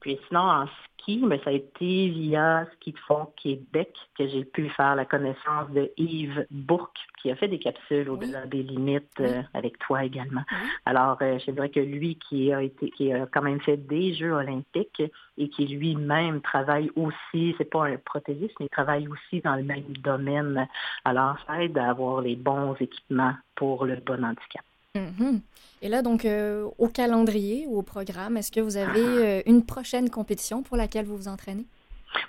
Puis 0.00 0.18
sinon, 0.28 0.40
en 0.40 0.66
ski, 1.00 1.22
mais 1.24 1.38
ça 1.44 1.50
a 1.50 1.52
été 1.52 2.08
via 2.08 2.66
Ski 2.74 2.92
de 2.92 2.98
fond 2.98 3.28
Québec 3.36 3.94
que 4.16 4.28
j'ai 4.28 4.44
pu 4.44 4.68
faire 4.70 4.94
la 4.96 5.04
connaissance 5.04 5.70
de 5.70 5.90
Yves 5.96 6.46
Bourque, 6.50 6.98
qui 7.20 7.30
a 7.30 7.36
fait 7.36 7.48
des 7.48 7.58
capsules 7.58 8.08
au-delà 8.08 8.46
des 8.46 8.62
limites 8.62 9.20
euh, 9.20 9.42
avec 9.54 9.78
toi 9.78 10.04
également. 10.04 10.42
Alors, 10.86 11.18
euh, 11.22 11.38
je 11.44 11.50
dirais 11.50 11.70
que 11.70 11.80
lui 11.80 12.16
qui 12.16 12.52
a 12.52 12.62
été, 12.62 12.90
qui 12.90 13.12
a 13.12 13.26
quand 13.26 13.42
même 13.42 13.60
fait 13.60 13.76
des 13.76 14.14
Jeux 14.14 14.32
olympiques 14.32 15.02
et 15.38 15.48
qui 15.48 15.66
lui-même 15.66 16.40
travaille 16.40 16.90
aussi, 16.96 17.54
c'est 17.58 17.70
pas 17.70 17.86
un 17.86 17.96
prothésiste, 17.96 18.54
mais 18.60 18.66
il 18.66 18.70
travaille 18.70 19.08
aussi 19.08 19.40
dans 19.40 19.56
le 19.56 19.62
même 19.62 19.96
domaine. 19.98 20.68
Alors, 21.04 21.36
ça 21.46 21.62
aide 21.62 21.78
à 21.78 21.90
avoir 21.90 22.20
les 22.20 22.36
bons 22.36 22.74
équipements 22.80 23.34
pour 23.54 23.84
le 23.84 23.96
bon 23.96 24.24
handicap. 24.24 24.64
Mm-hmm. 24.96 25.40
Et 25.82 25.88
là, 25.88 26.02
donc, 26.02 26.24
euh, 26.24 26.68
au 26.78 26.88
calendrier 26.88 27.66
ou 27.68 27.78
au 27.78 27.82
programme, 27.82 28.36
est-ce 28.36 28.50
que 28.50 28.60
vous 28.60 28.76
avez 28.76 29.42
une 29.46 29.64
prochaine 29.64 30.10
compétition 30.10 30.62
pour 30.62 30.76
laquelle 30.76 31.06
vous 31.06 31.16
vous 31.16 31.28
entraînez? 31.28 31.66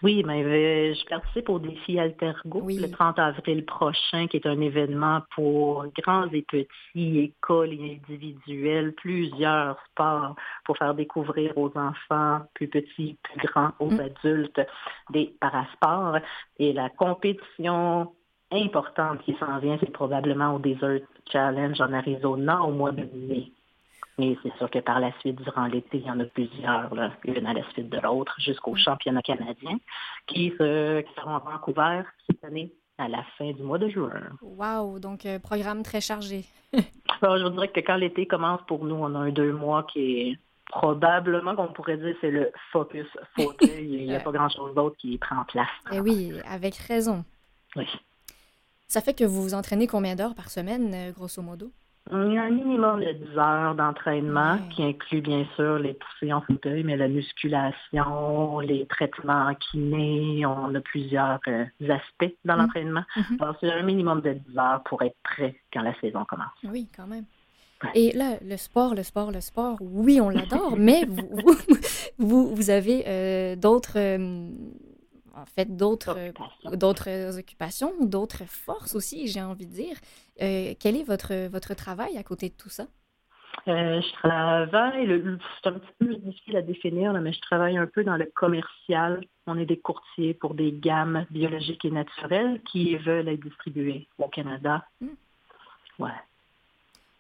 Oui, 0.04 0.24
mais 0.26 0.44
euh, 0.44 0.94
je 0.94 1.06
participe 1.06 1.50
au 1.50 1.60
défi 1.60 2.00
Altergo 2.00 2.68
le 2.68 2.90
30 2.90 3.20
avril 3.20 3.66
prochain, 3.66 4.28
qui 4.28 4.38
est 4.38 4.46
un 4.46 4.60
événement 4.62 5.22
pour 5.36 5.86
grands 5.98 6.30
et 6.32 6.44
petits, 6.44 7.20
écoles 7.20 7.74
et 7.74 8.00
individuels, 8.00 8.94
plusieurs 8.94 9.78
sports 9.92 10.36
pour 10.66 10.78
faire 10.78 10.94
découvrir 10.94 11.58
aux 11.58 11.72
enfants 11.76 12.42
plus 12.54 12.68
petits, 12.68 13.18
plus 13.24 13.48
grands, 13.48 13.72
aux 13.80 13.92
mm. 13.92 14.00
adultes 14.00 14.62
des 15.12 15.34
parasports. 15.40 16.18
Et 16.60 16.74
la 16.74 16.90
compétition 16.90 18.12
importante 18.52 19.22
qui 19.24 19.36
s'en 19.40 19.60
vient, 19.60 19.78
c'est 19.80 19.92
probablement 19.92 20.56
au 20.56 20.60
Desert 20.60 21.02
Challenge 21.32 21.80
en 21.80 21.94
Arizona 21.94 22.62
au 22.62 22.72
mois 22.72 22.92
de 22.92 23.08
mai. 23.14 23.52
Mais 24.18 24.38
c'est 24.44 24.54
sûr 24.58 24.70
que 24.70 24.80
par 24.80 25.00
la 25.00 25.12
suite, 25.20 25.42
durant 25.42 25.66
l'été, 25.66 25.98
il 25.98 26.06
y 26.06 26.12
en 26.12 26.20
a 26.20 26.26
plusieurs, 26.26 26.94
là, 26.94 27.12
une 27.24 27.46
à 27.46 27.54
la 27.54 27.64
suite 27.72 27.90
de 27.90 28.00
l'autre, 28.00 28.36
jusqu'au 28.40 28.76
championnat 28.76 29.22
canadien, 29.22 29.78
qui, 30.28 30.54
se, 30.58 31.02
qui 31.02 31.14
seront 31.16 31.36
à 31.36 31.40
Vancouver 31.40 32.04
cette 32.28 32.44
année 32.44 32.72
à 32.98 33.08
la 33.08 33.24
fin 33.38 33.52
du 33.52 33.64
mois 33.64 33.80
de 33.80 33.90
juin. 33.90 34.12
Wow! 34.42 35.00
Donc, 35.00 35.26
euh, 35.26 35.40
programme 35.40 35.82
très 35.82 36.02
chargé. 36.02 36.46
je 36.74 37.44
vous 37.44 37.50
dirais 37.50 37.70
que 37.70 37.80
quand 37.80 37.96
l'été 37.96 38.28
commence 38.28 38.62
pour 38.68 38.86
nous, 38.86 38.96
on 38.96 39.16
a 39.16 39.20
un 39.20 39.32
deux 39.32 39.54
mois 39.54 39.84
qui 39.92 40.20
est 40.20 40.40
probablement 40.72 41.56
qu'on 41.56 41.68
pourrait 41.74 41.98
dire 41.98 42.16
c'est 42.22 42.32
le 42.32 42.52
focus 42.72 43.08
fauteuil. 43.36 43.88
Il 43.88 44.06
n'y 44.06 44.16
a 44.16 44.20
pas 44.24 44.32
grand-chose 44.32 44.76
d'autre 44.76 44.98
qui 44.98 45.18
prend 45.18 45.44
place. 45.46 45.68
Et 45.92 45.96
eh 45.96 46.00
oui, 46.00 46.34
avec 46.46 46.76
raison. 46.76 47.26
Oui. 47.76 47.88
Ça 48.92 49.00
fait 49.00 49.14
que 49.14 49.24
vous 49.24 49.42
vous 49.42 49.54
entraînez 49.54 49.88
combien 49.88 50.16
d'heures 50.16 50.36
par 50.36 50.50
semaine, 50.50 50.92
euh, 50.94 51.12
grosso 51.14 51.42
modo? 51.42 51.72
Il 52.12 52.34
y 52.34 52.38
a 52.38 52.44
un 52.44 52.50
minimum 52.50 53.00
de 53.00 53.14
10 53.14 53.38
heures 53.38 53.74
d'entraînement 53.74 54.58
qui 54.70 54.84
inclut 54.84 55.22
bien 55.22 55.46
sûr 55.56 55.80
les 55.80 55.94
poussées 55.94 56.34
en 56.34 56.42
fauteuil, 56.42 56.84
mais 56.84 56.98
la 56.98 57.08
musculation, 57.08 58.60
les 58.60 58.86
traitements 58.88 59.48
en 59.48 59.56
kiné, 59.56 60.46
on 60.46 60.76
a 60.76 60.82
plusieurs 60.82 61.40
euh, 61.48 61.64
aspects 61.88 62.36
dans 62.44 62.56
mm. 62.56 62.60
l'entraînement. 62.60 63.04
Mm-hmm. 63.16 63.42
Alors, 63.42 63.56
c'est 63.62 63.72
un 63.72 63.84
minimum 63.84 64.20
de 64.20 64.34
10 64.34 64.58
heures 64.58 64.84
pour 64.84 65.02
être 65.04 65.16
prêt 65.24 65.56
quand 65.72 65.84
la 65.84 65.98
saison 66.02 66.26
commence. 66.26 66.52
Oui, 66.66 66.90
quand 66.94 67.08
même. 67.08 67.24
Et 67.96 68.12
là, 68.12 68.40
le 68.46 68.58
sport, 68.58 68.94
le 68.94 69.04
sport, 69.04 69.32
le 69.32 69.40
sport, 69.40 69.78
oui, 69.80 70.20
on 70.20 70.28
l'adore, 70.28 70.76
mais 70.78 71.06
vous, 71.08 71.56
vous, 72.18 72.54
vous, 72.54 72.70
avez 72.70 73.06
euh, 73.08 73.56
d'autres 73.56 73.98
euh, 73.98 74.50
en 75.36 75.46
fait 75.46 75.76
d'autres 75.76 76.18
d'autres 76.74 77.38
occupations, 77.38 77.94
d'autres 78.02 78.46
forces 78.46 78.96
aussi, 78.96 79.28
j'ai 79.28 79.42
envie 79.42 79.66
de 79.66 79.74
dire. 79.74 79.98
Euh, 80.42 80.74
quel 80.80 80.96
est 80.96 81.04
votre, 81.04 81.48
votre 81.48 81.74
travail 81.74 82.18
à 82.18 82.24
côté 82.24 82.50
de 82.50 82.56
tout 82.56 82.70
ça? 82.70 82.86
Euh, 83.68 84.02
je 84.02 84.12
travaille, 84.14 85.40
c'est 85.62 85.70
un 85.70 85.74
petit 85.74 85.94
peu 86.00 86.16
difficile 86.16 86.58
à 86.58 86.62
définir, 86.62 87.14
mais 87.14 87.34
je 87.34 87.42
travaille 87.42 87.78
un 87.78 87.86
peu 87.86 88.04
dans 88.04 88.18
le 88.18 88.26
commercial. 88.26 89.24
On 89.46 89.58
est 89.58 89.66
des 89.66 89.78
courtiers 89.78 90.34
pour 90.34 90.56
des 90.56 90.72
gammes 90.72 91.26
biologiques 91.30 91.86
et 91.86 91.92
naturelles 91.92 92.62
qui 92.64 92.96
veulent 92.96 93.28
être 93.28 93.44
distribuées 93.44 94.08
au 94.18 94.30
Canada. 94.30 94.86
Hmm. 95.00 95.10
Ouais. 96.00 96.10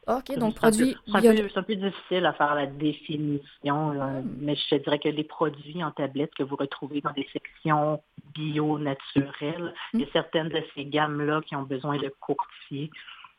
OK, 0.07 0.35
donc 0.37 0.55
produits 0.55 0.95
C'est 1.05 1.57
un, 1.57 1.63
peu 1.63 1.75
difficile 1.75 2.25
à 2.25 2.33
faire 2.33 2.55
la 2.55 2.65
définition, 2.65 3.93
hmm. 3.93 4.23
mais 4.39 4.55
je 4.55 4.75
dirais 4.77 4.97
que 4.97 5.09
les 5.09 5.23
produits 5.23 5.83
en 5.83 5.91
tablette 5.91 6.33
que 6.33 6.43
vous 6.43 6.55
retrouvez 6.55 7.01
dans 7.01 7.11
des 7.11 7.27
sections 7.31 8.01
bio-naturelles, 8.33 9.73
il 9.93 9.99
y 9.99 10.03
a 10.03 10.05
hmm. 10.07 10.09
certaines 10.11 10.49
de 10.49 10.63
ces 10.73 10.85
gammes-là 10.85 11.41
qui 11.45 11.55
ont 11.55 11.63
besoin 11.63 11.97
de 11.97 12.11
courtiers 12.19 12.89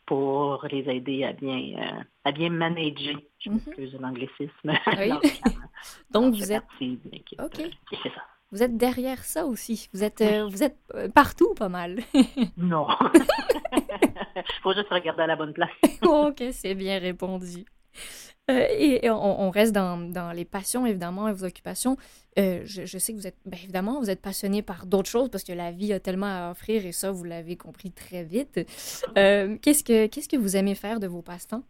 pour 0.06 0.64
les 0.70 0.88
aider 0.88 1.24
à 1.24 1.32
bien, 1.32 1.78
euh, 1.78 2.02
à 2.24 2.32
bien 2.32 2.50
manager, 2.50 3.16
je 3.40 3.50
mm 3.50 3.58
-hmm. 3.58 4.00
l'anglicisme. 4.00 4.72
donc 6.10 6.34
vous 6.34 6.52
êtes... 6.52 6.62
OK. 7.38 7.60
Euh, 7.60 8.08
ça. 8.14 8.22
Vous 8.52 8.62
êtes 8.62 8.76
derrière 8.76 9.24
ça 9.24 9.46
aussi. 9.46 9.88
Vous 9.94 10.04
êtes, 10.04 10.20
euh, 10.20 10.46
vous 10.46 10.62
êtes 10.62 10.78
partout 11.14 11.54
pas 11.54 11.70
mal. 11.70 12.00
non. 12.56 12.86
faut 14.62 14.74
juste 14.74 14.89
regarder 14.91 15.22
à 15.22 15.26
la 15.26 15.37
bonne 15.37 15.53
place. 15.53 15.70
ok, 16.03 16.43
c'est 16.53 16.74
bien 16.74 16.99
répondu. 16.99 17.64
Euh, 18.51 18.66
et, 18.70 19.09
on, 19.11 19.51
reste 19.51 19.72
dans, 19.72 20.33
les 20.35 20.45
passions, 20.45 20.85
évidemment, 20.85 21.28
et 21.28 21.33
vos 21.33 21.45
occupations. 21.45 21.97
Euh, 22.39 22.62
je, 22.64 22.99
sais 22.99 23.12
que 23.12 23.18
vous 23.18 23.26
êtes, 23.26 23.37
évidemment, 23.53 24.01
vous 24.01 24.11
êtes 24.11 24.20
passionné 24.20 24.62
par 24.62 24.87
d'autres 24.87 25.09
choses 25.09 25.28
parce 25.30 25.45
que 25.45 25.53
la 25.53 25.70
vie 25.70 25.93
a 25.93 26.01
tellement 26.01 26.26
à 26.26 26.51
offrir 26.51 26.85
et 26.85 26.93
ça, 26.93 27.12
vous 27.12 27.24
l'avez 27.24 27.57
compris 27.57 27.93
très 27.93 28.24
vite. 28.24 28.61
Euh, 29.16 29.57
qu'est-ce, 29.62 29.85
que, 29.85 30.07
qu'est-ce 30.07 30.28
que 30.28 30.37
vous 30.37 30.57
aimez 30.57 30.74
faire 30.74 30.99
de 30.99 31.07
vos 31.07 31.22
passe-temps? 31.22 31.62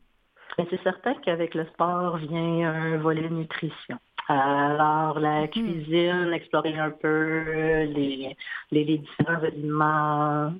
Ben, 0.56 0.66
c'est 0.70 0.82
certain 0.82 1.14
qu'avec 1.24 1.54
le 1.54 1.66
sport 1.66 2.16
vient 2.18 2.72
un 2.72 2.98
volet 2.98 3.28
nutrition. 3.28 3.98
Alors, 4.28 5.18
la 5.18 5.42
hmm. 5.42 5.48
cuisine, 5.48 6.32
explorer 6.32 6.78
un 6.78 6.90
peu 6.90 7.82
les, 7.84 8.36
les, 8.70 8.84
les 8.84 8.98
différents 8.98 9.42
aliments 9.42 10.52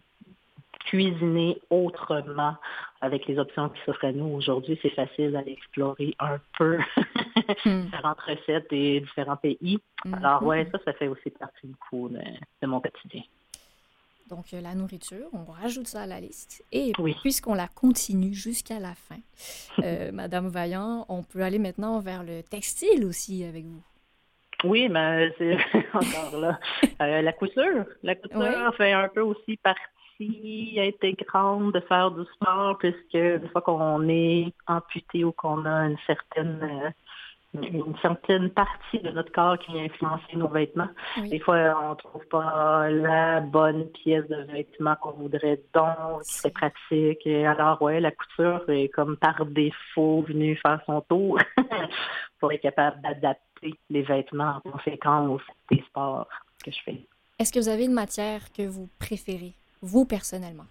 cuisiner 0.85 1.61
autrement 1.71 2.57
avec 3.01 3.27
les 3.27 3.39
options 3.39 3.69
qui 3.69 3.81
s'offrent 3.85 4.05
à 4.05 4.13
nous 4.13 4.27
aujourd'hui, 4.27 4.79
c'est 4.81 4.91
facile 4.91 5.33
d'aller 5.33 5.53
explorer 5.53 6.15
un 6.21 6.39
peu 6.57 6.79
hmm. 7.65 7.83
différentes 7.83 8.21
recettes 8.21 8.73
et 8.73 9.01
différents 9.01 9.37
pays. 9.37 9.79
Hmm. 10.05 10.15
Alors 10.15 10.43
ouais, 10.45 10.69
ça, 10.71 10.79
ça 10.85 10.93
fait 10.93 11.09
aussi 11.09 11.31
partie 11.31 11.67
du 11.67 11.75
coup 11.91 12.09
de, 12.09 12.67
mon 12.67 12.81
quotidien. 12.81 13.23
Donc 14.31 14.47
euh, 14.55 14.61
la 14.61 14.75
nourriture, 14.75 15.27
on 15.33 15.51
rajoute 15.51 15.89
ça 15.89 16.03
à 16.03 16.07
la 16.07 16.21
liste. 16.21 16.65
Et 16.73 16.93
puisqu'on 17.21 17.55
la 17.55 17.69
continue 17.69 18.33
jusqu'à 18.33 18.79
la 18.79 18.95
fin, 18.95 19.19
euh, 19.83 20.11
Madame 20.15 20.49
Vaillant, 20.49 21.05
on 21.09 21.23
peut 21.23 21.43
aller 21.43 21.59
maintenant 21.59 22.01
vers 22.01 22.23
le 22.23 22.43
textile 22.43 23.05
aussi 23.05 23.45
avec 23.45 23.65
vous. 23.65 23.83
Oui, 24.65 24.89
mais 24.89 25.35
c'est 25.39 25.57
encore 25.93 26.39
là. 26.39 26.61
Euh, 27.01 27.21
la 27.21 27.33
couture. 27.33 27.85
La 28.03 28.15
couture 28.15 28.75
fait 28.77 28.93
un 28.93 29.09
peu 29.09 29.23
aussi 29.23 29.57
partie 29.57 29.81
intégrante 30.79 31.75
de 31.75 31.81
faire 31.81 32.11
du 32.11 32.25
sport, 32.35 32.79
puisque 32.79 33.15
une 33.15 33.49
fois 33.51 33.63
qu'on 33.63 34.09
est 34.09 34.53
amputé 34.67 35.25
ou 35.25 35.33
qu'on 35.33 35.65
a 35.65 35.87
une 35.87 35.99
certaine 36.07 36.61
euh, 36.63 36.91
une 37.55 37.95
certaine 38.01 38.51
partie 38.51 38.99
de 38.99 39.11
notre 39.11 39.31
corps 39.31 39.59
qui 39.59 39.73
vient 39.73 39.85
influencer 39.85 40.37
nos 40.37 40.49
vêtements. 40.49 40.89
Des 41.19 41.39
fois, 41.39 41.79
on 41.83 41.91
ne 41.91 41.95
trouve 41.97 42.27
pas 42.29 42.89
la 42.89 43.41
bonne 43.41 43.89
pièce 43.89 44.27
de 44.29 44.43
vêtement 44.51 44.97
qu'on 44.97 45.13
voudrait 45.13 45.61
donc, 45.75 46.21
c'est 46.23 46.53
pratique. 46.53 47.27
alors, 47.27 47.81
ouais, 47.83 48.01
la 48.01 48.11
couture 48.11 48.65
est 48.69 48.89
comme 48.89 49.17
par 49.17 49.45
défaut 49.47 50.25
venue 50.27 50.57
faire 50.57 50.81
son 50.87 51.03
tour 51.03 51.39
pour 52.41 52.53
être 52.53 52.63
capable 52.63 53.01
d'adapter 53.03 53.75
les 53.91 54.03
vêtements 54.03 54.61
en 54.65 54.71
conséquence 54.71 55.43
des 55.71 55.83
sports 55.89 56.29
que 56.65 56.71
je 56.71 56.79
fais. 56.85 57.01
Est-ce 57.39 57.53
que 57.53 57.59
vous 57.59 57.69
avez 57.69 57.85
une 57.85 57.93
matière 57.93 58.41
que 58.53 58.63
vous 58.63 58.89
préférez? 58.99 59.53
Vous 59.83 60.05
personnellement? 60.05 60.67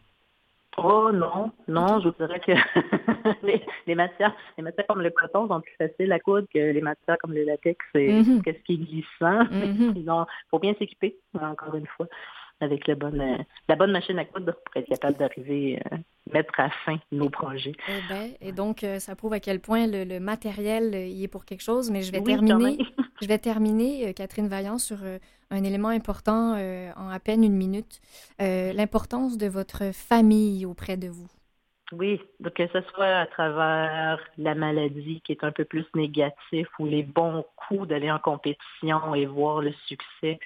Oh 0.78 1.12
non, 1.12 1.52
non, 1.68 2.00
je 2.00 2.08
vous 2.08 2.16
dirais 2.18 2.40
que 2.40 2.54
les, 3.88 3.96
matières, 3.96 4.34
les 4.58 4.64
matières 4.64 4.88
comme 4.88 5.02
le 5.02 5.10
coton 5.10 5.48
sont 5.48 5.60
plus 5.60 5.76
faciles 5.78 6.12
à 6.14 6.20
coudre 6.20 6.48
que 6.52 6.60
les 6.60 6.82
matières 6.82 7.18
comme 7.20 7.34
le 7.34 7.44
latex, 7.44 7.78
c'est 7.94 8.08
mm-hmm. 8.08 8.42
ce 8.46 8.64
qui 8.64 8.74
est 8.74 8.78
glissant. 8.78 9.44
Mm 9.52 9.94
Il 9.98 10.26
faut 10.50 10.60
bien 10.60 10.74
s'équiper, 10.80 11.18
encore 11.40 11.76
une 11.76 11.88
fois 11.88 12.08
avec 12.62 12.88
la 12.88 12.96
bonne, 12.96 13.22
euh, 13.22 13.38
la 13.68 13.76
bonne 13.76 13.92
machine 13.92 14.18
à 14.20 14.26
coudre 14.26 14.54
pour 14.54 14.78
être 14.78 14.88
capable 14.88 15.18
d'arriver 15.18 15.80
à 15.90 15.96
euh, 15.96 15.98
mettre 16.34 16.60
à 16.60 16.70
fin 16.86 16.98
nos 17.12 17.30
projets. 17.30 17.74
Eh 17.88 18.14
ben, 18.14 18.30
et 18.40 18.52
donc, 18.52 18.84
euh, 18.84 19.00
ça 19.00 19.16
prouve 19.16 19.34
à 19.34 19.40
quel 19.40 19.60
point 19.60 19.88
le, 19.88 20.20
matériel 20.20 20.94
y 20.94 21.24
est 21.24 21.28
pour 21.28 21.46
quelque 21.46 21.64
chose. 21.64 21.90
Mais 21.92 22.02
je 22.04 22.12
vais 22.12 22.22
terminer, 22.22 22.78
je 23.22 23.28
vais 23.28 23.40
terminer, 23.40 24.14
Catherine 24.14 24.48
Vaillant, 24.48 24.78
sur 24.78 24.98
un 25.50 25.64
élément 25.64 25.90
important 25.90 26.54
en 26.54 27.10
à 27.10 27.20
peine 27.20 27.44
une 27.44 27.56
minute. 27.56 28.00
L'importance 28.40 29.38
de 29.38 29.48
votre 29.48 29.94
famille 29.94 30.66
auprès 30.66 30.98
de 30.98 31.08
vous. 31.08 31.30
Oui, 31.92 32.22
donc 32.40 32.54
que 32.54 32.68
ce 32.68 32.82
soit 32.94 33.18
à 33.18 33.26
travers 33.26 34.20
la 34.38 34.56
maladie 34.56 35.22
qui 35.26 35.34
est 35.34 35.44
un 35.44 35.52
peu 35.52 35.66
plus 35.66 35.86
négatif 35.94 36.68
ou 36.80 36.86
les 36.86 37.04
bons 37.04 37.44
coups 37.68 37.88
d'aller 37.88 38.10
en 38.10 38.20
compétition 38.20 39.14
et 39.14 39.26
voir 39.26 39.62
le 39.62 39.74
succès, 39.88 40.40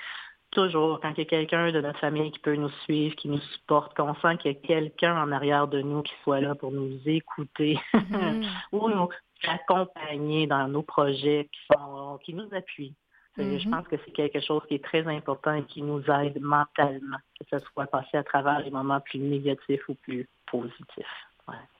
toujours, 0.52 1.00
quand 1.02 1.12
il 1.12 1.20
y 1.20 1.22
a 1.22 1.26
quelqu'un 1.26 1.72
de 1.72 1.82
notre 1.82 2.00
famille 2.00 2.32
qui 2.32 2.39
peut 2.39 2.56
nous 2.56 2.72
suivre, 2.84 3.16
qui 3.16 3.28
nous 3.28 3.39
supporte, 3.39 3.96
qu'on 3.96 4.16
sent 4.16 4.38
qu'il 4.38 4.52
y 4.52 4.56
a 4.56 4.60
quelqu'un 4.60 5.22
en 5.22 5.32
arrière 5.32 5.68
de 5.68 5.82
nous 5.82 6.02
qui 6.02 6.14
soit 6.24 6.41
là 6.41 6.56
pour 6.56 6.72
nous 6.72 7.00
écouter 7.06 7.80
mm-hmm. 7.93 8.46
ou 8.72 8.89
nous 8.89 9.10
accompagner 9.48 10.48
dans 10.48 10.68
nos 10.68 10.82
projets, 10.82 11.50
qui, 11.52 11.60
sont, 11.74 12.20
qui 12.24 12.34
nous 12.34 12.48
appuient. 12.54 12.96
Je 13.38 13.43
mm-hmm. 13.43 13.70
pense 13.70 13.88
que 13.89 13.98
c'est 14.06 14.12
quelque 14.12 14.39
chose 14.39 14.62
qui 14.68 14.76
est 14.76 14.84
très 14.84 15.06
important 15.08 15.54
et 15.54 15.64
qui 15.66 15.82
nous 15.82 16.02
aide 16.10 16.39
mentalement, 16.41 17.18
que 17.38 17.46
ce 17.52 17.66
soit 17.74 17.88
passé 17.88 18.18
à 18.18 18.24
travers 18.24 18.62
les 18.62 18.72
moments 18.72 19.02
plus 19.02 19.20
négatifs 19.20 19.82
ou 19.89 19.96
plus 19.96 20.28
positifs. 20.50 21.06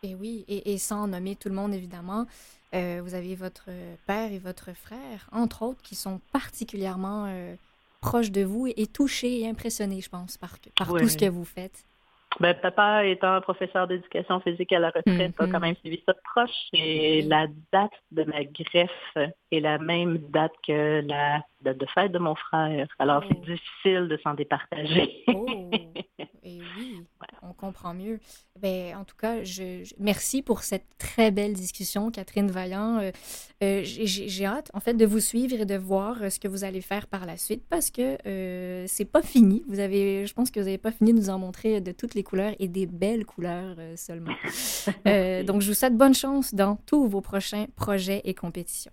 Et 0.04 0.14
oui, 0.16 0.46
et, 0.48 0.78
sans 0.78 1.08
nommer 1.08 1.36
tout 1.36 1.50
le 1.50 1.56
monde, 1.56 1.74
évidemment, 1.74 2.28
euh, 2.74 3.02
vous 3.04 3.16
avez 3.16 3.36
votre 3.36 3.70
père 4.06 4.32
et 4.32 4.38
votre 4.38 4.74
frère, 4.76 5.28
entre 5.32 5.64
autres, 5.64 5.82
qui 5.82 5.96
sont 5.96 6.20
particulièrement 6.32 7.26
euh, 7.28 7.56
proche 8.06 8.32
de 8.32 8.44
vous 8.44 8.68
et 8.68 8.88
touché 8.88 9.42
et 9.42 9.50
impressionné, 9.50 10.02
je 10.02 10.10
pense, 10.10 10.38
par, 10.38 10.58
par 10.78 10.88
tout 10.88 11.08
ce 11.08 11.18
que 11.18 11.30
vous 11.30 11.46
faites. 11.46 11.86
Ben, 12.40 12.54
papa 12.54 13.06
étant 13.06 13.40
professeur 13.40 13.88
d'éducation 13.88 14.42
physique 14.42 14.74
à 14.74 14.80
la 14.80 14.90
retraite, 14.90 15.34
a 15.40 15.48
quand 15.48 15.54
mhm. 15.54 15.62
même 15.62 15.76
suivi 15.78 16.02
ça 16.06 16.12
de 16.12 16.20
proche. 16.34 16.68
Et 16.74 17.22
la 17.22 17.48
date 17.72 17.94
de 18.12 18.24
ma 18.24 18.44
greffe 18.44 19.32
est 19.52 19.60
la 19.62 19.78
même 19.78 20.18
date 20.30 20.52
que 20.68 21.02
la 21.06 21.42
date 21.62 21.78
de 21.78 21.86
fête 21.94 22.12
de 22.12 22.20
mon 22.20 22.36
frère. 22.36 22.88
Alors, 23.00 23.24
c'est 23.30 23.38
oh. 23.40 23.46
difficile 23.46 24.08
de 24.10 24.18
s'en 24.22 24.34
départager. 24.34 25.24
oh. 25.28 25.55
On 27.42 27.54
comprend 27.54 27.94
mieux. 27.94 28.20
Ben, 28.60 28.96
en 28.96 29.04
tout 29.04 29.16
cas, 29.16 29.44
je, 29.44 29.84
merci 30.00 30.42
pour 30.42 30.64
cette 30.64 30.86
très 30.98 31.32
belle 31.32 31.54
discussion, 31.54 32.12
Catherine 32.12 32.50
Vaillant. 32.50 33.00
Euh, 33.00 33.12
euh, 33.64 33.82
j'ai 33.84 34.46
hâte, 34.46 34.72
en 34.74 34.80
fait, 34.80 34.94
de 34.94 35.06
vous 35.06 35.20
suivre 35.20 35.60
et 35.60 35.66
de 35.66 35.76
voir 35.76 36.22
euh, 36.22 36.30
ce 36.30 36.40
que 36.40 36.48
vous 36.48 36.64
allez 36.64 36.82
faire 36.82 37.08
par 37.08 37.26
la 37.26 37.38
suite 37.38 37.64
parce 37.70 37.92
que 37.92 38.18
c'est 38.88 39.06
pas 39.06 39.22
fini. 39.22 39.64
Vous 39.68 39.80
avez, 39.80 40.26
je 40.26 40.34
pense 40.34 40.52
que 40.52 40.60
vous 40.60 40.66
n'avez 40.66 40.78
pas 40.78 40.92
fini 40.92 41.14
de 41.14 41.20
nous 41.20 41.30
en 41.30 41.40
montrer 41.40 41.82
de 41.82 41.92
toutes 41.92 42.16
les 42.16 42.24
couleurs 42.24 42.54
et 42.60 42.68
des 42.68 42.86
belles 42.86 43.26
couleurs 43.26 43.76
seulement. 43.96 44.34
donc, 45.46 45.62
je 45.62 45.68
vous 45.68 45.74
souhaite 45.74 45.98
bonne 45.98 46.14
chance 46.14 46.54
dans 46.54 46.78
tous 46.86 47.08
vos 47.08 47.22
prochains 47.22 47.66
projets 47.76 48.22
et 48.26 48.34
compétitions. 48.34 48.92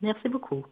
Merci 0.00 0.28
beaucoup. 0.28 0.64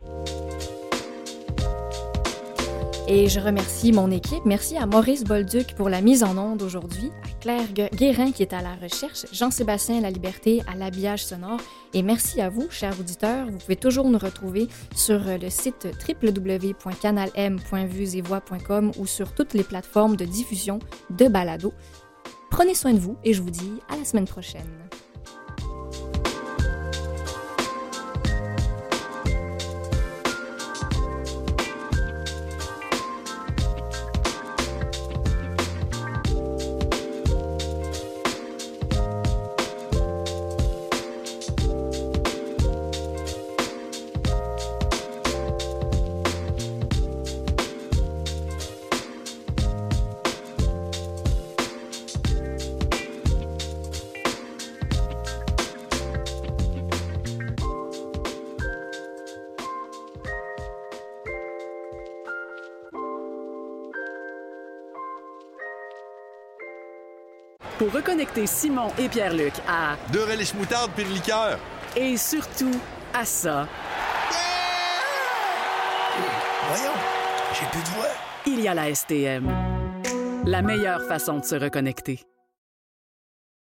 Et 3.07 3.29
je 3.29 3.39
remercie 3.39 3.93
mon 3.93 4.11
équipe. 4.11 4.47
Merci 4.47 4.79
à 4.79 4.87
Maurice 4.87 5.25
Bolduc 5.25 5.75
pour 5.75 5.91
la 5.91 6.01
mise 6.01 6.23
en 6.23 6.39
onde 6.39 6.63
aujourd'hui, 6.63 7.11
à 7.23 7.29
Claire 7.39 7.71
Guérin 7.93 8.33
qui 8.33 8.41
est 8.43 8.55
à 8.55 8.63
la 8.63 8.77
recherche, 8.77 9.27
Jean-Sébastien 9.31 10.01
La 10.01 10.09
Liberté 10.11 10.63
à 10.67 10.75
l'habillage 10.75 11.27
sonore. 11.27 11.61
Et 11.93 12.01
merci 12.03 12.41
à 12.41 12.49
vous, 12.49 12.67
chers 12.71 12.99
auditeurs. 12.99 13.51
Vous 13.51 13.59
pouvez 13.59 13.77
toujours 13.77 14.09
nous 14.09 14.17
retrouver 14.17 14.69
sur 14.97 15.21
le 15.21 15.51
site 15.51 15.87
www.canalm.vuesetvoix.com 16.09 18.93
ou 18.99 19.07
sur 19.07 19.35
toutes 19.35 19.53
les 19.53 19.65
plateformes 19.65 20.17
de 20.17 20.25
diffusion 20.25 20.79
de 21.11 21.29
balado. 21.29 21.75
Prenez 22.51 22.75
soin 22.75 22.95
de 22.95 22.99
vous 22.99 23.19
et 23.23 23.35
je 23.35 23.43
vous 23.43 23.51
dis 23.51 23.83
à 23.91 23.99
la 23.99 24.07
semaine 24.07 24.27
prochaine. 24.27 24.89
Simon 68.47 68.89
et 68.99 69.09
Pierre-Luc 69.09 69.55
à 69.69 69.97
Deux 70.13 70.25
relish 70.25 70.55
moutarde 70.55 70.91
puis 70.95 71.05
le 71.05 71.15
liqueur. 71.15 71.59
Et 71.97 72.17
surtout 72.17 72.81
à 73.13 73.25
ça. 73.25 73.69
Voyons, 76.69 76.93
j'ai 77.53 77.67
plus 77.67 77.83
de 77.83 77.97
voix. 77.97 78.09
Il 78.47 78.61
y 78.61 78.69
a 78.69 78.75
la 78.75 78.95
STM. 78.95 79.51
La 80.45 80.63
meilleure 80.63 81.03
façon 81.05 81.39
de 81.39 81.45
se 81.45 81.55
reconnecter. 81.55 82.21